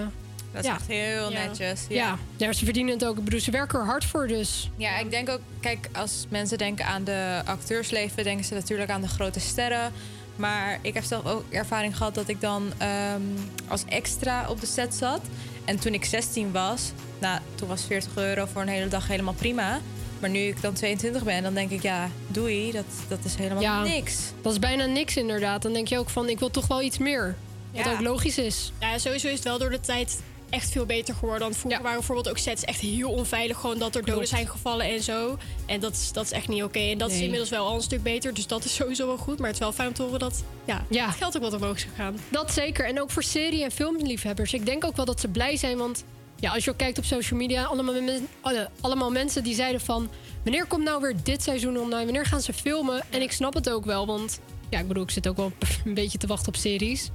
Dat 0.52 0.64
is 0.64 0.70
ja. 0.70 0.76
echt 0.76 0.88
heel 0.88 1.32
Ja. 1.32 1.46
netjes. 1.46 1.82
Ja. 1.90 1.96
Ja. 1.96 2.18
Ja. 2.38 2.54
ze 2.54 2.64
verdienen 2.66 2.94
het 2.94 3.06
ook. 3.06 3.18
Ik 3.18 3.24
bedoel, 3.24 3.40
ze 3.40 3.52
werken 3.52 3.80
er 3.80 3.86
hard 3.86 4.06
voor, 4.06 4.28
dus. 4.28 4.70
Ja, 4.78 4.98
ik 4.98 5.12
denk 5.12 5.30
ook, 5.30 5.40
kijk, 5.60 5.90
als 5.94 6.26
mensen 6.30 6.58
denken 6.58 6.86
aan 6.86 7.04
de 7.04 7.42
acteursleven, 7.46 8.24
denken 8.24 8.46
ze 8.46 8.54
natuurlijk 8.54 8.90
aan 8.90 9.02
de 9.02 9.08
grote 9.08 9.40
sterren. 9.40 9.92
Maar 10.36 10.80
ik 10.82 10.94
heb 10.94 11.04
zelf 11.04 11.26
ook 11.26 11.44
ervaring 11.50 11.98
gehad 11.98 12.16
dat 12.16 12.28
ik 12.28 12.42
dan 12.42 12.72
ehm, 12.78 13.22
als 13.68 13.84
extra 13.86 14.50
op 14.50 14.60
de 14.60 14.66
set 14.68 14.96
zat. 14.96 15.22
En 15.66 15.80
toen 15.80 15.94
ik 15.94 16.06
16 16.06 16.52
was, 16.52 16.92
nou, 17.20 17.40
toen 17.56 17.68
was 17.68 17.84
40 17.84 18.16
euro 18.18 18.46
voor 18.54 18.62
een 18.62 18.68
hele 18.68 18.88
dag 18.88 19.08
helemaal 19.08 19.34
prima. 19.34 19.80
Maar 20.26 20.34
nu 20.34 20.40
ik 20.48 20.62
dan 20.62 20.74
22 20.74 21.24
ben, 21.24 21.44
dan 21.44 21.54
denk 21.54 21.72
ik, 21.72 21.82
ja, 21.82 22.10
doei, 22.28 22.72
dat, 22.72 22.86
dat 23.08 23.20
is 23.24 23.36
helemaal 23.36 23.62
Ja, 23.62 23.84
niks. 23.84 24.18
Dat 24.42 24.52
is 24.52 24.60
bijna 24.60 24.86
niks, 24.86 25.18
inderdaad. 25.18 25.62
Dan 25.62 25.74
denk 25.74 25.88
je 25.88 25.98
ook 25.98 26.10
van: 26.10 26.30
ik 26.30 26.40
wil 26.40 26.52
toch 26.52 26.68
wel 26.68 26.82
iets 26.82 26.98
meer. 26.98 27.36
Wat 27.74 27.88
ook 27.88 28.02
logisch 28.02 28.38
is. 28.38 28.72
Ja, 28.80 28.98
sowieso 28.98 29.28
is 29.28 29.34
het 29.34 29.44
wel 29.44 29.58
door 29.58 29.70
de 29.70 29.80
tijd 29.80 30.22
echt 30.50 30.72
veel 30.72 30.86
beter 30.86 31.16
geworden. 31.16 31.42
Want 31.44 31.58
vroeger 31.58 31.82
waren 31.82 31.98
bijvoorbeeld 31.98 32.30
ook 32.30 32.38
sets 32.38 32.64
echt 32.64 32.80
heel 32.80 33.10
onveilig. 33.12 33.58
Gewoon 33.60 33.78
dat 33.78 33.96
er 33.96 34.06
doden 34.06 34.28
zijn 34.28 34.48
gevallen 34.48 34.86
en 34.86 35.04
zo. 35.04 35.38
En 35.66 35.80
dat 35.80 35.94
is, 35.94 36.12
dat 36.12 36.26
is 36.26 36.32
echt 36.32 36.48
niet 36.48 36.64
oké. 36.64 36.80
En 36.80 36.98
dat 36.98 37.12
is 37.12 37.20
inmiddels 37.20 37.50
wel 37.50 37.66
al 37.68 37.76
een 37.76 37.82
stuk 37.82 38.04
beter. 38.04 38.34
Dus 38.34 38.48
dat 38.48 38.64
is 38.66 38.76
sowieso 38.76 39.08
wel 39.08 39.18
goed. 39.18 39.38
Maar 39.38 39.48
het 39.48 39.56
is 39.56 39.62
wel 39.62 39.74
fijn 39.74 39.88
om 39.88 39.94
te 39.94 40.02
horen 40.02 40.20
dat 40.20 40.44
ja, 40.66 40.86
Ja. 40.90 41.08
het 41.08 41.16
geld 41.16 41.36
ook 41.36 41.42
wat 41.42 41.54
omhoog 41.54 41.76
is 41.76 41.84
gegaan. 41.84 42.20
Dat 42.30 42.54
zeker. 42.54 42.86
En 42.86 43.02
ook 43.02 43.12
voor 43.12 43.24
serie- 43.24 43.64
en 43.64 43.72
filmliefhebbers. 43.72 44.54
Ik 44.54 44.66
denk 44.66 44.86
ook 44.86 44.96
wel 44.96 45.06
dat 45.06 45.20
ze 45.20 45.28
blij 45.28 45.58
zijn. 45.58 45.78
Want 45.78 46.04
ja, 46.40 46.52
als 46.52 46.64
je 46.64 46.72
ook 46.72 46.78
kijkt 46.78 46.98
op 46.98 47.06
social 47.06 47.40
media, 47.40 47.64
allemaal, 47.64 48.02
men- 48.02 48.28
alle- 48.42 48.70
allemaal 48.82 49.12
mensen 49.12 49.44
die 49.44 49.56
zeiden 49.56 49.82
van... 49.82 50.10
wanneer 50.44 50.66
komt 50.66 50.84
nou 50.84 51.02
weer 51.02 51.16
dit 51.24 51.44
seizoen 51.44 51.78
online? 51.78 52.04
Wanneer 52.04 52.26
gaan 52.26 52.42
ze 52.42 52.54
filmen? 52.54 53.04
En 53.10 53.22
ik 53.22 53.32
snap 53.32 53.54
het 53.54 53.70
ook 53.70 53.86
wel, 53.86 54.06
want 54.06 54.40
ja, 54.70 54.80
ik 54.80 54.88
bedoel, 54.88 55.04
ik 55.04 55.12
zit 55.12 55.28
ook 55.28 55.38
wel 55.38 55.52
een 55.86 55.94
beetje 55.94 56.18
te 56.18 56.28
wachten 56.28 56.48
op 56.48 56.56
series. 56.56 57.10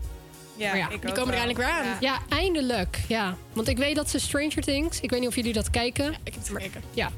Ja, 0.56 0.68
Maar 0.68 0.76
ja, 0.78 0.90
ik 0.90 1.02
Die 1.02 1.12
komen 1.12 1.34
er 1.34 1.40
eindelijk 1.40 1.58
weer 1.58 1.68
aan. 1.68 1.96
Ja, 2.00 2.18
eindelijk. 2.28 3.00
Ja. 3.08 3.36
Want 3.52 3.68
ik 3.68 3.76
weet 3.76 3.96
dat 3.96 4.10
ze 4.10 4.18
Stranger 4.18 4.62
Things... 4.62 5.00
Ik 5.00 5.10
weet 5.10 5.20
niet 5.20 5.28
of 5.28 5.34
jullie 5.34 5.52
dat 5.52 5.70
kijken. 5.70 6.12
Ik 6.12 6.18
heb 6.24 6.34
het 6.34 6.48
gekeken. 6.48 6.82
Ja. 6.94 7.10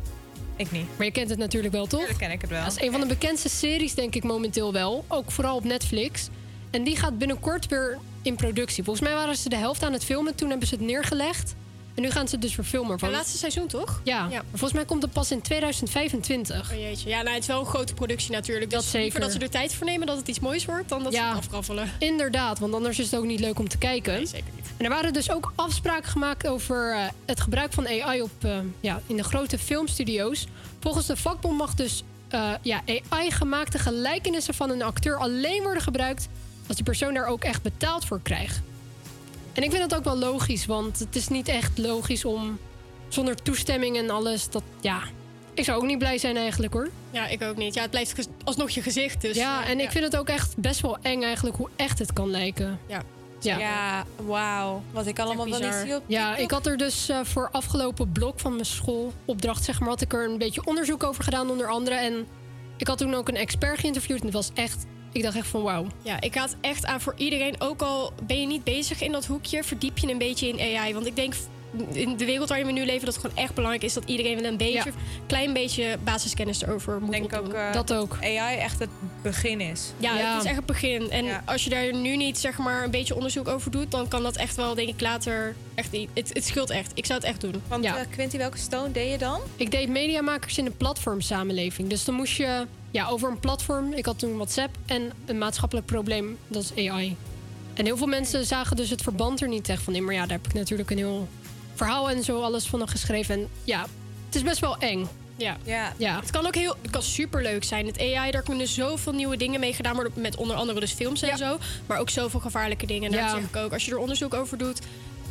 Ik 0.56 0.70
niet. 0.72 0.86
Maar 0.96 1.06
je 1.06 1.12
kent 1.12 1.30
het 1.30 1.38
natuurlijk 1.38 1.74
wel, 1.74 1.86
toch? 1.86 1.98
Tuurlijk 2.00 2.18
ken 2.20 2.30
ik 2.30 2.40
het 2.40 2.50
wel. 2.50 2.64
Dat 2.64 2.76
is 2.76 2.82
een 2.82 2.90
van 2.90 3.00
de 3.00 3.06
bekendste 3.06 3.48
series, 3.48 3.94
denk 3.94 4.14
ik, 4.14 4.22
momenteel 4.24 4.72
wel. 4.72 5.04
Ook 5.08 5.30
vooral 5.30 5.56
op 5.56 5.64
Netflix. 5.64 6.28
En 6.70 6.84
die 6.84 6.96
gaat 6.96 7.18
binnenkort 7.18 7.66
weer 7.66 7.98
in 8.22 8.34
productie. 8.34 8.84
Volgens 8.84 9.06
mij 9.08 9.14
waren 9.16 9.36
ze 9.36 9.48
de 9.48 9.56
helft 9.56 9.82
aan 9.82 9.92
het 9.92 10.04
filmen. 10.04 10.34
Toen 10.34 10.50
hebben 10.50 10.68
ze 10.68 10.74
het 10.74 10.84
neergelegd. 10.84 11.54
En 11.94 12.02
nu 12.02 12.10
gaan 12.10 12.28
ze 12.28 12.34
het 12.34 12.42
dus 12.42 12.54
verfilmen. 12.54 12.90
Het 12.90 13.00
Van... 13.00 13.10
laatste 13.10 13.38
seizoen, 13.38 13.66
toch? 13.66 14.00
Ja. 14.04 14.28
volgens 14.50 14.72
mij 14.72 14.84
komt 14.84 15.02
het 15.02 15.12
pas 15.12 15.30
in 15.30 15.42
2025. 15.42 16.72
Oh 16.72 16.78
jeetje. 16.78 17.08
Ja, 17.08 17.22
nou, 17.22 17.34
het 17.34 17.42
is 17.42 17.46
wel 17.46 17.60
een 17.60 17.66
grote 17.66 17.94
productie 17.94 18.32
natuurlijk. 18.32 18.70
Dat 18.70 18.80
dus 18.80 18.90
zeker. 18.90 19.02
liever 19.02 19.20
dat 19.20 19.32
ze 19.32 19.38
er 19.38 19.50
tijd 19.50 19.74
voor 19.74 19.86
nemen 19.86 20.06
dat 20.06 20.16
het 20.16 20.28
iets 20.28 20.40
moois 20.40 20.64
wordt... 20.64 20.88
dan 20.88 21.02
dat 21.02 21.14
ze 21.14 21.22
het 21.22 21.36
afraffelen. 21.36 21.90
Inderdaad, 21.98 22.58
want 22.58 22.74
anders 22.74 22.98
is 22.98 23.10
het 23.10 23.20
ook 23.20 23.26
niet 23.26 23.40
leuk 23.40 23.58
om 23.58 23.68
te 23.68 23.78
kijken. 23.78 24.12
Nee, 24.12 24.26
zeker 24.26 24.52
niet. 24.54 24.66
En 24.76 24.84
er 24.84 24.90
waren 24.90 25.12
dus 25.12 25.30
ook 25.30 25.52
afspraken 25.54 26.10
gemaakt 26.10 26.46
over 26.46 26.94
eh, 26.94 27.04
het 27.26 27.40
gebruik 27.40 27.72
van 27.72 27.86
AI 27.86 28.22
op, 28.22 28.30
eh, 28.40 28.58
ja, 28.80 29.00
in 29.06 29.16
de 29.16 29.24
grote 29.24 29.58
filmstudio's. 29.58 30.46
Volgens 30.80 31.06
de 31.06 31.16
vakbond 31.16 31.58
mag 31.58 31.74
dus 31.74 32.02
eh, 32.28 32.50
ja, 32.62 32.80
AI-gemaakte 33.08 33.78
gelijkenissen 33.78 34.54
van 34.54 34.70
een 34.70 34.82
acteur 34.82 35.16
alleen 35.18 35.62
worden 35.62 35.82
gebruikt 35.82 36.28
als 36.66 36.76
die 36.76 36.84
persoon 36.84 37.14
daar 37.14 37.26
ook 37.26 37.44
echt 37.44 37.62
betaald 37.62 38.04
voor 38.04 38.20
krijgt. 38.22 38.60
En 39.52 39.62
ik 39.62 39.70
vind 39.70 39.90
dat 39.90 39.98
ook 39.98 40.04
wel 40.04 40.18
logisch, 40.18 40.66
want 40.66 40.98
het 40.98 41.16
is 41.16 41.28
niet 41.28 41.48
echt 41.48 41.78
logisch 41.78 42.24
om 42.24 42.58
zonder 43.08 43.42
toestemming 43.42 43.96
en 43.96 44.10
alles. 44.10 44.50
Dat, 44.50 44.62
ja, 44.80 45.02
ik 45.54 45.64
zou 45.64 45.78
ook 45.80 45.86
niet 45.86 45.98
blij 45.98 46.18
zijn 46.18 46.36
eigenlijk 46.36 46.72
hoor. 46.72 46.88
Ja, 47.10 47.26
ik 47.26 47.42
ook 47.42 47.56
niet. 47.56 47.74
Ja, 47.74 47.80
het 47.82 47.90
blijft 47.90 48.28
alsnog 48.44 48.70
je 48.70 48.82
gezicht. 48.82 49.20
Dus, 49.20 49.36
ja, 49.36 49.66
en 49.66 49.80
ik 49.80 49.90
vind 49.90 50.04
het 50.04 50.16
ook 50.16 50.28
echt 50.28 50.56
best 50.56 50.80
wel 50.80 50.98
eng 51.02 51.22
eigenlijk 51.22 51.56
hoe 51.56 51.68
echt 51.76 51.98
het 51.98 52.12
kan 52.12 52.30
lijken. 52.30 52.78
Ja. 52.86 53.02
Ja. 53.40 53.58
Ja, 53.58 54.04
wauw. 54.26 54.82
Wat 54.90 55.06
ik 55.06 55.18
allemaal 55.18 55.48
wel 55.48 55.60
niet 55.60 55.74
zie 55.84 55.96
op 55.96 56.02
Ja, 56.06 56.36
ik 56.36 56.50
had 56.50 56.66
er 56.66 56.76
dus 56.76 57.08
eh, 57.08 57.20
voor 57.22 57.48
afgelopen 57.52 58.12
blok 58.12 58.40
van 58.40 58.52
mijn 58.52 58.66
schoolopdracht, 58.66 59.64
zeg 59.64 59.80
maar, 59.80 59.88
had 59.88 60.00
ik 60.00 60.12
er 60.12 60.30
een 60.30 60.38
beetje 60.38 60.66
onderzoek 60.66 61.02
over 61.02 61.24
gedaan, 61.24 61.50
onder 61.50 61.68
andere. 61.68 61.94
En 61.94 62.26
ik 62.76 62.86
had 62.86 62.98
toen 62.98 63.14
ook 63.14 63.28
een 63.28 63.36
expert 63.36 63.78
geïnterviewd. 63.78 64.18
En 64.18 64.24
het 64.24 64.34
was 64.34 64.50
echt, 64.54 64.86
ik 65.12 65.22
dacht 65.22 65.36
echt 65.36 65.46
van 65.46 65.62
wauw. 65.62 65.86
Ja, 66.02 66.20
ik 66.20 66.34
had 66.34 66.56
echt 66.60 66.86
aan 66.86 67.00
voor 67.00 67.14
iedereen, 67.16 67.60
ook 67.60 67.82
al 67.82 68.12
ben 68.22 68.40
je 68.40 68.46
niet 68.46 68.64
bezig 68.64 69.00
in 69.00 69.12
dat 69.12 69.26
hoekje, 69.26 69.64
verdiep 69.64 69.98
je 69.98 70.10
een 70.10 70.18
beetje 70.18 70.48
in 70.48 70.76
AI. 70.76 70.94
Want 70.94 71.06
ik 71.06 71.16
denk 71.16 71.34
in 71.92 72.16
de 72.16 72.24
wereld 72.24 72.48
waarin 72.48 72.66
we 72.66 72.72
nu 72.72 72.84
leven, 72.84 73.04
dat 73.04 73.14
het 73.14 73.22
gewoon 73.24 73.36
echt 73.44 73.54
belangrijk 73.54 73.84
is 73.84 73.92
dat 73.92 74.04
iedereen 74.06 74.36
wel 74.40 74.50
een 74.50 74.56
beetje, 74.56 74.72
Ja. 74.90 74.96
klein 75.26 75.52
beetje 75.52 75.98
basiskennis 76.04 76.62
erover 76.62 77.00
moet 77.00 77.10
denk 77.10 77.36
ook 77.36 77.52
eh, 77.52 77.72
Dat 77.72 77.92
ook. 77.92 78.18
AI 78.22 78.56
echt 78.58 78.78
het 78.78 78.88
begin 79.22 79.60
is. 79.60 79.92
Ja, 79.96 80.18
Ja. 80.18 80.32
het 80.32 80.42
is 80.42 80.46
echt 80.48 80.56
het 80.56 80.66
begin. 80.66 81.10
En 81.10 81.24
Ja. 81.24 81.42
als 81.44 81.64
je 81.64 81.70
daar 81.70 81.94
nu 81.94 82.16
niet 82.16 82.38
zeg 82.38 82.58
maar 82.58 82.84
een 82.84 82.90
beetje 82.90 83.14
onderzoek 83.14 83.48
over 83.48 83.70
doet, 83.70 83.90
dan 83.90 84.08
kan 84.08 84.22
dat 84.22 84.36
echt 84.36 84.56
wel, 84.56 84.74
denk 84.74 84.88
ik, 84.88 85.00
later 85.00 85.54
echt. 85.74 85.90
niet- 85.92 86.08
Het, 86.14 86.28
het 86.32 86.44
scheelt 86.44 86.70
echt. 86.70 86.90
Ik 86.94 87.06
zou 87.06 87.18
het 87.18 87.28
echt 87.28 87.40
doen. 87.40 87.54
Want 87.68 87.84
Ja. 87.84 87.96
eh, 87.98 88.04
Quinty, 88.10 88.36
welke 88.36 88.58
stone 88.58 88.92
deed 88.92 89.10
je 89.10 89.18
dan? 89.18 89.40
Ik 89.56 89.70
deed 89.70 89.88
mediamakers 89.88 90.58
in 90.58 90.66
een 90.66 90.76
platformsamenleving. 90.76 91.88
Dus 91.88 92.04
dan 92.04 92.14
moest 92.14 92.36
je 92.36 92.66
ja, 92.90 93.06
over 93.08 93.30
een 93.30 93.40
platform. 93.40 93.92
Ik 93.92 94.06
had 94.06 94.18
toen 94.18 94.34
WhatsApp 94.36 94.76
en 94.86 95.12
een 95.26 95.38
maatschappelijk 95.38 95.86
probleem. 95.86 96.38
Dat 96.48 96.62
is 96.76 96.88
AI. 96.88 97.16
En 97.74 97.84
heel 97.84 97.96
veel 97.96 98.06
mensen 98.06 98.46
zagen 98.46 98.76
dus 98.76 98.90
het 98.90 99.02
verband 99.02 99.40
er 99.42 99.48
niet 99.48 99.68
echt 99.68 99.82
van 99.82 99.94
in. 99.94 100.04
Maar 100.04 100.14
ja, 100.14 100.20
daar 100.20 100.36
heb 100.36 100.46
ik 100.46 100.52
natuurlijk 100.54 100.90
een 100.90 100.96
heel 100.96 101.28
verhaal 101.74 102.10
en 102.10 102.22
zo 102.24 102.40
alles 102.42 102.66
van 102.66 102.88
geschreven. 102.88 103.34
En 103.34 103.48
ja, 103.64 103.86
het 104.26 104.34
is 104.34 104.42
best 104.42 104.60
wel 104.60 104.78
eng. 104.78 105.08
Ja. 105.36 105.56
Ja. 105.64 105.92
Ja. 105.96 106.20
Het 106.20 106.30
kan 106.30 106.46
ook 106.46 106.54
heel, 106.54 106.76
het 106.82 106.90
kan 106.90 107.02
superleuk 107.02 107.64
zijn. 107.64 107.86
Het 107.86 107.98
AI, 108.00 108.30
daar 108.30 108.42
kunnen 108.42 108.68
zoveel 108.68 109.12
nieuwe 109.12 109.36
dingen 109.36 109.60
mee 109.60 109.72
gedaan 109.72 109.94
worden. 109.94 110.12
Met 110.16 110.36
onder 110.36 110.56
andere 110.56 110.80
dus 110.80 110.92
films 110.92 111.22
en 111.22 111.36
zo. 111.38 111.58
Maar 111.86 111.98
ook 111.98 112.10
zoveel 112.10 112.40
gevaarlijke 112.40 112.86
dingen. 112.86 113.04
En 113.04 113.12
daar 113.12 113.26
Ja. 113.26 113.30
zeg 113.34 113.42
ik 113.48 113.56
ook, 113.56 113.72
als 113.72 113.84
je 113.84 113.90
er 113.90 113.98
onderzoek 113.98 114.34
over 114.34 114.58
doet, 114.58 114.80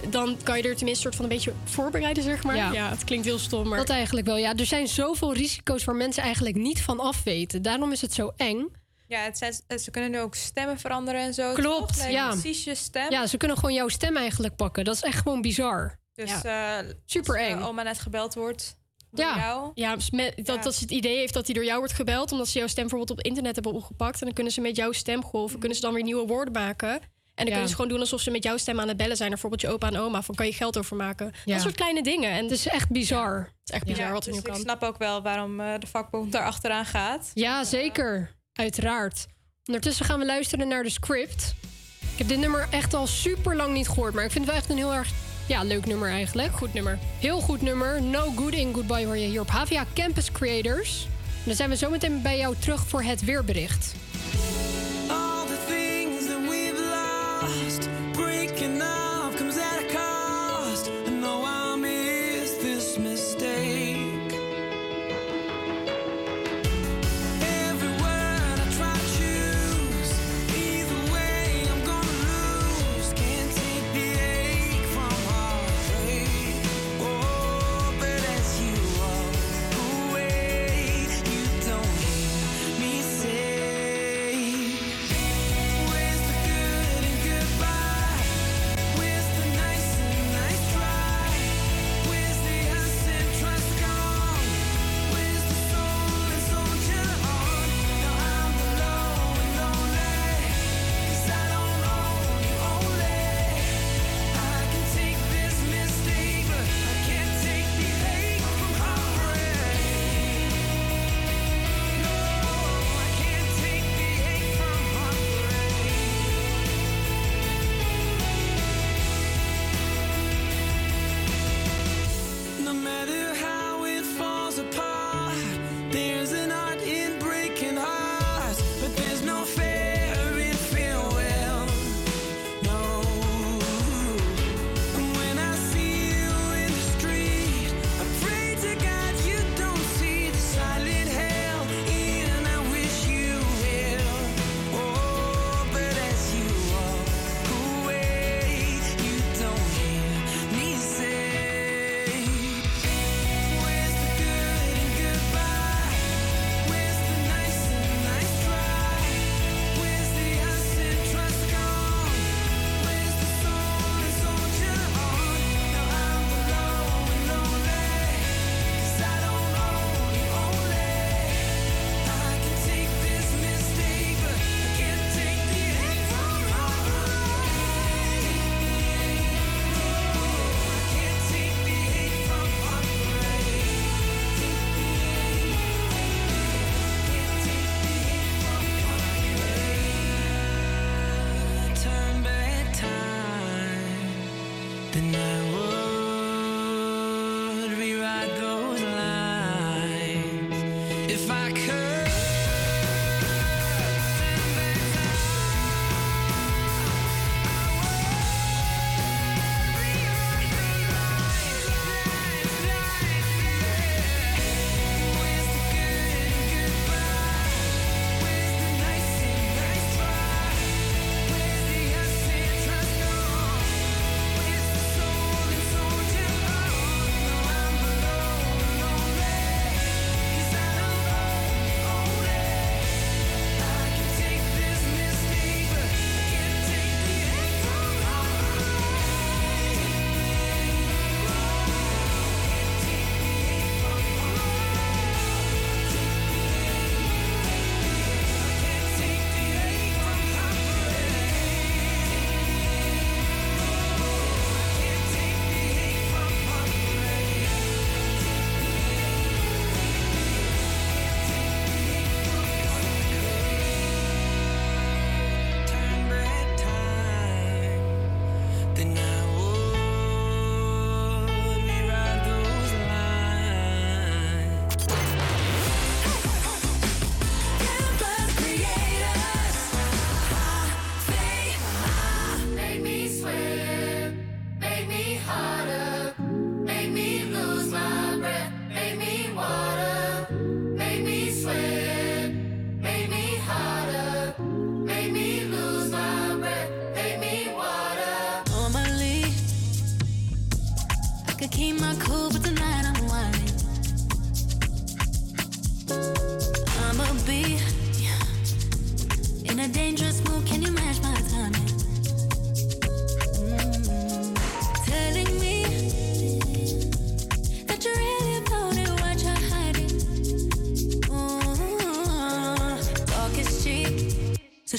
dan 0.10 0.38
kan 0.44 0.58
je 0.58 0.64
er 0.64 0.76
tenminste 0.76 1.02
soort 1.04 1.16
van 1.16 1.24
een 1.26 1.32
beetje 1.32 1.54
voorbereiden, 1.64 2.24
zeg 2.24 2.44
maar. 2.44 2.56
Ja. 2.56 2.72
Ja, 2.72 2.90
het 2.90 3.04
klinkt 3.04 3.26
heel 3.26 3.40
stom, 3.40 3.68
maar... 3.68 3.78
Dat 3.78 3.90
eigenlijk 3.90 4.28
wel. 4.28 4.38
Ja, 4.38 4.56
er 4.56 4.66
zijn 4.66 4.88
zoveel 4.88 5.34
risico's 5.34 5.84
waar 5.84 5.96
mensen 5.96 6.24
eigenlijk 6.24 6.56
niet 6.56 6.82
van 6.82 7.00
af 7.00 7.24
weten. 7.24 7.62
Daarom 7.62 7.92
is 7.92 8.02
het 8.02 8.14
zo 8.14 8.32
eng. 8.38 8.68
Ja, 9.08 9.20
het 9.22 9.38
zijn, 9.38 9.80
ze 9.80 9.92
kunnen 9.92 10.12
nu 10.12 10.20
ook 10.20 10.36
stemmen 10.36 10.80
veranderen 10.80 11.22
en 11.22 11.34
zo. 11.34 11.54
Klopt, 11.54 12.06
ja. 12.10 12.30
Precies 12.30 12.64
je 12.64 12.76
stem. 12.76 13.12
Ja, 13.12 13.28
ze 13.28 13.38
kunnen 13.38 13.58
gewoon 13.58 13.74
jouw 13.74 13.88
stem 13.88 14.18
eigenlijk 14.18 14.56
pakken. 14.56 14.84
Dat 14.84 14.96
is 14.96 15.02
echt 15.02 15.18
gewoon 15.22 15.42
bizar. 15.42 16.00
Dus 16.14 16.44
eh, 16.44 16.78
Super 17.06 17.34
als, 17.38 17.44
eh, 17.48 17.52
eng. 17.52 17.62
oma 17.62 17.84
net 17.84 18.00
gebeld 18.00 18.34
wordt 18.34 18.76
door 19.12 19.26
Ja. 19.26 19.38
jou. 19.38 19.72
Ja, 19.74 19.96
dus 19.96 20.10
met, 20.10 20.34
dat, 20.36 20.56
Ja. 20.56 20.62
dat 20.62 20.74
ze 20.76 20.82
het 20.82 20.92
idee 20.92 21.18
heeft 21.18 21.34
dat 21.34 21.46
hij 21.46 21.56
door 21.56 21.66
jou 21.66 21.78
wordt 21.80 21.94
gebeld... 21.94 22.32
omdat 22.32 22.48
ze 22.48 22.58
jouw 22.58 22.68
stem 22.68 22.82
bijvoorbeeld 22.88 23.12
op 23.12 23.18
het 23.18 23.26
internet 23.28 23.56
hebben 23.56 23.74
opgepakt... 23.74 24.20
en 24.20 24.26
dan 24.26 24.34
kunnen 24.34 24.54
ze 24.54 24.62
met 24.62 24.76
jouw 24.76 24.92
stemgolven 24.92 25.60
kunnen 25.60 25.78
ze 25.78 25.84
dan 25.84 25.94
weer 25.94 26.04
nieuwe 26.04 26.28
woorden 26.28 26.54
maken... 26.54 27.02
En 27.36 27.46
dan 27.48 27.56
Ja. 27.56 27.60
kunnen 27.62 27.70
ze 27.70 27.76
gewoon 27.76 27.90
doen 27.92 28.00
alsof 28.00 28.22
ze 28.22 28.32
met 28.32 28.44
jouw 28.44 28.58
stem 28.58 28.80
aan 28.80 28.88
het 28.88 28.98
bellen 28.98 29.18
zijn. 29.18 29.30
Bijvoorbeeld 29.30 29.62
je 29.62 29.70
opa 29.70 29.88
en 29.88 29.98
oma. 29.98 30.22
Van 30.22 30.36
kan 30.36 30.46
je 30.46 30.54
geld 30.54 30.78
overmaken? 30.78 31.32
Ja. 31.46 31.54
Dat 31.54 31.62
soort 31.62 31.76
kleine 31.76 32.04
dingen. 32.04 32.32
En 32.32 32.44
Het 32.44 32.52
is 32.52 32.68
echt 32.68 32.90
bizar. 32.90 33.36
het 33.38 33.54
is 33.70 33.74
echt 33.76 33.86
bizar 33.86 34.06
Ja, 34.06 34.12
wat 34.12 34.26
er 34.26 34.32
dus 34.32 34.42
nu 34.42 34.48
ik 34.48 34.52
kan. 34.54 34.62
snap 34.62 34.84
ook 34.84 34.98
wel 34.98 35.22
waarom 35.22 35.60
eh, 35.60 35.74
de 35.80 35.88
vakbond 35.88 36.32
daar 36.32 36.44
achteraan 36.46 36.86
gaat. 36.86 37.32
Ja, 37.34 37.64
zeker. 37.64 38.36
Uiteraard. 38.54 39.26
Ondertussen 39.66 40.06
gaan 40.06 40.20
we 40.20 40.26
luisteren 40.26 40.68
naar 40.68 40.84
de 40.84 40.90
script. 40.90 41.56
Ik 42.12 42.18
heb 42.18 42.28
dit 42.28 42.40
nummer 42.40 42.68
echt 42.72 42.94
al 42.94 43.08
super 43.08 43.56
lang 43.56 43.74
niet 43.74 43.88
gehoord. 43.88 44.14
Maar 44.14 44.24
ik 44.24 44.32
vind 44.32 44.44
het 44.46 44.54
wel 44.54 44.62
echt 44.64 44.72
een 44.72 44.78
heel 44.78 44.94
erg 44.94 45.10
ja, 45.52 45.64
leuk 45.64 45.86
nummer 45.86 46.10
eigenlijk. 46.10 46.52
Goed 46.54 46.74
nummer. 46.74 47.00
Heel 47.20 47.40
goed 47.40 47.62
nummer. 47.62 48.02
No 48.02 48.32
Good 48.36 48.54
in 48.54 48.74
Goodbye 48.74 49.06
hoor 49.06 49.18
je 49.18 49.28
hier 49.28 49.42
op 49.42 49.50
HVA 49.50 49.86
Campus 49.94 50.32
Creators. 50.32 51.08
En 51.26 51.44
dan 51.46 51.56
zijn 51.56 51.70
we 51.70 51.76
zometeen 51.76 52.22
bij 52.22 52.38
jou 52.38 52.56
terug 52.60 52.88
voor 52.88 53.02
het 53.02 53.26
weerbericht. 53.26 53.96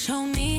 Cheap, 0.03 0.09
so 0.09 0.52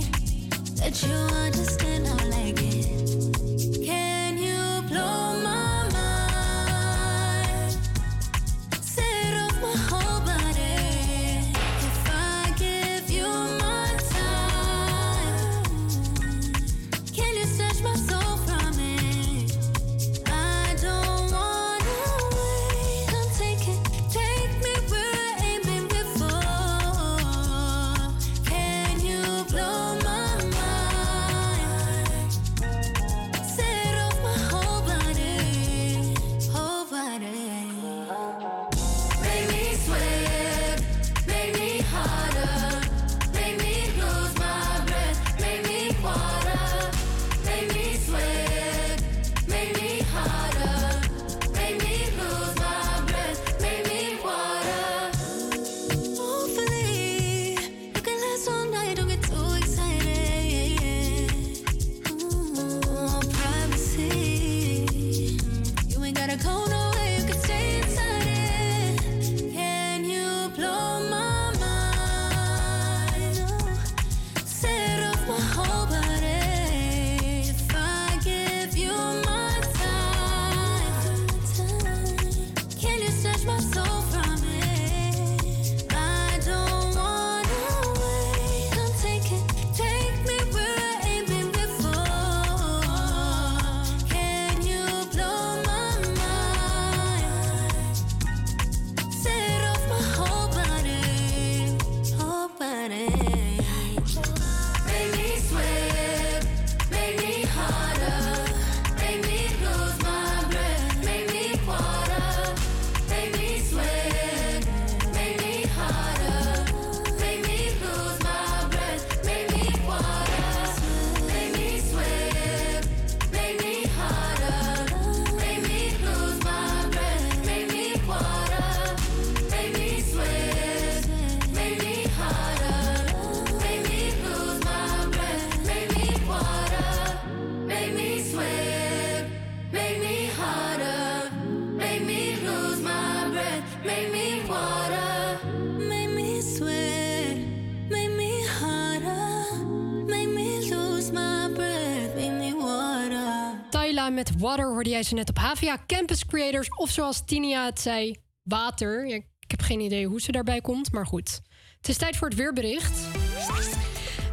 jij 154.94 155.04
ze 155.04 155.14
net 155.14 155.30
op 155.30 155.38
HVA 155.38 155.78
Campus 155.88 156.26
Creators. 156.26 156.70
Of 156.70 156.90
zoals 156.90 157.26
Tinia 157.26 157.66
het 157.66 157.80
zei, 157.80 158.16
water. 158.44 159.06
Ik 159.06 159.52
heb 159.52 159.62
geen 159.62 159.80
idee 159.80 160.08
hoe 160.08 160.22
ze 160.22 160.32
daarbij 160.32 160.62
komt, 160.62 160.92
maar 160.92 161.06
goed. 161.06 161.42
Het 161.78 161.90
is 161.90 161.98
tijd 161.98 162.18
voor 162.18 162.28
het 162.28 162.38
weerbericht. 162.38 163.00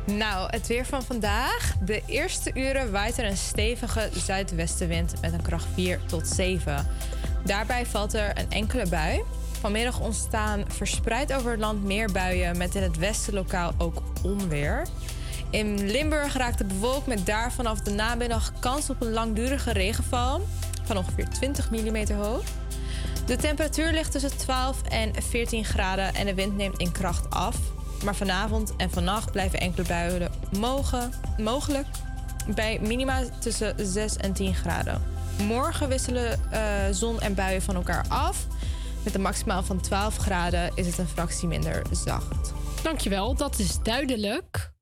Nou, 0.07 0.51
het 0.51 0.66
weer 0.66 0.87
van 0.87 1.03
vandaag. 1.03 1.74
De 1.85 2.03
eerste 2.07 2.51
uren 2.55 2.93
waait 2.93 3.19
er 3.19 3.24
een 3.24 3.37
stevige 3.37 4.11
zuidwestenwind 4.12 5.20
met 5.20 5.32
een 5.32 5.43
kracht 5.43 5.66
4 5.74 6.01
tot 6.07 6.27
7. 6.28 6.87
Daarbij 7.45 7.87
valt 7.87 8.15
er 8.15 8.39
een 8.39 8.51
enkele 8.51 8.87
bui. 8.89 9.23
Vanmiddag 9.61 10.01
ontstaan 10.01 10.65
verspreid 10.69 11.32
over 11.32 11.51
het 11.51 11.61
land 11.61 11.85
meer 11.85 12.12
buien 12.12 12.57
met 12.57 12.74
in 12.74 12.82
het 12.82 12.97
westen 12.97 13.35
lokaal 13.35 13.73
ook 13.78 14.03
onweer. 14.23 14.87
In 15.51 15.90
Limburg 15.90 16.36
raakt 16.36 16.59
het 16.59 16.68
bewolkt 16.68 17.06
met 17.06 17.27
daar 17.27 17.52
vanaf 17.52 17.81
de 17.81 17.90
namiddag 17.90 18.52
kans 18.59 18.90
op 18.90 19.01
een 19.01 19.12
langdurige 19.12 19.72
regenval 19.72 20.40
van 20.85 20.97
ongeveer 20.97 21.28
20 21.28 21.70
mm 21.70 22.10
hoog. 22.12 22.43
De 23.27 23.36
temperatuur 23.36 23.93
ligt 23.93 24.12
tussen 24.12 24.36
12 24.36 24.82
en 24.82 25.22
14 25.22 25.64
graden 25.64 26.14
en 26.14 26.27
de 26.27 26.35
wind 26.35 26.56
neemt 26.56 26.78
in 26.78 26.93
kracht 26.93 27.31
af. 27.31 27.56
Maar 28.05 28.14
vanavond 28.14 28.77
en 28.77 28.90
vannacht 28.90 29.32
blijven 29.32 29.60
enkele 29.60 29.86
buien 29.86 30.31
mogelijk 31.39 31.86
bij 32.55 32.78
minima 32.82 33.22
tussen 33.40 33.74
6 33.77 34.16
en 34.16 34.32
10 34.32 34.55
graden. 34.55 35.02
Morgen 35.47 35.89
wisselen 35.89 36.52
eh, 36.52 36.62
zon 36.90 37.20
en 37.20 37.35
buien 37.35 37.62
van 37.62 37.74
elkaar 37.74 38.05
af. 38.09 38.47
Met 39.05 39.14
een 39.14 39.20
maximaal 39.20 39.62
van 39.62 39.81
12 39.81 40.16
graden 40.16 40.70
is 40.74 40.86
het 40.86 40.98
een 40.98 41.09
fractie 41.09 41.48
minder 41.48 41.82
zacht. 41.90 42.52
Dankjewel, 42.82 43.35
dat 43.35 43.59
is 43.59 43.78
duidelijk. 43.82 44.72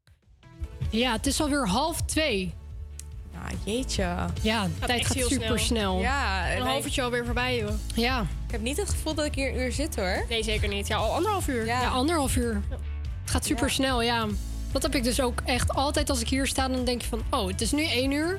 Ja, 0.90 1.12
het 1.12 1.26
is 1.26 1.40
alweer 1.40 1.68
half 1.68 2.02
twee. 2.02 2.54
Ja, 3.32 3.72
jeetje. 3.72 4.16
Ja, 4.42 4.64
de 4.64 4.86
tijd 4.86 5.06
gaat 5.06 5.16
super 5.26 5.58
snel. 5.60 6.00
Ja, 6.00 6.50
Een 6.50 6.62
nee, 6.62 6.68
half 6.68 6.84
uurtje 6.84 7.02
alweer 7.02 7.24
voorbij, 7.24 7.56
joh. 7.56 7.70
Ja. 7.94 8.20
ik 8.20 8.52
heb 8.52 8.60
niet 8.60 8.76
het 8.76 8.88
gevoel 8.88 9.14
dat 9.14 9.24
ik 9.24 9.34
hier 9.34 9.48
een 9.48 9.60
uur 9.60 9.72
zit 9.72 9.96
hoor. 9.96 10.24
Nee, 10.28 10.42
zeker 10.42 10.68
niet. 10.68 10.86
Ja, 10.86 10.96
al 10.96 11.14
anderhalf 11.14 11.48
uur. 11.48 11.66
Ja, 11.66 11.88
anderhalf 11.88 12.36
uur. 12.36 12.62
Het 13.22 13.30
gaat 13.30 13.44
super 13.44 13.70
snel, 13.70 14.02
ja. 14.02 14.26
Dat 14.72 14.82
heb 14.82 14.94
ik 14.94 15.04
dus 15.04 15.20
ook 15.20 15.40
echt 15.44 15.74
altijd 15.74 16.10
als 16.10 16.20
ik 16.20 16.28
hier 16.28 16.46
sta. 16.46 16.68
Dan 16.68 16.84
denk 16.84 17.02
je 17.02 17.08
van, 17.08 17.22
oh, 17.30 17.46
het 17.46 17.60
is 17.60 17.72
nu 17.72 17.84
één 17.84 18.10
uur. 18.10 18.38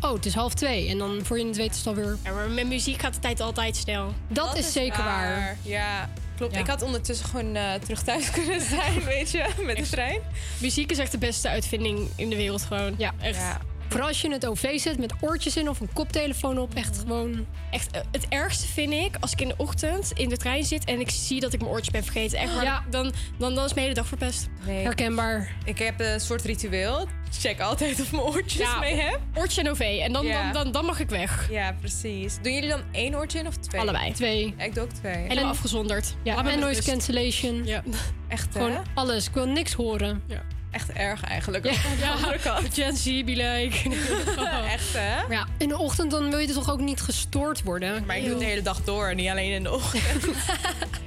Oh, 0.00 0.12
het 0.12 0.26
is 0.26 0.34
half 0.34 0.54
twee. 0.54 0.88
En 0.88 0.98
dan 0.98 1.20
voor 1.22 1.38
je 1.38 1.46
het 1.46 1.56
weet 1.56 1.70
is 1.70 1.76
het 1.76 1.86
alweer... 1.86 2.18
Ja, 2.24 2.32
maar 2.32 2.48
met 2.48 2.66
muziek 2.66 3.00
gaat 3.00 3.14
de 3.14 3.20
tijd 3.20 3.40
altijd 3.40 3.76
snel. 3.76 4.12
Dat, 4.28 4.56
is, 4.56 4.72
zeker 4.72 5.04
waar. 5.04 5.56
Ja, 5.62 6.08
klopt. 6.40 6.54
Ja. 6.54 6.60
Ik 6.60 6.66
had 6.66 6.82
ondertussen 6.82 7.26
gewoon 7.26 7.56
eh, 7.56 7.74
terug 7.74 8.02
thuis 8.02 8.30
kunnen 8.40 8.60
zijn, 8.60 9.04
weet 9.04 9.30
je, 9.30 9.46
met 9.64 9.76
de 9.76 9.88
trein. 9.88 10.20
Muziek 10.58 10.90
is 10.90 10.98
echt 10.98 11.12
de 11.12 11.18
beste 11.18 11.48
uitvinding 11.48 12.08
in 12.16 12.30
de 12.30 12.36
wereld 12.36 12.62
gewoon. 12.62 12.94
Ja, 12.98 13.12
echt. 13.20 13.36
Ja. 13.36 13.60
Vooral 13.90 14.08
als 14.08 14.20
je 14.20 14.32
het 14.32 14.46
OV 14.46 14.78
zet 14.80 14.98
met 14.98 15.12
oortjes 15.20 15.56
in 15.56 15.68
of 15.68 15.80
een 15.80 15.92
koptelefoon 15.92 16.58
op. 16.58 16.74
Echt 16.74 16.98
gewoon... 16.98 17.46
Echt, 17.70 17.90
eh, 17.90 18.00
het 18.10 18.28
ergste 18.28 18.66
vind 18.66 18.92
ik 18.92 19.16
als 19.20 19.32
ik 19.32 19.40
in 19.40 19.48
de 19.48 19.54
ochtend 19.56 20.12
in 20.14 20.28
de 20.28 20.36
trein 20.36 20.64
zit 20.64 20.84
en 20.84 21.00
ik 21.00 21.10
zie 21.10 21.40
dat 21.40 21.52
ik 21.52 21.60
mijn 21.60 21.72
oortjes 21.72 21.90
ben 21.92 22.02
vergeten. 22.04 22.38
Echt, 22.38 22.54
waar, 22.54 22.64
Ja. 22.64 22.84
dan, 22.90 23.12
dan, 23.38 23.54
dan 23.54 23.64
is 23.64 23.70
mijn 23.70 23.82
hele 23.82 23.94
dag 23.94 24.06
verpest. 24.06 24.48
Nee. 24.66 24.84
Herkenbaar. 24.84 25.54
Ik 25.64 25.78
heb 25.78 26.00
een 26.00 26.20
soort 26.20 26.42
ritueel. 26.44 27.06
Check 27.40 27.60
altijd 27.60 28.00
of 28.00 28.06
ik 28.06 28.12
mijn 28.12 28.22
oortjes 28.24 28.60
Ja, 28.60 28.78
mee 28.78 28.94
heb. 29.00 29.20
Oortje 29.34 29.60
en 29.60 29.70
OV. 29.70 29.80
En 29.80 30.12
dan, 30.12 30.26
Ja. 30.26 30.42
dan, 30.42 30.62
dan, 30.62 30.72
dan 30.72 30.84
mag 30.84 31.00
ik 31.00 31.08
weg. 31.08 31.50
Ja, 31.50 31.72
precies. 31.80 32.38
Doen 32.42 32.52
jullie 32.54 32.68
dan 32.68 32.82
één 32.92 33.14
oortje 33.14 33.38
in 33.38 33.46
of 33.46 33.56
twee? 33.56 33.80
Allebei. 33.80 34.12
Twee. 34.12 34.54
Ik 34.58 34.74
doe 34.74 34.82
ook 34.82 34.90
twee. 34.92 35.14
Helemaal 35.16 35.50
afgezonderd. 35.50 36.14
Ja, 36.22 36.36
en 36.38 36.44
met 36.44 36.58
noise 36.58 36.74
rust. 36.74 36.88
cancellation. 36.88 37.64
Ja. 37.66 37.82
Echt, 38.28 38.54
hè? 38.54 38.60
Gewoon 38.60 38.82
alles. 38.94 39.26
Ik 39.26 39.34
wil 39.34 39.46
niks 39.46 39.72
horen. 39.72 40.22
Ja. 40.26 40.42
Echt 40.70 40.92
erg 40.92 41.22
eigenlijk. 41.24 41.64
Ja. 41.64 42.36
Kant. 42.42 42.68
Gen 42.74 42.96
Z, 42.96 43.04
be 43.04 43.36
like. 43.36 43.90
Echt, 44.74 44.92
hè? 44.92 45.16
Maar 45.16 45.36
ja, 45.36 45.46
in 45.58 45.68
de 45.68 45.78
ochtend 45.78 46.10
dan 46.10 46.30
wil 46.30 46.38
je 46.38 46.52
toch 46.52 46.70
ook 46.70 46.80
niet 46.80 47.00
gestoord 47.00 47.62
worden? 47.62 48.04
Maar 48.06 48.16
ik 48.16 48.22
doe 48.22 48.30
het 48.30 48.40
de 48.40 48.44
hele 48.44 48.62
dag 48.62 48.84
door, 48.84 49.14
niet 49.14 49.28
alleen 49.28 49.52
in 49.52 49.62
de 49.62 49.72
ochtend. 49.72 50.26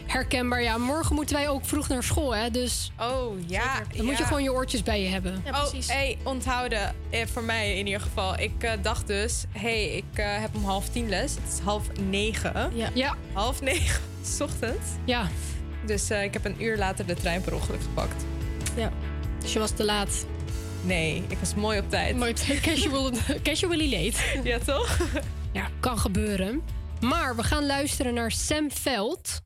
Herkenbaar, 0.05 0.61
ja. 0.61 0.77
Morgen 0.77 1.15
moeten 1.15 1.35
wij 1.35 1.49
ook 1.49 1.65
vroeg 1.65 1.87
naar 1.87 2.03
school, 2.03 2.35
hè? 2.35 2.51
Dus. 2.51 2.91
Oh 2.99 3.47
ja. 3.47 3.81
Dan 3.95 4.05
moet 4.05 4.15
je 4.15 4.21
ja. 4.21 4.27
gewoon 4.27 4.43
je 4.43 4.53
oortjes 4.53 4.83
bij 4.83 5.01
je 5.01 5.09
hebben. 5.09 5.43
oh, 5.47 5.65
hey, 5.87 6.17
onthouden. 6.23 6.95
Eh, 7.09 7.25
voor 7.25 7.43
mij 7.43 7.77
in 7.77 7.85
ieder 7.85 8.01
geval. 8.01 8.39
Ik 8.39 8.63
eh, 8.63 8.71
dacht 8.81 9.07
dus, 9.07 9.43
hé, 9.51 9.59
hey, 9.59 9.95
ik 9.97 10.17
eh, 10.17 10.25
heb 10.39 10.55
om 10.55 10.65
half 10.65 10.89
tien 10.89 11.09
les. 11.09 11.35
Het 11.35 11.53
is 11.53 11.59
half 11.59 11.87
negen. 12.09 12.71
Ja. 12.75 12.89
ja. 12.93 13.15
Half 13.33 13.61
negen, 13.61 14.01
s 14.23 14.41
ochtends. 14.41 14.89
Ja. 15.05 15.27
Dus 15.85 16.09
eh, 16.09 16.23
ik 16.23 16.33
heb 16.33 16.45
een 16.45 16.63
uur 16.63 16.77
later 16.77 17.05
de 17.05 17.13
trein 17.13 17.41
per 17.41 17.53
ongeluk 17.53 17.81
gepakt. 17.81 18.25
Ja. 18.75 18.91
Dus 19.43 19.53
je 19.53 19.59
was 19.59 19.71
te 19.71 19.83
laat. 19.85 20.25
Nee, 20.85 21.23
ik 21.27 21.37
was 21.37 21.55
mooi 21.55 21.79
op 21.79 21.89
tijd. 21.89 22.17
Mooi 22.17 22.31
op 22.31 22.37
tijd. 22.37 22.59
Casual, 22.59 23.11
casually 23.43 23.91
late. 23.91 24.39
Ja, 24.43 24.57
toch? 24.59 24.97
Ja, 25.51 25.67
kan 25.79 25.99
gebeuren. 25.99 26.61
Maar 26.99 27.35
we 27.35 27.43
gaan 27.43 27.65
luisteren 27.65 28.13
naar 28.13 28.31
Sam 28.31 28.71
Veld 28.71 29.41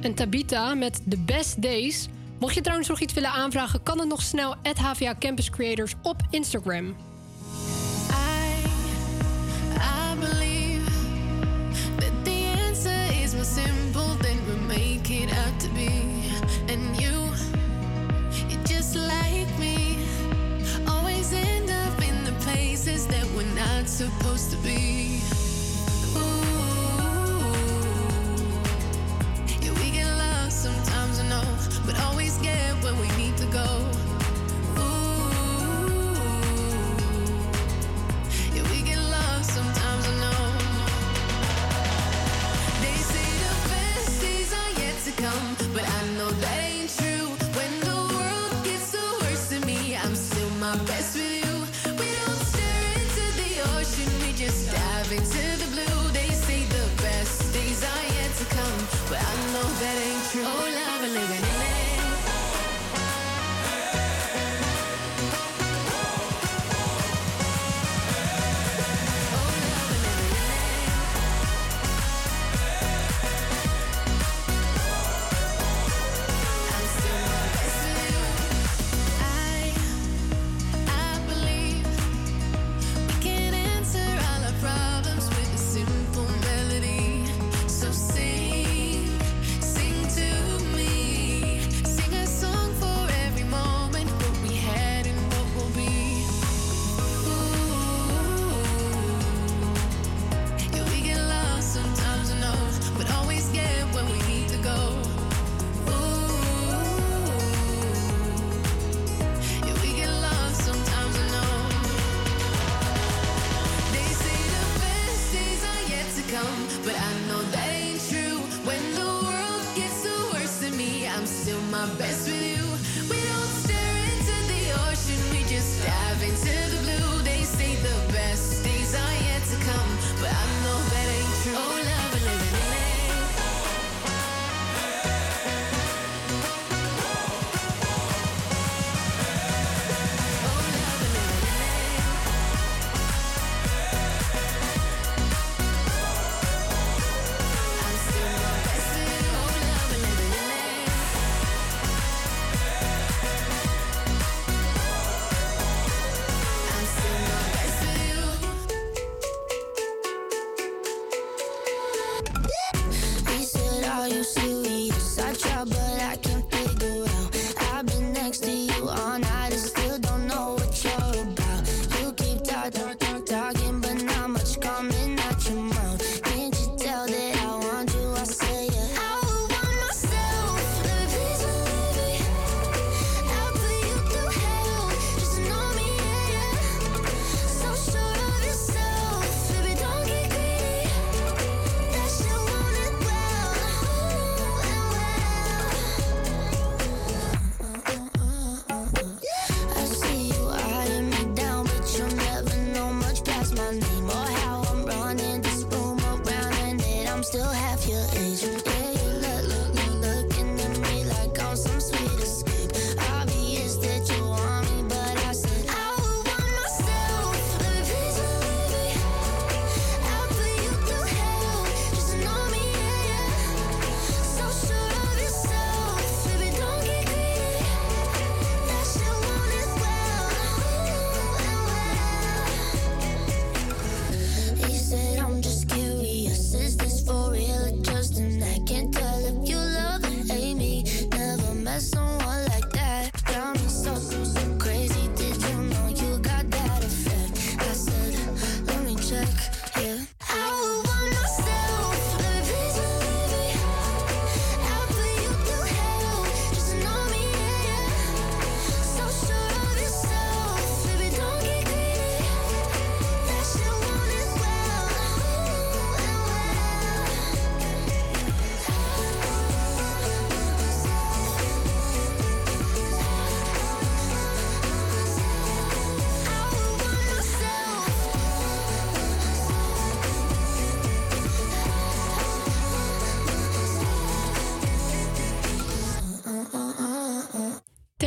en 0.00 0.14
Tabita 0.14 0.74
met 0.74 1.00
The 1.08 1.18
Best 1.18 1.62
Days. 1.62 2.08
Mocht 2.38 2.54
je 2.54 2.60
trouwens 2.60 2.88
nog 2.88 3.00
iets 3.00 3.12
willen 3.12 3.30
aanvragen, 3.30 3.82
kan 3.82 3.98
het 3.98 4.08
nog 4.08 4.22
snel 4.22 4.56
at 4.62 4.78
HVA 4.78 5.14
Campus 5.18 5.50
Creators 5.50 5.94
op 6.02 6.16
Instagram. 6.30 6.96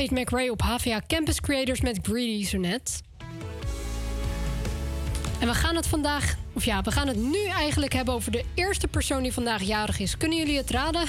Tate 0.08 0.22
McRae 0.22 0.52
op 0.52 0.62
HVA 0.62 1.02
Campus 1.08 1.40
Creators 1.42 1.82
met 1.82 2.00
Greedy 2.02 2.46
zo 2.46 2.58
net. 2.58 3.02
En 5.40 5.48
we 5.48 5.54
gaan 5.54 5.76
het 5.76 5.88
vandaag, 5.88 6.36
of 6.54 6.66
ja, 6.66 6.82
we 6.82 6.92
gaan 6.92 7.08
het 7.08 7.18
nu 7.18 7.46
eigenlijk 7.46 7.94
hebben 7.94 8.14
over 8.14 8.32
de 8.32 8.44
eerste 8.54 8.88
persoon 8.88 9.24
die 9.24 9.34
vandaag 9.34 9.62
jarig 9.62 10.00
is. 10.00 10.18
Kunnen 10.18 10.38
jullie 10.38 10.58
het 10.58 10.70
raden? 10.70 11.06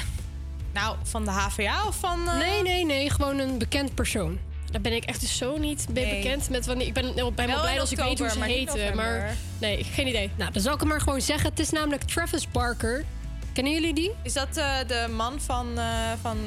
Nou, 0.72 0.96
van 1.02 1.24
de 1.24 1.30
HVA 1.30 1.86
of 1.86 1.96
van... 1.96 2.28
eh, 2.28 2.36
Nee, 2.38 2.62
nee, 2.62 2.84
nee, 2.84 3.10
gewoon 3.10 3.38
een 3.38 3.58
bekend 3.58 3.94
persoon. 3.94 4.38
Daar 4.70 4.80
ben 4.80 4.92
ik 4.92 5.04
echt 5.04 5.20
dus 5.20 5.36
zo 5.36 5.56
niet 5.58 5.86
mee 5.92 6.04
Nee. 6.04 6.22
bekend 6.22 6.50
met 6.50 6.66
wanneer. 6.66 6.86
Ik 6.86 6.94
ben 6.94 7.04
helemaal 7.06 7.32
Wel 7.46 7.60
blij 7.60 7.80
als 7.80 7.92
ik 7.92 7.98
weet 7.98 8.18
hoe 8.18 8.28
ze 8.28 8.38
maar 8.38 8.48
heten. 8.48 8.96
Maar 8.96 9.36
nee, 9.60 9.84
geen 9.84 10.06
idee. 10.06 10.30
Nou, 10.36 10.52
dan 10.52 10.62
zal 10.62 10.74
ik 10.74 10.80
hem 10.80 10.88
maar 10.88 11.00
gewoon 11.00 11.20
zeggen. 11.20 11.50
Het 11.50 11.58
is 11.58 11.70
namelijk 11.70 12.02
Travis 12.02 12.50
Barker. 12.50 13.04
Kennen 13.52 13.72
jullie 13.72 13.94
die? 13.94 14.10
Is 14.22 14.32
dat 14.32 14.56
eh, 14.56 14.76
de 14.86 15.06
man 15.16 15.40
van... 15.40 15.78
eh, 15.78 16.12
van 16.20 16.38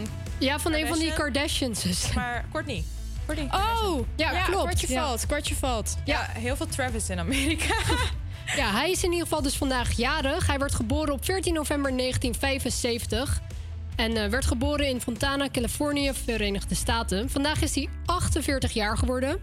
Ja, 0.42 0.60
van 0.60 0.74
een 0.74 0.88
van 0.88 1.00
die 1.00 1.14
Kardashian? 1.14 1.74
Kardashians. 1.74 2.14
Maar 2.14 2.46
Courtney. 2.52 2.84
Courtney 3.26 3.50
Oh, 3.60 4.08
ja, 4.16 4.44
klopt. 4.44 4.62
Kwartje 4.62 4.94
Ja. 4.94 5.04
valt, 5.06 5.26
kwartje 5.26 5.56
valt. 5.56 5.96
Ja, 6.06 6.28
heel 6.30 6.56
veel 6.56 6.68
Travis 6.68 7.10
in 7.10 7.20
Amerika. 7.20 7.74
Ja, 8.56 8.72
hij 8.72 8.92
is 8.92 9.04
in 9.04 9.12
ieder 9.12 9.28
geval 9.28 9.42
dus 9.42 9.56
vandaag 9.58 9.92
jarig. 9.92 10.48
Hij 10.48 10.60
werd 10.60 10.76
geboren 10.76 11.14
op 11.14 11.26
14 11.26 11.54
november 11.54 11.92
1975. 11.98 13.42
En 14.02 14.18
eh, 14.18 14.30
werd 14.30 14.46
geboren 14.46 14.88
in 14.88 15.02
Fontana, 15.02 15.50
Californië, 15.52 16.12
Verenigde 16.14 16.76
Staten. 16.76 17.30
Vandaag 17.30 17.62
is 17.62 17.76
hij 17.76 17.90
48 18.06 18.72
jaar 18.72 18.98
geworden. 18.98 19.40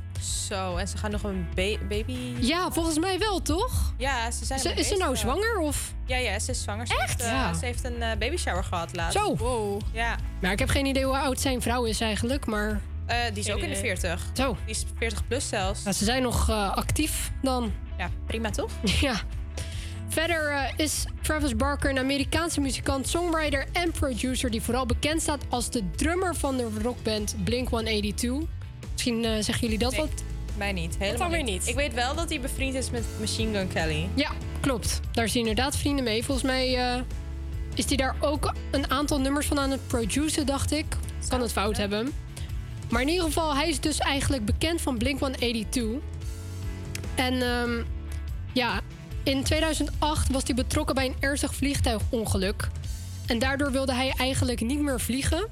Zo, 0.48 0.76
en 0.76 0.88
ze 0.88 0.96
gaan 0.96 1.10
nog 1.10 1.22
een 1.22 1.46
ba- 1.54 1.78
baby... 1.88 2.16
Ja, 2.40 2.70
volgens 2.70 2.98
mij 2.98 3.18
wel, 3.18 3.42
toch? 3.42 3.92
Ja, 3.98 4.30
ze 4.30 4.44
zijn 4.44 4.58
Is 4.58 4.64
ze- 4.64 4.74
is 4.74 4.88
ze 4.88 4.96
nou 4.96 5.16
zwanger? 5.16 5.58
Of? 5.58 5.94
Ja, 6.06 6.16
ja, 6.16 6.38
ze 6.38 6.50
is 6.50 6.62
zwanger. 6.62 6.86
Ze 6.86 6.92
Echt? 6.92 7.08
Heeft, 7.08 7.20
eh, 7.20 7.30
Ja. 7.30 7.54
Ze 7.54 7.64
heeft 7.64 7.84
een 7.84 8.02
eh, 8.02 8.16
baby 8.18 8.36
shower 8.36 8.64
gehad 8.64 8.94
laatst. 8.96 9.18
Zo. 9.18 9.78
Ja. 9.92 10.16
Maar 10.40 10.52
ik 10.52 10.58
heb 10.58 10.68
geen 10.68 10.86
idee 10.86 11.04
hoe 11.04 11.18
oud 11.18 11.40
zijn 11.40 11.62
vrouw 11.62 11.84
is 11.84 12.00
eigenlijk, 12.00 12.46
maar... 12.46 12.80
Eh, 13.06 13.16
die 13.34 13.44
is 13.44 13.50
ook 13.52 13.58
in 13.58 13.68
de 13.68 13.76
40. 13.76 14.26
Zo. 14.32 14.56
Die 14.64 14.74
is 14.74 14.84
40 14.98 15.26
plus 15.26 15.48
zelfs. 15.48 15.82
Ja, 15.84 15.92
ze 15.92 16.04
zijn 16.04 16.22
nog 16.22 16.48
eh, 16.48 16.76
actief 16.76 17.30
dan. 17.42 17.72
Ja, 17.98 18.10
prima 18.26 18.50
toch? 18.50 18.70
Ja. 19.00 19.14
Verder 20.08 20.50
eh, 20.50 20.72
is 20.76 21.04
Travis 21.22 21.56
Barker 21.56 21.90
een 21.90 21.98
Amerikaanse 21.98 22.60
muzikant, 22.60 23.08
songwriter 23.08 23.66
en 23.72 23.90
producer 23.90 24.50
die 24.50 24.62
vooral 24.62 24.86
bekend 24.86 25.22
staat 25.22 25.44
als 25.48 25.70
de 25.70 25.90
drummer 25.96 26.34
van 26.34 26.56
de 26.56 26.68
rockband 26.82 27.36
Blink-182. 27.44 28.48
Misschien 28.92 29.24
eh, 29.24 29.30
zeggen 29.30 29.58
jullie 29.60 29.78
dat 29.78 29.92
Nee, 29.92 30.00
wat? 30.00 30.22
Mij 30.56 30.72
niet. 30.72 30.96
Helemaal 30.98 31.30
weer 31.30 31.42
niet. 31.42 31.66
Ik 31.66 31.74
weet 31.74 31.94
wel 31.94 32.14
dat 32.14 32.28
hij 32.28 32.40
bevriend 32.40 32.74
is 32.74 32.90
met 32.90 33.04
Machine 33.20 33.58
Gun 33.58 33.68
Kelly. 33.68 34.08
Ja, 34.14 34.30
klopt. 34.60 35.00
Daar 35.12 35.24
is 35.24 35.32
hij 35.32 35.40
inderdaad 35.40 35.76
vrienden 35.76 36.04
mee. 36.04 36.24
Volgens 36.24 36.46
mij 36.46 36.76
eh, 36.76 37.00
is 37.74 37.84
hij 37.84 37.96
daar 37.96 38.16
ook 38.20 38.54
een 38.70 38.90
aantal 38.90 39.20
nummers 39.20 39.46
van 39.46 39.58
aan 39.58 39.70
het 39.70 39.86
produceren, 39.86 40.46
dacht 40.46 40.72
ik. 40.72 40.86
Kan 41.28 41.40
het 41.40 41.52
fout 41.52 41.76
hebben. 41.76 42.12
Maar 42.90 43.02
in 43.02 43.08
ieder 43.08 43.24
geval, 43.24 43.56
hij 43.56 43.68
is 43.68 43.80
dus 43.80 43.98
eigenlijk 43.98 44.44
bekend 44.44 44.80
van 44.80 44.98
Blink-182. 44.98 45.80
En 47.14 47.42
ehm, 47.42 47.82
ja, 48.52 48.80
in 49.22 49.42
2008 49.42 50.30
was 50.30 50.42
hij 50.46 50.54
betrokken 50.54 50.94
bij 50.94 51.06
een 51.06 51.16
ernstig 51.20 51.54
vliegtuigongeluk. 51.54 52.68
En 53.26 53.38
daardoor 53.38 53.72
wilde 53.72 53.94
hij 53.94 54.14
eigenlijk 54.16 54.60
niet 54.60 54.80
meer 54.80 55.00
vliegen. 55.00 55.46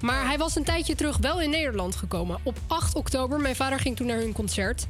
Maar 0.00 0.26
hij 0.26 0.38
was 0.38 0.56
een 0.56 0.64
tijdje 0.64 0.94
terug 0.94 1.16
wel 1.16 1.40
in 1.40 1.50
Nederland 1.50 1.96
gekomen. 1.96 2.38
Op 2.42 2.58
8 2.66 2.94
oktober. 2.94 3.40
Mijn 3.40 3.56
vader 3.56 3.78
ging 3.78 3.96
toen 3.96 4.06
naar 4.06 4.16
hun 4.18 4.32
concert. 4.32 4.86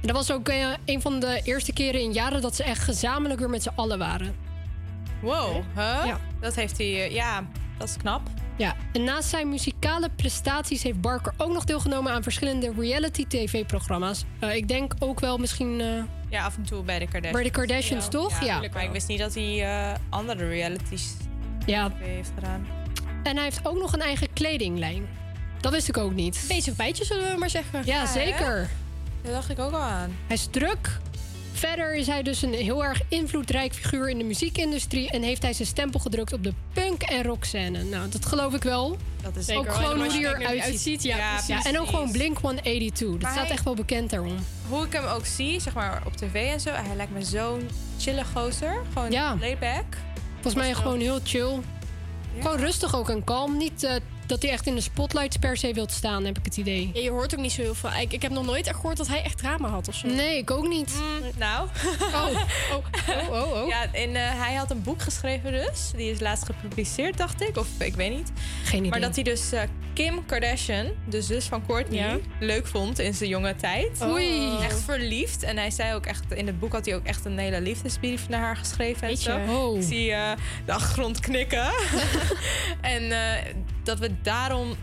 En 0.00 0.06
dat 0.06 0.16
was 0.16 0.30
ook 0.32 0.48
eh, 0.48 0.68
een 0.84 1.00
van 1.00 1.20
de 1.20 1.40
eerste 1.44 1.72
keren 1.72 2.00
in 2.00 2.12
jaren 2.12 2.42
dat 2.42 2.56
ze 2.56 2.62
echt 2.64 2.82
gezamenlijk 2.82 3.40
weer 3.40 3.50
met 3.50 3.62
z'n 3.62 3.72
allen 3.74 3.98
waren. 3.98 4.34
Wow, 5.22 5.54
huh? 5.74 6.02
Ja. 6.06 6.20
Dat 6.40 6.54
heeft 6.54 6.78
hij... 6.78 6.86
eh, 6.86 7.10
ja, 7.14 7.46
dat 7.78 7.88
is 7.88 7.96
knap. 7.96 8.20
Ja, 8.56 8.74
en 8.92 9.04
naast 9.04 9.28
zijn 9.28 9.48
muzikale 9.48 10.10
prestaties 10.16 10.82
heeft 10.82 11.00
Barker 11.00 11.32
ook 11.36 11.52
nog 11.52 11.64
deelgenomen 11.64 12.12
aan 12.12 12.22
verschillende 12.22 12.72
reality-tv-programma's. 12.78 14.24
Eh, 14.38 14.54
ik 14.54 14.68
denk 14.68 14.94
ook 14.98 15.20
wel 15.20 15.38
misschien. 15.38 15.80
eh, 15.80 15.86
Ja, 16.30 16.44
af 16.44 16.56
en 16.56 16.62
toe 16.62 16.82
bij 16.82 16.98
de 16.98 17.04
Kardashians. 17.04 17.32
Bij 17.34 17.42
de 17.42 17.50
Kardashians, 17.50 18.08
toch? 18.08 18.44
Ja. 18.44 18.60
Maar 18.72 18.84
ik 18.84 18.90
wist 18.90 19.08
niet 19.08 19.18
dat 19.18 19.34
hij 19.34 19.64
eh, 19.64 19.94
andere 20.08 20.48
realities 20.48 21.12
Ja. 21.66 21.90
heeft 21.94 22.30
gedaan. 22.34 22.66
En 23.22 23.34
hij 23.34 23.44
heeft 23.44 23.60
ook 23.66 23.78
nog 23.78 23.92
een 23.92 24.00
eigen 24.00 24.32
kledinglijn. 24.32 25.06
Dat 25.60 25.72
wist 25.72 25.88
ik 25.88 25.96
ook 25.96 26.12
niet. 26.14 26.44
Bezig 26.48 26.76
bijtje, 26.76 27.04
zullen 27.04 27.32
we 27.32 27.38
maar 27.38 27.50
zeggen. 27.50 27.82
Ja, 27.84 28.06
zeker. 28.06 28.56
hè? 28.58 28.64
Dat 29.22 29.32
dacht 29.32 29.50
ik 29.50 29.58
ook 29.58 29.72
al 29.72 29.80
aan. 29.80 30.16
Hij 30.26 30.36
is 30.36 30.46
druk. 30.50 30.98
Verder 31.56 31.94
is 31.94 32.06
hij 32.06 32.22
dus 32.22 32.42
een 32.42 32.52
heel 32.54 32.84
erg 32.84 33.00
invloedrijk 33.08 33.74
figuur 33.74 34.08
in 34.08 34.18
de 34.18 34.24
muziekindustrie 34.24 35.10
en 35.10 35.22
heeft 35.22 35.42
hij 35.42 35.52
zijn 35.52 35.68
stempel 35.68 36.00
gedrukt 36.00 36.32
op 36.32 36.42
de 36.44 36.52
punk- 36.72 37.02
en 37.02 37.22
rockscène. 37.22 37.82
Nou, 37.82 38.08
dat 38.08 38.26
geloof 38.26 38.54
ik 38.54 38.62
wel. 38.62 38.96
Dat 39.22 39.36
is 39.36 39.44
Zeker 39.44 39.60
ook 39.60 39.74
gewoon 39.74 39.98
hoe 39.98 40.10
hij 40.12 40.20
eruit 40.20 40.52
ziet. 40.52 40.62
uitziet, 40.62 41.02
ja, 41.02 41.40
ja, 41.46 41.64
en 41.64 41.80
ook 41.80 41.86
gewoon 41.86 42.10
Blink 42.12 42.38
182. 42.38 43.10
Dat 43.10 43.20
Maar 43.22 43.30
staat 43.30 43.42
hij- 43.44 43.52
echt 43.52 43.64
wel 43.64 43.74
bekend 43.74 44.10
daarom. 44.10 44.36
Hoe 44.68 44.84
ik 44.86 44.92
hem 44.92 45.04
ook 45.04 45.26
zie, 45.26 45.60
zeg 45.60 45.74
maar 45.74 46.02
op 46.06 46.16
tv 46.16 46.34
en 46.52 46.60
zo, 46.60 46.70
hij 46.70 46.96
lijkt 46.96 47.12
me 47.12 47.22
zo'n 47.24 47.68
chille 47.98 48.24
gozer. 48.34 48.76
Gewoon 48.92 49.10
Ja. 49.10 49.36
laid 49.40 49.58
back. 49.58 49.84
Volgens 50.34 50.54
mij 50.54 50.74
gewoon 50.74 51.00
heel 51.00 51.18
chill. 51.24 51.58
Gewoon 52.40 52.58
rustig 52.58 52.94
ook 52.94 53.10
en 53.10 53.24
kalm. 53.24 53.56
Niet 53.56 53.82
eh, 53.82 53.94
dat 54.26 54.42
hij 54.42 54.50
echt 54.50 54.66
in 54.66 54.74
de 54.74 54.80
spotlights 54.80 55.36
per 55.36 55.56
se 55.56 55.72
wilt 55.74 55.92
staan, 55.92 56.24
heb 56.24 56.38
ik 56.38 56.44
het 56.44 56.56
idee. 56.56 56.90
Ja, 56.94 57.00
je 57.00 57.10
hoort 57.10 57.34
ook 57.34 57.40
niet 57.40 57.52
zo 57.52 57.62
heel 57.62 57.74
veel. 57.74 57.90
Ik, 58.00 58.12
ik 58.12 58.22
heb 58.22 58.32
nog 58.32 58.44
nooit 58.46 58.66
echt 58.66 58.76
gehoord 58.76 58.96
dat 58.96 59.08
hij 59.08 59.22
echt 59.22 59.38
drama 59.38 59.68
had 59.68 59.88
of 59.88 59.94
zo. 59.94 60.06
Nee, 60.08 60.36
ik 60.38 60.50
ook 60.50 60.68
niet. 60.68 60.92
Nou. 61.38 61.68
Oh, 62.16 62.28
oh, 62.72 63.30
oh, 63.30 63.52
oh. 63.62 63.68
Ja, 63.68 63.92
en 63.92 64.16
eh, 64.16 64.22
hij 64.42 64.54
had 64.54 64.70
een 64.70 64.82
boek 64.82 65.02
geschreven 65.02 65.52
dus. 65.52 65.90
Die 65.96 66.10
is 66.10 66.20
laatst 66.20 66.44
gepubliceerd, 66.44 67.16
dacht 67.18 67.40
ik. 67.42 67.56
Of 67.56 67.68
ik 67.78 67.94
weet 67.94 68.10
niet. 68.16 68.32
Geen 68.64 68.78
idee. 68.78 68.90
Maar 68.90 69.00
dat 69.00 69.14
hij 69.14 69.24
dus 69.24 69.52
eh, 69.52 69.62
Kim 69.94 70.26
Kardashian, 70.26 70.86
de 71.08 71.22
zus 71.22 71.44
van 71.44 71.66
Courtney, 71.66 71.98
Ja. 71.98 72.18
leuk 72.40 72.66
vond 72.66 72.98
in 72.98 73.14
zijn 73.14 73.30
jonge 73.30 73.54
tijd. 73.56 74.02
Oei. 74.02 74.56
Echt 74.62 74.80
verliefd. 74.80 75.42
En 75.42 75.56
hij 75.56 75.70
zei 75.70 75.94
ook 75.94 76.06
echt, 76.06 76.24
in 76.34 76.46
het 76.46 76.58
boek 76.58 76.72
had 76.72 76.86
hij 76.86 76.94
ook 76.94 77.04
echt 77.06 77.24
een 77.24 77.38
hele 77.38 77.60
liefdesbrief 77.60 78.28
naar 78.28 78.40
haar 78.40 78.56
geschreven. 78.56 79.02
En 79.02 79.08
Weet 79.08 79.22
je. 79.22 79.30
zo. 79.46 79.52
Oh. 79.54 79.76
Ik 79.76 79.82
zie 79.82 80.12
eh, 80.12 80.30
de 80.66 80.72
achtergrond 80.72 81.20
knikken. 81.20 81.70
en 82.80 83.12
eh, 83.12 83.52
dat 83.82 83.98
we 83.98 84.15
daarom 84.22 84.74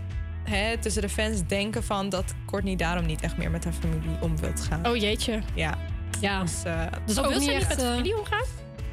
hè, 0.44 0.78
tussen 0.78 1.02
de 1.02 1.10
fans 1.10 1.42
denken 1.48 1.84
van 1.84 2.10
dat 2.10 2.34
Courtney 2.46 2.76
daarom 2.76 3.06
niet 3.06 3.22
echt 3.22 3.38
meer 3.38 3.52
met 3.52 3.64
haar 3.64 3.74
familie 3.74 4.18
om 4.22 4.38
wilt 4.40 4.62
gaan. 4.62 4.88
Oh 4.88 4.96
jeetje. 4.98 5.42
Ja. 5.54 5.78
Ja. 6.22 6.42
Dus, 6.42 6.64
eh, 6.64 6.72
Oh, 6.72 7.18
ook 7.18 7.30
wil 7.30 7.40
niet 7.40 7.44
ze 7.44 7.50
niet 7.54 7.60
echt... 7.60 7.68
met 7.68 7.78
de 7.80 7.84
eh, 7.84 7.90
familie 7.90 8.18
omgaan? 8.18 8.44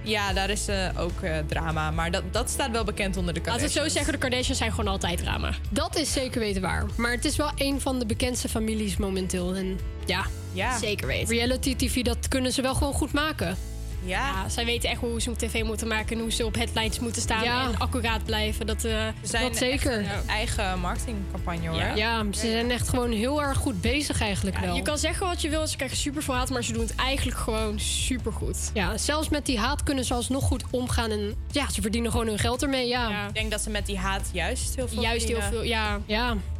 ja, 0.03 0.33
daar 0.33 0.51
is 0.51 0.69
eh, 0.69 0.89
ook 0.97 1.21
eh, 1.23 1.39
drama. 1.47 1.91
Maar 1.91 2.11
dat, 2.11 2.23
dat 2.31 2.51
staat 2.51 2.71
wel 2.71 2.85
bekend 2.85 3.17
onder 3.17 3.35
de 3.35 3.41
Laten 3.41 3.53
we 3.53 3.59
zo 3.59 3.65
Kardashians. 3.67 3.93
zeggen, 3.93 4.13
de 4.13 4.19
Kardashians 4.19 4.59
zijn 4.59 4.71
gewoon 4.71 4.91
altijd 4.93 5.19
drama. 5.19 5.51
dat 5.71 5.97
is 5.97 6.13
zeker 6.13 6.41
weten 6.41 6.63
waar. 6.63 6.87
Maar 6.97 7.11
het 7.11 7.25
is 7.25 7.37
wel 7.37 7.51
een 7.57 7.81
van 7.81 7.99
de 7.99 8.07
bekendste 8.07 8.49
families 8.49 8.97
momenteel. 8.97 9.55
En 9.55 9.79
ja, 10.07 10.25
Ja. 10.53 10.79
Zeker 10.79 11.07
weten. 11.07 11.35
reality 11.37 11.77
TV, 11.77 12.03
dat 12.03 12.29
kunnen 12.29 12.53
ze 12.53 12.63
wel 12.63 12.75
gewoon 12.75 12.93
goed 12.93 13.13
maken. 13.13 13.57
Ja. 14.05 14.19
Ja, 14.29 14.49
zij 14.49 14.65
weten 14.65 14.91
echt 14.91 15.01
hoe 15.01 15.21
ze 15.21 15.29
een 15.31 15.37
tv 15.37 15.63
moeten 15.63 15.89
maken 15.89 16.17
en 16.17 16.23
hoe 16.23 16.33
ze 16.33 16.45
op 16.45 16.55
headlines 16.55 16.99
moeten 17.01 17.23
staan 17.23 17.45
Ja. 17.45 17.65
en 17.65 17.79
accuraat 17.79 18.25
blijven. 18.25 18.67
Dat, 18.67 18.85
eh, 18.85 18.93
Ze 19.23 19.27
zijn 19.29 19.43
dat 19.43 19.57
zeker. 19.57 19.99
echt 20.01 20.23
een 20.23 20.29
eigen 20.29 20.81
marketingcampagne 20.81 21.69
hoor. 21.69 21.79
Ja. 21.79 21.95
Ja, 21.95 22.25
ze 22.33 22.51
zijn 22.51 22.71
echt 22.71 22.89
gewoon 22.89 23.13
heel 23.13 23.43
erg 23.43 23.59
goed 23.59 23.81
bezig 23.81 24.21
eigenlijk 24.21 24.57
ja, 24.61 24.63
wel. 24.67 24.77
je 24.77 24.83
kan 24.83 24.99
zeggen 24.99 25.27
wat 25.27 25.41
je 25.41 25.49
wil, 25.49 25.67
ze 25.67 25.77
krijgen 25.77 25.97
super 25.97 26.23
veel 26.23 26.35
haat, 26.35 26.51
maar 26.51 26.65
ze 26.65 26.73
doen 26.73 26.83
het 26.83 26.95
eigenlijk 26.95 27.39
gewoon 27.39 27.81
super 27.81 28.33
goed. 28.33 28.71
Ja, 28.75 28.97
zelfs 28.99 29.29
met 29.29 29.47
die 29.47 29.59
haat 29.59 29.83
kunnen 29.83 30.05
ze 30.05 30.15
alsnog 30.15 30.45
goed 30.45 30.65
omgaan. 30.71 31.11
En 31.11 31.35
ja, 31.51 31.71
ze 31.71 31.83
verdienen 31.83 32.11
gewoon 32.11 32.27
hun 32.27 32.39
geld 32.39 32.63
ermee. 32.63 32.89
Ja, 32.89 33.09
ja. 33.09 33.27
Ik 33.27 33.35
denk 33.35 33.51
dat 33.51 33.61
ze 33.61 33.71
met 33.71 33.87
die 33.87 33.99
haat 33.99 34.29
juist 34.33 34.77
heel 34.77 34.89
veel 34.89 35.03
Juist 35.03 35.29
heel 35.29 35.43
veel, 35.43 35.63
ja. 35.63 35.99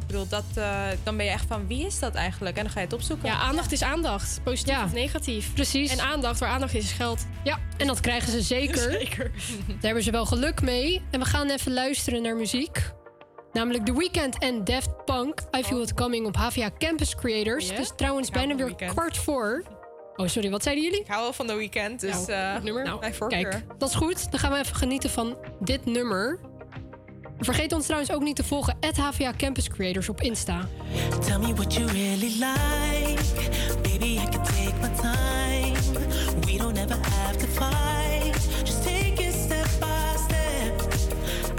bedoel, 0.11 0.27
dat, 0.27 0.43
eh, 0.55 0.83
dan 1.03 1.17
ben 1.17 1.25
je 1.25 1.31
echt 1.31 1.45
van 1.47 1.67
wie 1.67 1.85
is 1.85 1.99
dat 1.99 2.15
eigenlijk? 2.15 2.57
En 2.57 2.63
dan 2.63 2.71
ga 2.71 2.79
je 2.79 2.85
het 2.85 2.95
opzoeken. 2.95 3.27
Ja, 3.29 3.35
aandacht 3.35 3.71
is 3.71 3.83
aandacht. 3.83 4.39
Positief 4.43 4.73
Ja. 4.75 4.83
of 4.83 4.93
negatief. 4.93 5.53
precies. 5.53 5.91
En 5.91 5.99
aandacht, 6.01 6.39
waar 6.39 6.49
aandacht 6.49 6.73
is, 6.73 6.83
is 6.83 6.91
geld. 6.91 7.25
ja, 7.43 7.59
en 7.77 7.87
dat 7.87 7.99
krijgen 7.99 8.31
ze 8.31 8.41
zeker. 8.41 8.91
Zeker. 8.99 9.31
Daar 9.67 9.75
hebben 9.81 10.03
ze 10.03 10.11
wel 10.11 10.25
geluk 10.25 10.61
mee. 10.61 11.01
En 11.11 11.19
we 11.19 11.25
gaan 11.25 11.49
even 11.49 11.73
luisteren 11.73 12.21
naar 12.21 12.35
muziek. 12.35 12.91
Namelijk 13.53 13.85
The 13.85 13.93
Weeknd 13.97 14.37
en 14.39 14.63
Daft 14.63 15.05
Punk. 15.05 15.41
I 15.57 15.63
Feel 15.63 15.81
It 15.81 15.93
Coming 15.93 16.25
op 16.25 16.35
HVA 16.35 16.69
Campus 16.77 17.15
Creators. 17.15 17.65
Ja? 17.67 17.71
Het 17.73 17.81
is 17.81 17.91
trouwens 17.95 18.29
bijna 18.29 18.55
weer 18.55 18.65
The 18.67 18.75
Weeknd. 18.75 18.91
kwart 18.91 19.17
voor. 19.17 19.63
Oh, 20.15 20.27
sorry, 20.27 20.49
wat 20.49 20.63
zeiden 20.63 20.83
jullie? 20.83 20.99
Ik 20.99 21.07
hou 21.07 21.21
wel 21.21 21.33
van 21.33 21.47
de 21.47 21.53
weekend, 21.53 21.99
dus 21.99 22.25
eh 22.25 22.55
nummer? 22.63 22.83
nou, 22.83 22.99
mijn 22.99 23.13
voorkeur. 23.13 23.49
Kijk, 23.49 23.63
dat 23.77 23.89
is 23.89 23.95
goed. 23.95 24.31
Dan 24.31 24.39
gaan 24.39 24.51
we 24.51 24.57
even 24.57 24.75
genieten 24.75 25.09
van 25.09 25.37
dit 25.59 25.85
nummer. 25.85 26.39
Vergeet 27.41 27.73
ons 27.73 27.85
trouwens 27.85 28.11
ook 28.11 28.21
niet 28.21 28.35
te 28.35 28.43
volgen. 28.43 28.77
HVA 28.95 29.33
Campus 29.37 29.67
Creators 29.67 30.09
op 30.09 30.21
Insta. 30.21 30.67
Tell 31.25 31.39
me 31.39 31.53
what 31.53 31.73
you 31.73 31.85
really 31.87 32.37
like. 32.37 33.21
Baby, 33.81 34.19
I 34.19 34.27
can 34.29 34.43
take 34.43 34.73
my 34.81 34.89
time. 35.01 35.73
We 36.45 36.57
don't 36.57 36.77
ever 36.77 36.97
have 37.01 37.37
to 37.37 37.47
fight. 37.47 38.35
Just 38.63 38.83
take 38.83 39.23
it 39.23 39.33
step 39.33 39.67
by 39.79 40.17
step. 40.17 40.81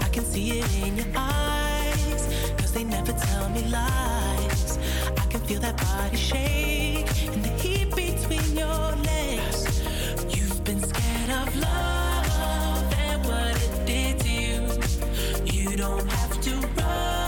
I 0.01 0.09
can 0.09 0.25
see 0.31 0.59
it 0.59 0.65
in 0.85 0.95
your 0.95 1.07
eyes. 1.15 2.27
Cause 2.57 2.71
they 2.71 2.83
never 2.83 3.13
tell 3.13 3.49
me 3.49 3.61
lies. 3.69 4.77
I 5.17 5.25
can 5.29 5.41
feel 5.41 5.59
that 5.59 5.77
body 5.77 6.17
shake. 6.17 6.92
You. 15.73 15.77
Don't 15.77 16.07
have 16.07 16.41
to 16.41 16.51
run. 16.77 17.22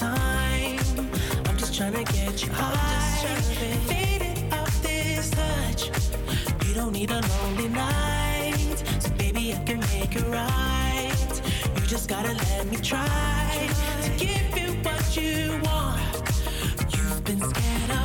time. 0.00 0.80
I'm 1.46 1.56
just 1.58 1.74
trying 1.74 1.92
to 1.92 2.04
get 2.12 2.42
you 2.42 2.50
high. 2.52 3.26
Faded 3.90 4.38
off 4.54 4.82
this 4.82 5.30
touch. 5.30 5.90
You 6.66 6.74
don't 6.74 6.92
need 6.92 7.10
a 7.10 7.20
lonely 7.20 7.68
night. 7.68 8.76
So 8.98 9.10
baby, 9.22 9.54
I 9.54 9.62
can 9.64 9.80
make 9.94 10.16
it 10.16 10.26
right. 10.28 11.32
You 11.74 11.82
just 11.86 12.08
gotta 12.08 12.32
let 12.32 12.66
me 12.70 12.78
try 12.78 13.68
to 14.02 14.10
give 14.24 14.48
you 14.58 14.68
what 14.86 15.04
you 15.16 15.60
want. 15.68 16.22
You've 16.94 17.22
been 17.24 17.40
scared 17.50 17.90
of 17.90 17.99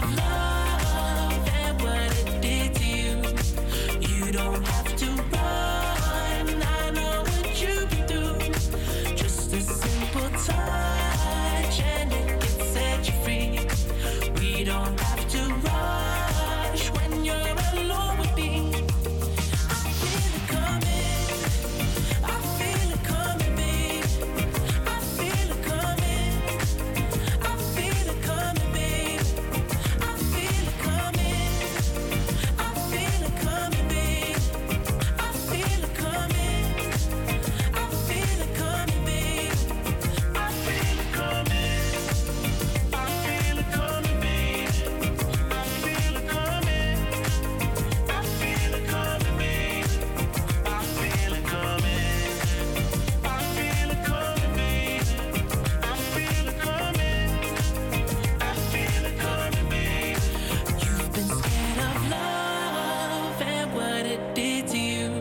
what 63.76 64.06
it 64.06 64.34
did 64.34 64.68
to 64.70 64.78
you. 64.78 65.12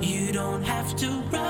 You 0.00 0.32
don't 0.32 0.62
have 0.62 0.94
to 0.96 1.08
run. 1.32 1.41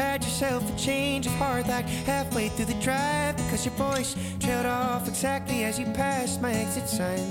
Had 0.00 0.24
yourself 0.24 0.62
a 0.74 0.78
change 0.78 1.26
of 1.26 1.32
heart 1.34 1.68
like 1.68 1.84
halfway 1.84 2.48
through 2.48 2.64
the 2.64 2.80
drive 2.80 3.36
because 3.36 3.66
your 3.66 3.74
voice 3.74 4.16
trailed 4.38 4.64
off 4.64 5.06
exactly 5.06 5.64
as 5.64 5.78
you 5.78 5.84
passed 5.92 6.40
my 6.40 6.54
exit 6.54 6.88
sign. 6.88 7.28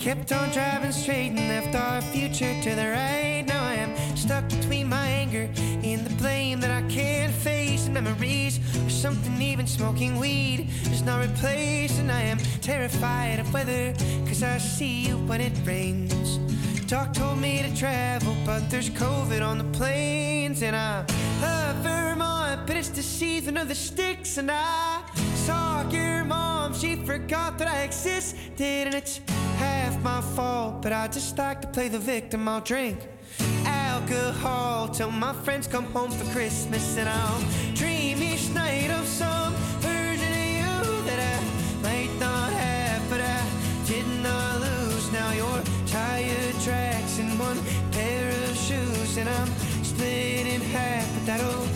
Kept 0.00 0.32
on 0.32 0.48
driving 0.50 0.92
straight 0.92 1.32
and 1.36 1.48
left 1.54 1.74
our 1.74 2.00
future 2.00 2.54
to 2.62 2.70
the 2.74 2.88
right. 2.88 3.44
Now 3.46 3.62
I 3.62 3.74
am 3.74 4.16
stuck 4.16 4.48
between 4.48 4.88
my 4.88 5.06
anger 5.06 5.46
and 5.84 6.06
the 6.06 6.14
blame 6.14 6.58
that 6.60 6.70
I 6.70 6.82
can't 6.88 7.34
face, 7.34 7.84
and 7.84 7.94
memories 7.94 8.60
or 8.86 8.88
something 8.88 9.42
even 9.42 9.66
smoking 9.66 10.18
weed 10.18 10.70
is 10.84 11.02
not 11.02 11.20
replaced. 11.20 11.98
And 11.98 12.10
I 12.10 12.22
am 12.22 12.38
terrified 12.62 13.40
of 13.40 13.52
weather 13.52 13.92
because 14.22 14.42
I 14.42 14.56
see 14.56 15.08
you 15.08 15.18
when 15.28 15.42
it 15.42 15.52
rains. 15.66 16.38
Doc 16.86 17.12
told 17.12 17.38
me 17.38 17.60
to 17.60 17.76
travel, 17.76 18.34
but 18.46 18.70
there's 18.70 18.88
COVID 18.88 19.46
on 19.46 19.58
the 19.58 19.78
planes. 19.78 20.62
And 20.62 20.74
I 20.74 21.04
but 22.68 22.76
it's 22.76 22.90
the 22.90 23.02
season 23.02 23.56
of 23.56 23.66
the 23.66 23.74
sticks. 23.74 24.36
And 24.36 24.50
I 24.50 25.02
saw 25.46 25.88
your 25.88 26.22
mom, 26.24 26.74
she 26.74 26.96
forgot 26.96 27.56
that 27.58 27.66
I 27.66 27.80
existed. 27.80 28.86
And 28.86 28.94
it's 28.94 29.20
half 29.56 29.98
my 30.02 30.20
fault, 30.20 30.82
but 30.82 30.92
I 30.92 31.08
just 31.08 31.38
like 31.38 31.62
to 31.62 31.68
play 31.68 31.88
the 31.88 31.98
victim. 31.98 32.46
I'll 32.46 32.60
drink 32.60 32.98
alcohol 33.64 34.88
till 34.88 35.10
my 35.10 35.32
friends 35.32 35.66
come 35.66 35.86
home 35.86 36.10
for 36.10 36.30
Christmas. 36.30 36.98
And 36.98 37.08
I'll 37.08 37.40
dream 37.74 38.22
each 38.22 38.50
night 38.50 38.90
of 38.90 39.06
some 39.06 39.54
version 39.80 40.30
of 40.42 40.48
you 40.60 41.02
that 41.08 41.20
I 41.34 41.82
might 41.82 42.12
not 42.20 42.52
have, 42.52 43.02
but 43.08 43.22
I 43.22 43.42
did 43.86 44.06
not 44.22 44.60
lose. 44.60 45.10
Now 45.10 45.32
your 45.32 45.62
tire 45.86 46.52
tracks 46.62 47.18
in 47.18 47.38
one 47.38 47.58
pair 47.92 48.28
of 48.28 48.56
shoes, 48.56 49.16
and 49.16 49.26
I'm 49.26 49.48
split 49.82 50.46
in 50.46 50.60
half, 50.60 51.08
but 51.14 51.24
that'll 51.24 51.67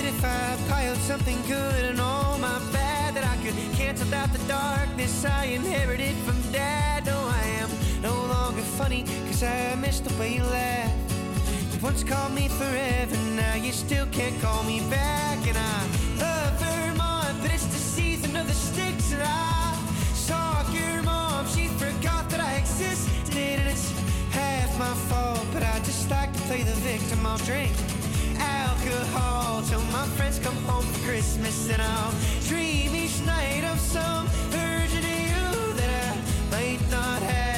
that 0.00 0.08
if 0.08 0.24
I 0.24 0.56
piled 0.70 0.96
something 0.98 1.36
good 1.42 1.84
and 1.84 2.00
all 2.00 2.38
my 2.38 2.58
bad, 2.72 3.14
that 3.14 3.24
I 3.24 3.36
could 3.44 3.54
cancel 3.76 4.12
out 4.14 4.32
the 4.32 4.38
darkness 4.48 5.24
I 5.24 5.44
inherited 5.44 6.14
from 6.24 6.40
dad. 6.52 7.04
No, 7.04 7.18
I 7.28 7.42
am 7.60 7.70
no 8.00 8.14
longer 8.34 8.62
funny, 8.62 9.04
cause 9.26 9.42
I 9.42 9.74
miss 9.74 10.00
the 10.00 10.14
way 10.18 10.36
you 10.36 10.42
laugh. 10.44 10.92
You 11.72 11.80
once 11.82 12.02
called 12.02 12.32
me 12.32 12.48
forever, 12.48 13.16
now 13.36 13.54
you 13.56 13.72
still 13.72 14.06
can't 14.06 14.40
call 14.40 14.62
me 14.62 14.80
back. 14.88 15.38
And 15.46 15.58
I 15.58 15.78
love 16.24 16.52
Vermont, 16.60 17.36
but 17.42 17.52
it's 17.52 17.66
the 17.66 17.82
season 17.96 18.36
of 18.36 18.46
the 18.46 18.54
sticks. 18.54 19.12
And 19.12 19.22
I 19.22 19.76
saw 20.14 20.62
your 20.72 21.02
mom, 21.02 21.46
she 21.48 21.66
forgot 21.68 22.30
that 22.30 22.40
I 22.40 22.54
existed. 22.54 23.36
And 23.36 23.68
it's 23.68 23.90
half 24.30 24.78
my 24.78 24.94
fault, 25.10 25.46
but 25.52 25.62
I 25.62 25.78
just 25.80 26.10
like 26.10 26.32
to 26.32 26.40
play 26.48 26.62
the 26.62 26.78
victim. 26.88 27.26
I'll 27.26 27.38
drink 27.38 27.72
alcohol 28.80 29.62
till 29.62 29.82
my 29.92 30.06
friends 30.16 30.38
come 30.38 30.56
home 30.64 30.84
for 30.84 31.08
Christmas, 31.08 31.70
and 31.70 31.82
I'll 31.82 32.14
dream 32.46 32.94
each 32.94 33.20
night 33.26 33.64
of 33.64 33.78
some 33.78 34.26
version 34.48 34.98
of 34.98 35.20
you 35.28 35.72
that 35.74 36.16
I 36.16 36.50
might 36.50 36.90
not 36.90 37.22
have, 37.22 37.49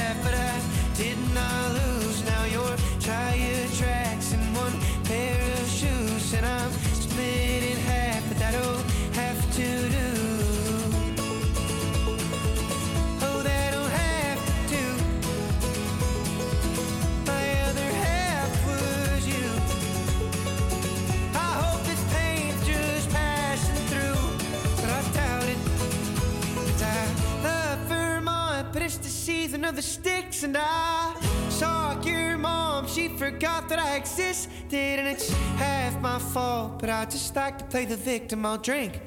the 29.75 29.81
sticks, 29.81 30.43
and 30.43 30.55
I 30.57 31.15
saw 31.49 31.99
your 32.01 32.37
mom. 32.37 32.87
She 32.87 33.07
forgot 33.07 33.69
that 33.69 33.79
I 33.79 33.95
existed, 33.95 34.99
and 34.99 35.07
it's 35.07 35.31
half 35.57 35.99
my 36.01 36.19
fault. 36.19 36.79
But 36.79 36.89
I 36.89 37.05
just 37.05 37.35
like 37.35 37.57
to 37.57 37.65
play 37.65 37.85
the 37.85 37.97
victim. 37.97 38.45
I'll 38.45 38.57
drink 38.57 38.99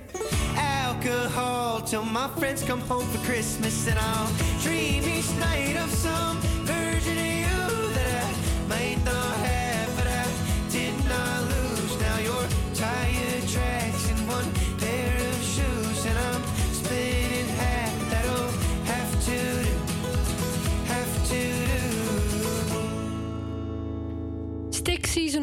alcohol 0.56 1.80
till 1.82 2.04
my 2.04 2.28
friends 2.38 2.62
come 2.62 2.80
home 2.80 3.06
for 3.06 3.24
Christmas, 3.24 3.86
and 3.86 3.98
I'll 3.98 4.32
dream 4.60 5.04
each 5.04 5.30
night 5.38 5.76
of 5.76 5.90
some 5.90 6.55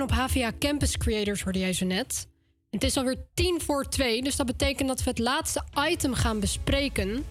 Op 0.02 0.12
HVA 0.12 0.52
Campus 0.60 0.98
Creators 0.98 1.42
hoorde 1.42 1.60
jij 1.60 1.74
zo 1.74 1.86
net. 1.86 2.28
Het 2.70 2.84
is 2.84 2.98
alweer 2.98 3.18
tien 3.34 3.62
voor 3.62 3.90
twee, 3.90 4.24
dus 4.24 4.36
dat 4.36 4.46
betekent 4.46 4.88
dat 4.88 5.04
we 5.04 5.10
het 5.10 5.20
laatste 5.20 5.64
item 5.90 6.14
gaan 6.14 6.40
bespreken. 6.40 7.26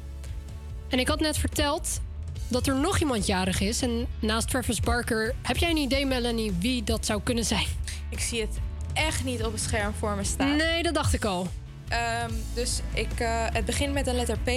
En 0.88 0.98
ik 0.98 1.08
had 1.08 1.20
net 1.20 1.38
verteld 1.38 2.00
dat 2.48 2.66
er 2.66 2.80
nog 2.80 3.00
iemand 3.00 3.26
jarig 3.26 3.60
is. 3.60 3.82
En 3.82 4.06
naast 4.18 4.48
Travis 4.50 4.80
Barker, 4.80 5.34
heb 5.42 5.56
jij 5.56 5.70
een 5.70 5.76
idee, 5.76 6.06
Melanie, 6.06 6.52
wie 6.58 6.82
dat 6.82 7.06
zou 7.06 7.22
kunnen 7.22 7.44
zijn? 7.44 7.66
Ik 8.10 8.20
zie 8.20 8.40
het 8.40 8.58
echt 8.92 9.24
niet 9.24 9.44
op 9.44 9.52
het 9.52 9.60
scherm 9.60 9.92
voor 9.92 10.16
me 10.16 10.24
staan. 10.24 10.56
Nee, 10.56 10.82
dat 10.82 10.94
dacht 10.94 11.14
ik 11.14 11.24
al. 11.24 11.46
Ehm, 11.88 12.30
dus 12.54 12.80
ik, 12.94 13.20
eh, 13.20 13.46
het 13.52 13.64
begint 13.64 13.92
met 13.92 14.06
een 14.06 14.14
letter 14.14 14.38
P. 14.38 14.50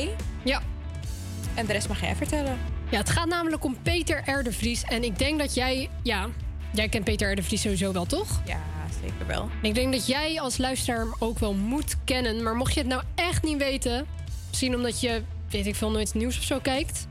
Ja. 0.43 0.61
En 1.53 1.65
de 1.65 1.71
rest 1.71 1.87
mag 1.87 2.01
jij 2.01 2.15
vertellen. 2.15 2.59
Ja, 2.89 2.97
het 2.97 3.09
gaat 3.09 3.27
namelijk 3.27 3.63
om 3.63 3.77
Peter 3.81 4.39
R. 4.39 4.43
de 4.43 4.51
Vries. 4.51 4.83
En 4.83 5.03
ik 5.03 5.19
denk 5.19 5.39
dat 5.39 5.53
jij, 5.53 5.89
ja, 6.03 6.29
jij 6.77 6.89
kent 6.89 7.03
Peter 7.03 7.31
R. 7.31 7.35
de 7.35 7.43
Vries 7.43 7.61
sowieso 7.61 7.91
wel, 7.91 8.05
toch? 8.05 8.41
Ja, 8.45 8.61
zeker 9.01 9.27
wel. 9.27 9.49
En 9.61 9.69
ik 9.69 9.75
denk 9.75 9.93
dat 9.93 10.07
jij 10.07 10.39
als 10.39 10.57
luisteraar 10.57 10.99
hem 10.99 11.15
ook 11.19 11.39
wel 11.39 11.53
moet 11.53 11.95
kennen. 12.03 12.43
Maar 12.43 12.55
mocht 12.55 12.73
je 12.73 12.79
het 12.79 12.89
nou 12.89 13.03
echt 13.15 13.43
niet 13.43 13.57
weten, 13.57 14.05
misschien 14.47 14.75
omdat 14.75 15.01
je, 15.01 15.21
weet 15.49 15.67
ik 15.67 15.75
veel, 15.75 15.91
nooit 15.91 16.13
nieuws 16.13 16.37
of 16.37 16.43
zo 16.43 16.59
kijkt, 16.59 17.07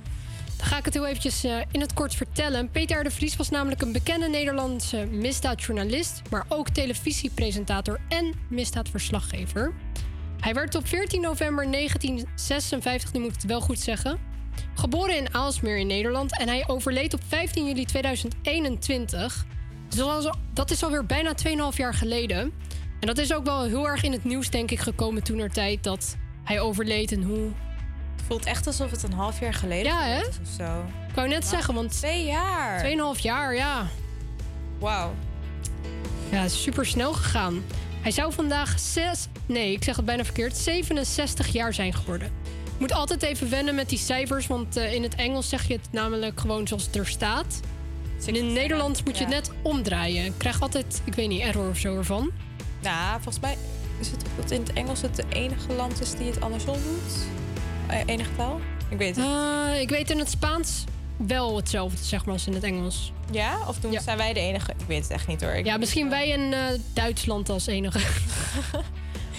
dan 0.57 0.67
ga 0.67 0.79
ik 0.79 0.85
het 0.85 0.95
heel 0.95 1.07
eventjes 1.07 1.45
eh, 1.45 1.57
in 1.71 1.81
het 1.81 1.95
kort 1.95 2.15
vertellen. 2.15 2.71
Peter 2.71 3.01
R. 3.01 3.05
de 3.05 3.11
Vries 3.11 3.37
was 3.37 3.51
namelijk 3.51 3.83
een 3.83 3.93
bekende 3.93 4.29
Nederlandse 4.29 5.07
misdaadjournalist, 5.11 6.23
maar 6.31 6.45
ook 6.49 6.69
televisiepresentator 6.69 8.01
en 8.09 8.33
misdaadverslaggever. 8.49 9.73
Hij 10.41 10.55
werd 10.55 10.75
op 10.75 10.87
14 10.87 11.21
november 11.21 11.71
1956, 11.71 13.13
nu 13.13 13.21
moet 13.21 13.29
ik 13.29 13.35
het 13.35 13.45
wel 13.45 13.61
goed 13.61 13.79
zeggen, 13.79 14.19
geboren 14.75 15.17
in 15.17 15.35
Aalsmeer 15.35 15.79
in 15.79 15.87
Nederland 15.87 16.39
en 16.39 16.49
hij 16.49 16.65
overleed 16.67 17.15
op 17.15 17.21
15 17.29 17.67
juli 17.67 17.85
2021. 17.85 19.47
Dus 19.89 20.29
dat 20.53 20.71
is 20.71 20.85
alweer 20.85 21.07
bijna 21.07 21.33
2,5 21.73 21.77
jaar 21.77 21.95
geleden. 21.95 22.53
En 23.01 23.07
dat 23.07 23.19
is 23.19 23.35
ook 23.35 23.45
wel 23.45 23.65
heel 23.65 23.89
erg 23.89 24.03
in 24.03 24.13
het 24.13 24.25
nieuws, 24.25 24.51
denk 24.51 24.71
ik, 24.71 24.81
gekomen 24.81 25.23
toen 25.23 25.39
er 25.39 25.51
tijd 25.51 25.85
dat 25.85 26.17
hij 26.45 26.61
overleed 26.61 27.13
en 27.13 27.23
hoe. 27.23 27.51
Het 28.17 28.25
voelt 28.27 28.45
echt 28.45 28.67
alsof 28.67 28.91
het 28.91 29.03
een 29.03 29.13
half 29.13 29.41
jaar 29.41 29.55
geleden 29.55 29.93
Ja, 29.93 30.03
hè? 30.03 30.21
of 30.21 30.39
zo. 30.57 30.85
Ik 31.09 31.15
wou 31.15 31.29
net 31.29 31.47
zeggen, 31.47 31.75
want. 31.75 31.91
Twee 31.93 32.25
jaar. 32.25 32.85
2,5 33.17 33.21
jaar, 33.21 33.55
ja. 33.55 33.87
Wauw. 34.79 35.15
Ja, 36.31 36.49
super 36.49 36.87
snel 36.87 37.13
gegaan. 37.13 37.63
Hij 38.01 38.11
zou 38.11 38.33
vandaag 38.33 38.79
6. 38.79 39.29
Nee, 39.47 39.73
ik 39.73 39.85
zeg 39.85 39.97
het 39.97 40.05
bijna 40.05 40.25
verkeerd. 40.25 40.57
67 40.57 41.49
jaar 41.49 41.75
zijn 41.75 41.93
geworden. 41.93 42.33
Moet 42.79 42.93
altijd 42.93 43.23
even 43.23 43.51
wennen 43.51 43.75
met 43.75 43.89
die 43.89 43.99
cijfers, 43.99 44.47
want 44.47 44.77
eh, 44.77 44.93
in 44.93 45.03
het 45.03 45.15
Engels 45.15 45.49
zeg 45.49 45.69
je 45.69 45.73
het 45.73 45.89
namelijk 45.91 46.41
gewoon 46.41 46.69
zoals 46.69 46.87
het 46.87 46.97
er 46.97 47.07
staat. 47.07 47.61
En 48.27 48.37
in 48.37 48.45
het 48.45 48.55
Nederlands 48.55 49.03
moet 49.03 49.19
je 49.19 49.25
het 49.25 49.33
net 49.33 49.51
omdraaien. 49.63 50.25
Ik 50.25 50.33
krijg 50.37 50.61
altijd, 50.61 51.03
ik 51.05 51.15
weet 51.15 51.29
niet, 51.29 51.41
error 51.41 51.69
of 51.69 51.79
zo 51.79 51.97
ervan. 51.97 52.31
Nou, 52.83 53.13
volgens 53.13 53.41
mij 53.41 53.57
is 54.01 54.11
het 54.11 54.25
dat 54.37 54.51
in 54.51 54.61
het 54.61 54.73
Engels 54.73 55.03
het 55.03 55.17
de 55.17 55.25
enige 55.29 55.73
land 55.73 56.01
is 56.01 56.15
die 56.15 56.27
het 56.27 56.41
andersom 56.41 56.75
doet. 56.75 57.15
Eh, 57.87 58.01
enige 58.07 58.31
taal? 58.37 58.61
Ik 58.89 58.99
weet 58.99 59.17
het. 59.17 59.25
Eh, 59.25 59.81
ik 59.81 59.89
weet 59.89 60.11
in 60.11 60.19
het 60.19 60.31
Spaans 60.31 60.85
wel 61.17 61.57
hetzelfde, 61.57 62.05
zeg 62.05 62.25
maar, 62.25 62.35
als 62.35 62.47
in 62.47 62.55
het 62.55 62.63
Engels. 62.63 63.13
Ja? 63.31 63.59
Of 63.69 63.79
doen, 63.79 64.01
zijn 64.01 64.17
wij 64.17 64.33
de 64.33 64.41
enige? 64.41 64.71
Ik 64.71 64.87
weet 64.87 65.03
het 65.03 65.11
echt 65.11 65.27
niet 65.27 65.43
hoor. 65.43 65.53
Ik 65.53 65.67
Ja, 65.67 65.77
misschien 65.77 66.11
wij 66.11 66.29
in 66.29 66.55
Duitsland 66.93 67.49
als 67.49 67.67
enige. 67.67 67.99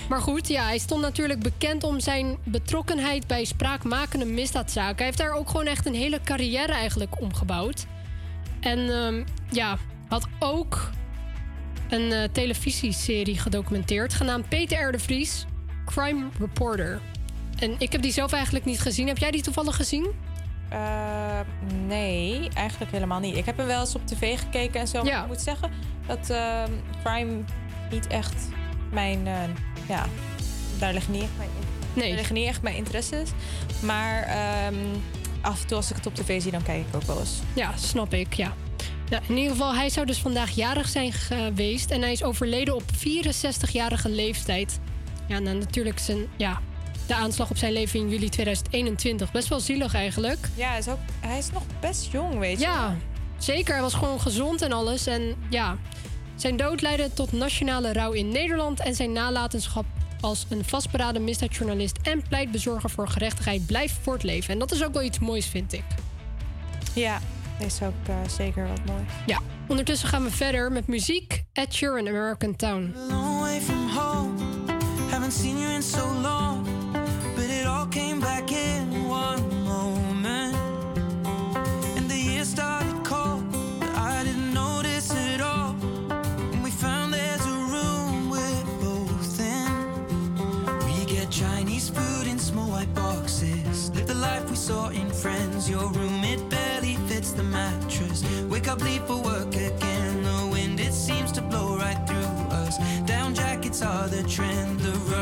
maar 0.10 0.22
goed, 0.22 0.48
ja, 0.48 0.64
hij 0.64 0.78
stond 0.78 1.02
natuurlijk 1.02 1.40
bekend 1.40 1.84
om 1.84 2.00
zijn 2.00 2.38
betrokkenheid 2.44 3.28
bij 3.28 3.46
spraakmakende 3.46 4.26
misdaadzaken. 4.26 4.96
Hij 4.96 5.06
heeft 5.06 5.18
daar 5.18 5.34
ook 5.34 5.50
gewoon 5.50 5.66
echt 5.66 5.86
een 5.86 5.96
hele 5.96 6.20
carrière 6.24 6.72
eigenlijk 6.72 7.22
omgebouwd. 7.22 7.86
En 8.60 8.90
ehm, 8.90 9.24
ja, 9.52 9.78
had 10.08 10.28
ook 10.40 10.90
een 11.90 12.12
eh, 12.12 12.24
televisieserie 12.32 13.40
gedocumenteerd 13.40 14.14
genaamd 14.14 14.50
Peter 14.50 14.88
R. 14.88 14.92
de 14.92 15.00
Vries, 15.00 15.46
Crime 15.86 16.28
Reporter. 16.40 17.02
En 17.60 17.76
ik 17.78 17.92
heb 17.92 18.02
die 18.02 18.12
zelf 18.12 18.32
eigenlijk 18.32 18.66
niet 18.66 18.80
gezien. 18.80 19.08
Heb 19.08 19.18
jij 19.18 19.32
die 19.32 19.42
toevallig 19.42 19.76
gezien? 19.76 20.12
Eh, 20.70 21.40
nee, 21.88 22.50
eigenlijk 22.54 22.92
helemaal 22.92 23.20
niet. 23.20 23.38
Ik 23.38 23.46
heb 23.46 23.58
hem 23.58 23.68
wel 23.68 23.80
eens 23.80 23.96
op 23.96 24.08
tv 24.08 24.40
gekeken 24.40 24.80
en 24.80 24.88
zo. 24.88 25.04
Maar 25.04 25.22
ik 25.22 25.28
moet 25.28 25.42
zeggen 25.42 25.72
dat 26.08 26.30
ehm, 26.30 26.72
crime 27.04 27.44
niet 27.92 28.08
echt 28.08 28.48
mijn... 28.96 29.28
eh, 29.28 29.34
ja, 29.88 30.06
daar 30.80 30.94
liggen 30.94 31.12
niet 31.14 31.22
echt 31.22 31.32
mijn, 31.38 31.50
nee. 31.94 32.08
daar 32.08 32.18
liggen 32.18 32.36
niet 32.36 32.48
echt 32.48 32.62
mijn 32.62 32.76
interesses. 32.76 33.30
Maar 33.80 34.22
ehm, 34.24 34.76
af 35.42 35.62
en 35.62 35.68
toe 35.68 35.78
als 35.78 35.90
ik 35.90 35.96
het 35.96 36.06
op 36.06 36.16
tv 36.16 36.42
zie, 36.42 36.52
dan 36.52 36.64
kijk 36.64 36.88
ik 36.88 36.96
ook 36.96 37.04
wel 37.04 37.20
eens. 37.20 37.40
Ja, 37.54 37.78
snap 37.78 38.14
ik, 38.14 38.34
ja. 38.34 38.54
In 39.28 39.38
ieder 39.38 39.52
geval, 39.52 39.76
hij 39.76 39.90
zou 39.90 40.06
dus 40.06 40.18
vandaag 40.18 40.52
jarig 40.52 40.88
zijn 40.88 41.14
geweest. 41.14 41.92
En 41.92 42.02
hij 42.02 42.12
is 42.12 42.24
overleden 42.24 42.76
op 42.76 42.84
64-jarige 42.84 44.10
leeftijd. 44.10 44.80
Ja, 45.28 45.40
nou, 45.40 45.58
natuurlijk 45.58 46.00
zijn, 46.00 46.28
ja, 46.38 46.62
de 47.08 47.16
aanslag 47.16 47.50
op 47.50 47.58
zijn 47.58 47.74
leven 47.74 48.00
in 48.00 48.10
juli 48.10 48.30
2021. 48.30 49.32
Best 49.32 49.48
wel 49.48 49.60
zielig 49.60 49.94
eigenlijk. 49.94 50.50
Ja, 50.56 50.70
hij 50.70 50.80
is, 50.80 50.88
ook, 50.88 51.00
hij 51.20 51.38
is 51.38 51.52
nog 51.52 51.64
best 51.80 52.12
jong, 52.12 52.40
weet 52.40 52.60
je. 52.60 52.66
Ja, 52.66 52.96
zeker. 53.38 53.74
Hij 53.74 53.82
was 53.82 53.94
gewoon 53.94 54.22
gezond 54.22 54.62
en 54.62 54.72
alles. 54.72 55.08
En 55.08 55.36
ja, 55.50 55.78
zijn 56.36 56.58
dood 56.58 56.82
leidde 56.82 57.14
tot 57.14 57.32
nationale 57.32 57.94
rouw 57.94 58.12
in 58.12 58.30
Nederland. 58.30 58.80
En 58.80 58.96
zijn 58.96 59.12
nalatenschap 59.12 59.86
als 60.20 60.46
een 60.50 60.66
vastberaden 60.66 61.24
misdaadjournalist 61.24 61.98
en 62.04 62.24
pleitbezorger 62.30 62.90
voor 62.90 63.08
gerechtigheid 63.08 63.66
blijft 63.66 63.96
voortleven. 64.02 64.54
En 64.54 64.60
dat 64.60 64.72
is 64.72 64.84
ook 64.84 64.94
wel 64.94 65.04
iets 65.04 65.20
moois, 65.20 65.46
vind 65.46 65.74
ik. 65.74 65.84
Ja, 66.94 67.20
is 67.60 67.82
ook 67.82 68.08
eh, 68.08 68.16
zeker 68.30 68.68
wat 68.68 68.86
mooi. 68.86 69.04
Ja, 69.26 69.40
ondertussen 69.68 70.08
gaan 70.08 70.24
we 70.24 70.32
verder 70.32 70.72
met 70.72 70.88
muziek. 70.88 71.44
Ed 71.54 71.74
Sheeran, 71.74 72.08
American 72.08 72.56
Town. 72.56 72.94
long 73.10 73.40
way 73.40 73.62
from 73.62 73.90
home. 73.90 74.32
Haven't 75.10 75.34
seen 75.34 75.60
you 75.60 75.74
in 75.74 75.84
so 75.84 76.14
long, 76.22 76.55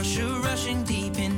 trend. 0.01 0.05
The 0.05 0.19
rush 0.19 0.19
of 0.19 0.43
rushing 0.45 0.83
deep 0.83 1.19
into 1.19 1.32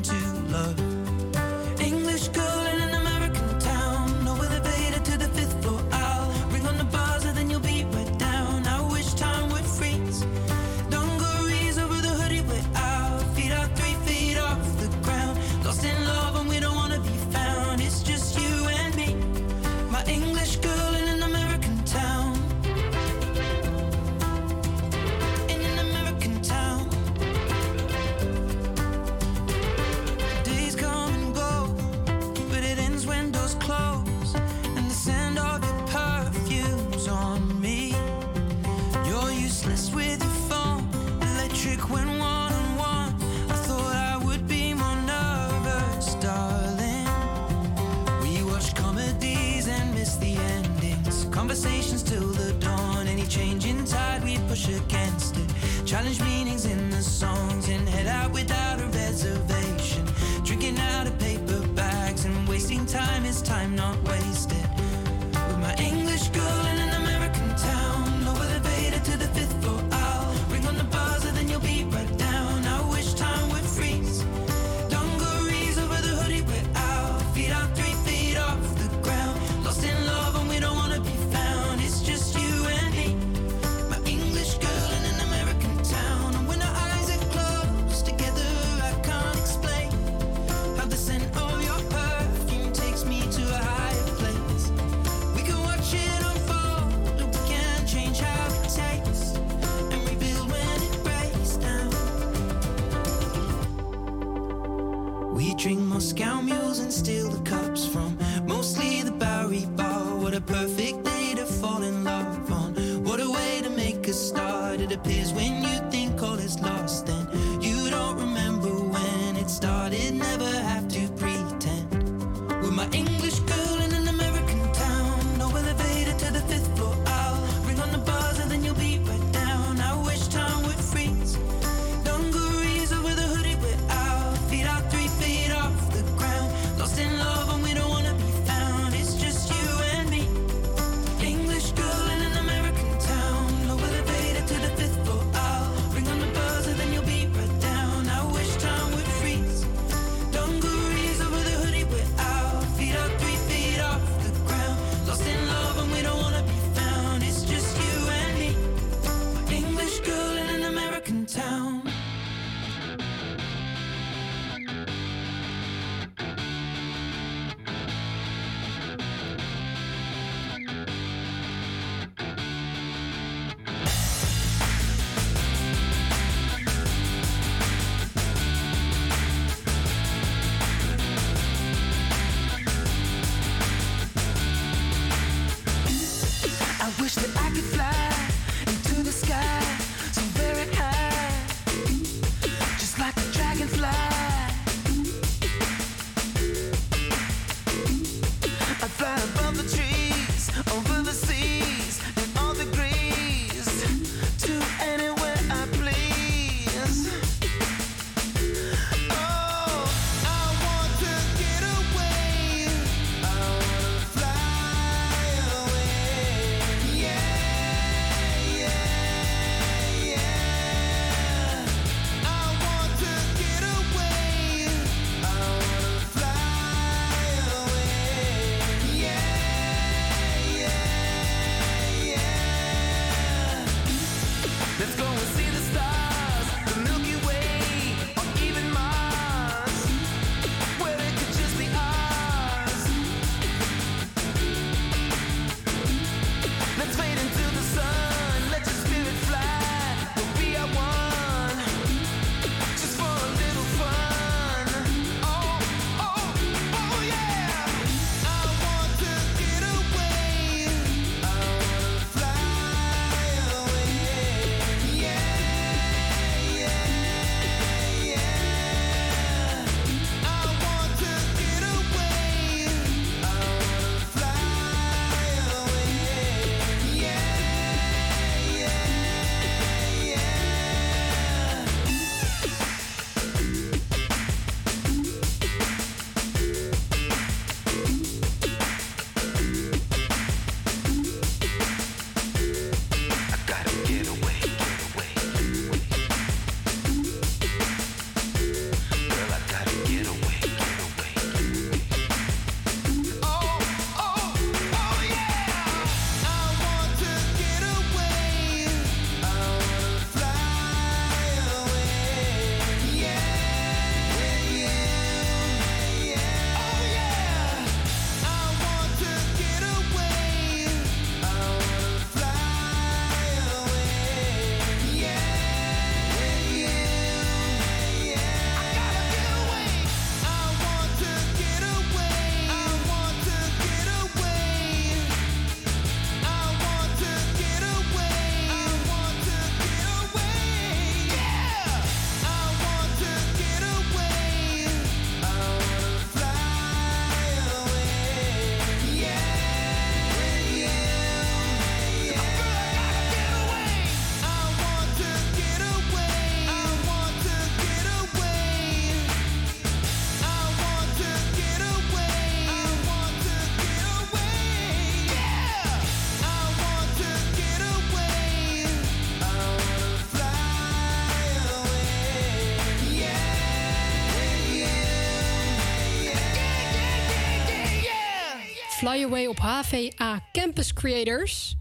Fly 378.95 379.03
Away 379.03 379.25
op 379.25 379.39
HVA 379.39 380.19
Campus 380.31 380.73
Creators. 380.73 381.55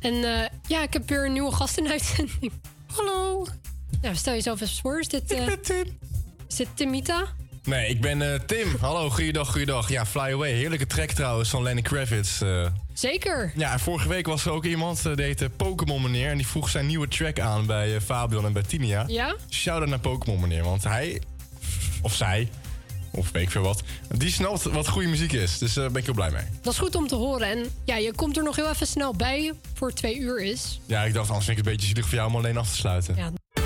En 0.00 0.14
eh, 0.14 0.48
ja, 0.66 0.82
ik 0.82 0.92
heb 0.92 1.08
weer 1.08 1.24
een 1.24 1.32
nieuwe 1.32 1.52
gast 1.52 1.78
in 1.78 1.88
uitzending. 1.90 2.52
Hallo. 2.94 3.46
Ja, 4.02 4.14
stel 4.14 4.32
jezelf 4.32 4.60
eens 4.60 4.80
voor. 4.80 5.00
Is 5.00 5.08
dit, 5.08 5.32
eh, 5.32 5.46
Tim. 5.46 5.98
Is 6.48 6.56
dit 6.56 6.68
Timita? 6.74 7.26
Nee, 7.64 7.88
ik 7.88 8.00
ben 8.00 8.32
eh, 8.32 8.40
Tim. 8.40 8.76
Hallo, 8.80 9.10
goeiedag, 9.10 9.50
goeiedag. 9.50 9.88
Ja, 9.88 10.06
Fly 10.06 10.20
Away. 10.32 10.52
Heerlijke 10.52 10.86
track 10.86 11.10
trouwens 11.10 11.50
van 11.50 11.62
Lenny 11.62 11.82
Kravitz. 11.82 12.42
eh. 12.42 12.66
Zeker. 12.92 13.52
ja, 13.56 13.72
en 13.72 13.80
vorige 13.80 14.08
week 14.08 14.26
was 14.26 14.44
er 14.44 14.52
ook 14.52 14.64
iemand, 14.64 15.06
eh, 15.06 15.14
die 15.14 15.24
heette 15.24 15.50
Pokémon 15.50 16.02
meneer. 16.02 16.30
En 16.30 16.36
die 16.36 16.46
vroeg 16.46 16.68
zijn 16.68 16.86
nieuwe 16.86 17.08
track 17.08 17.38
aan 17.40 17.66
bij 17.66 18.00
Fabian 18.00 18.44
en 18.44 18.52
bij. 18.52 18.64
Ja? 19.06 19.36
Shout-out 19.50 19.88
naar 19.88 19.98
Pokémon 19.98 20.40
meneer, 20.40 20.64
want 20.64 20.84
hij, 20.84 21.22
of 22.02 22.14
zij, 22.14 22.48
of 23.10 23.30
weet 23.30 23.42
ik 23.42 23.50
veel 23.50 23.62
wat... 23.62 23.82
die 24.18 24.30
snapt 24.30 24.62
wat 24.62 24.88
goede 24.88 25.08
muziek 25.08 25.32
is. 25.32 25.58
Dus 25.58 25.72
daar 25.72 25.90
ben 25.90 25.96
ik 26.00 26.04
heel 26.04 26.14
blij 26.14 26.30
mee. 26.30 26.44
Dat 26.62 26.72
is 26.72 26.78
goed 26.78 26.94
om 26.94 27.06
te 27.06 27.14
horen. 27.14 27.48
En 27.48 27.70
ja, 27.84 27.96
je 27.96 28.14
komt 28.14 28.36
er 28.36 28.42
nog 28.42 28.56
heel 28.56 28.68
even 28.68 28.86
snel 28.86 29.14
bij 29.14 29.52
voor 29.74 29.92
twee 29.92 30.18
uur 30.18 30.42
is. 30.42 30.80
Ja, 30.86 31.04
ik 31.04 31.14
dacht, 31.14 31.28
anders 31.28 31.46
vind 31.46 31.58
ik 31.58 31.64
het 31.64 31.66
een 31.66 31.72
beetje 31.72 31.86
zielig 31.86 32.04
voor 32.08 32.14
jou 32.14 32.28
om 32.28 32.36
alleen 32.36 32.56
af 32.56 32.70
te 32.70 32.76
sluiten. 32.76 33.16
Ja, 33.16 33.30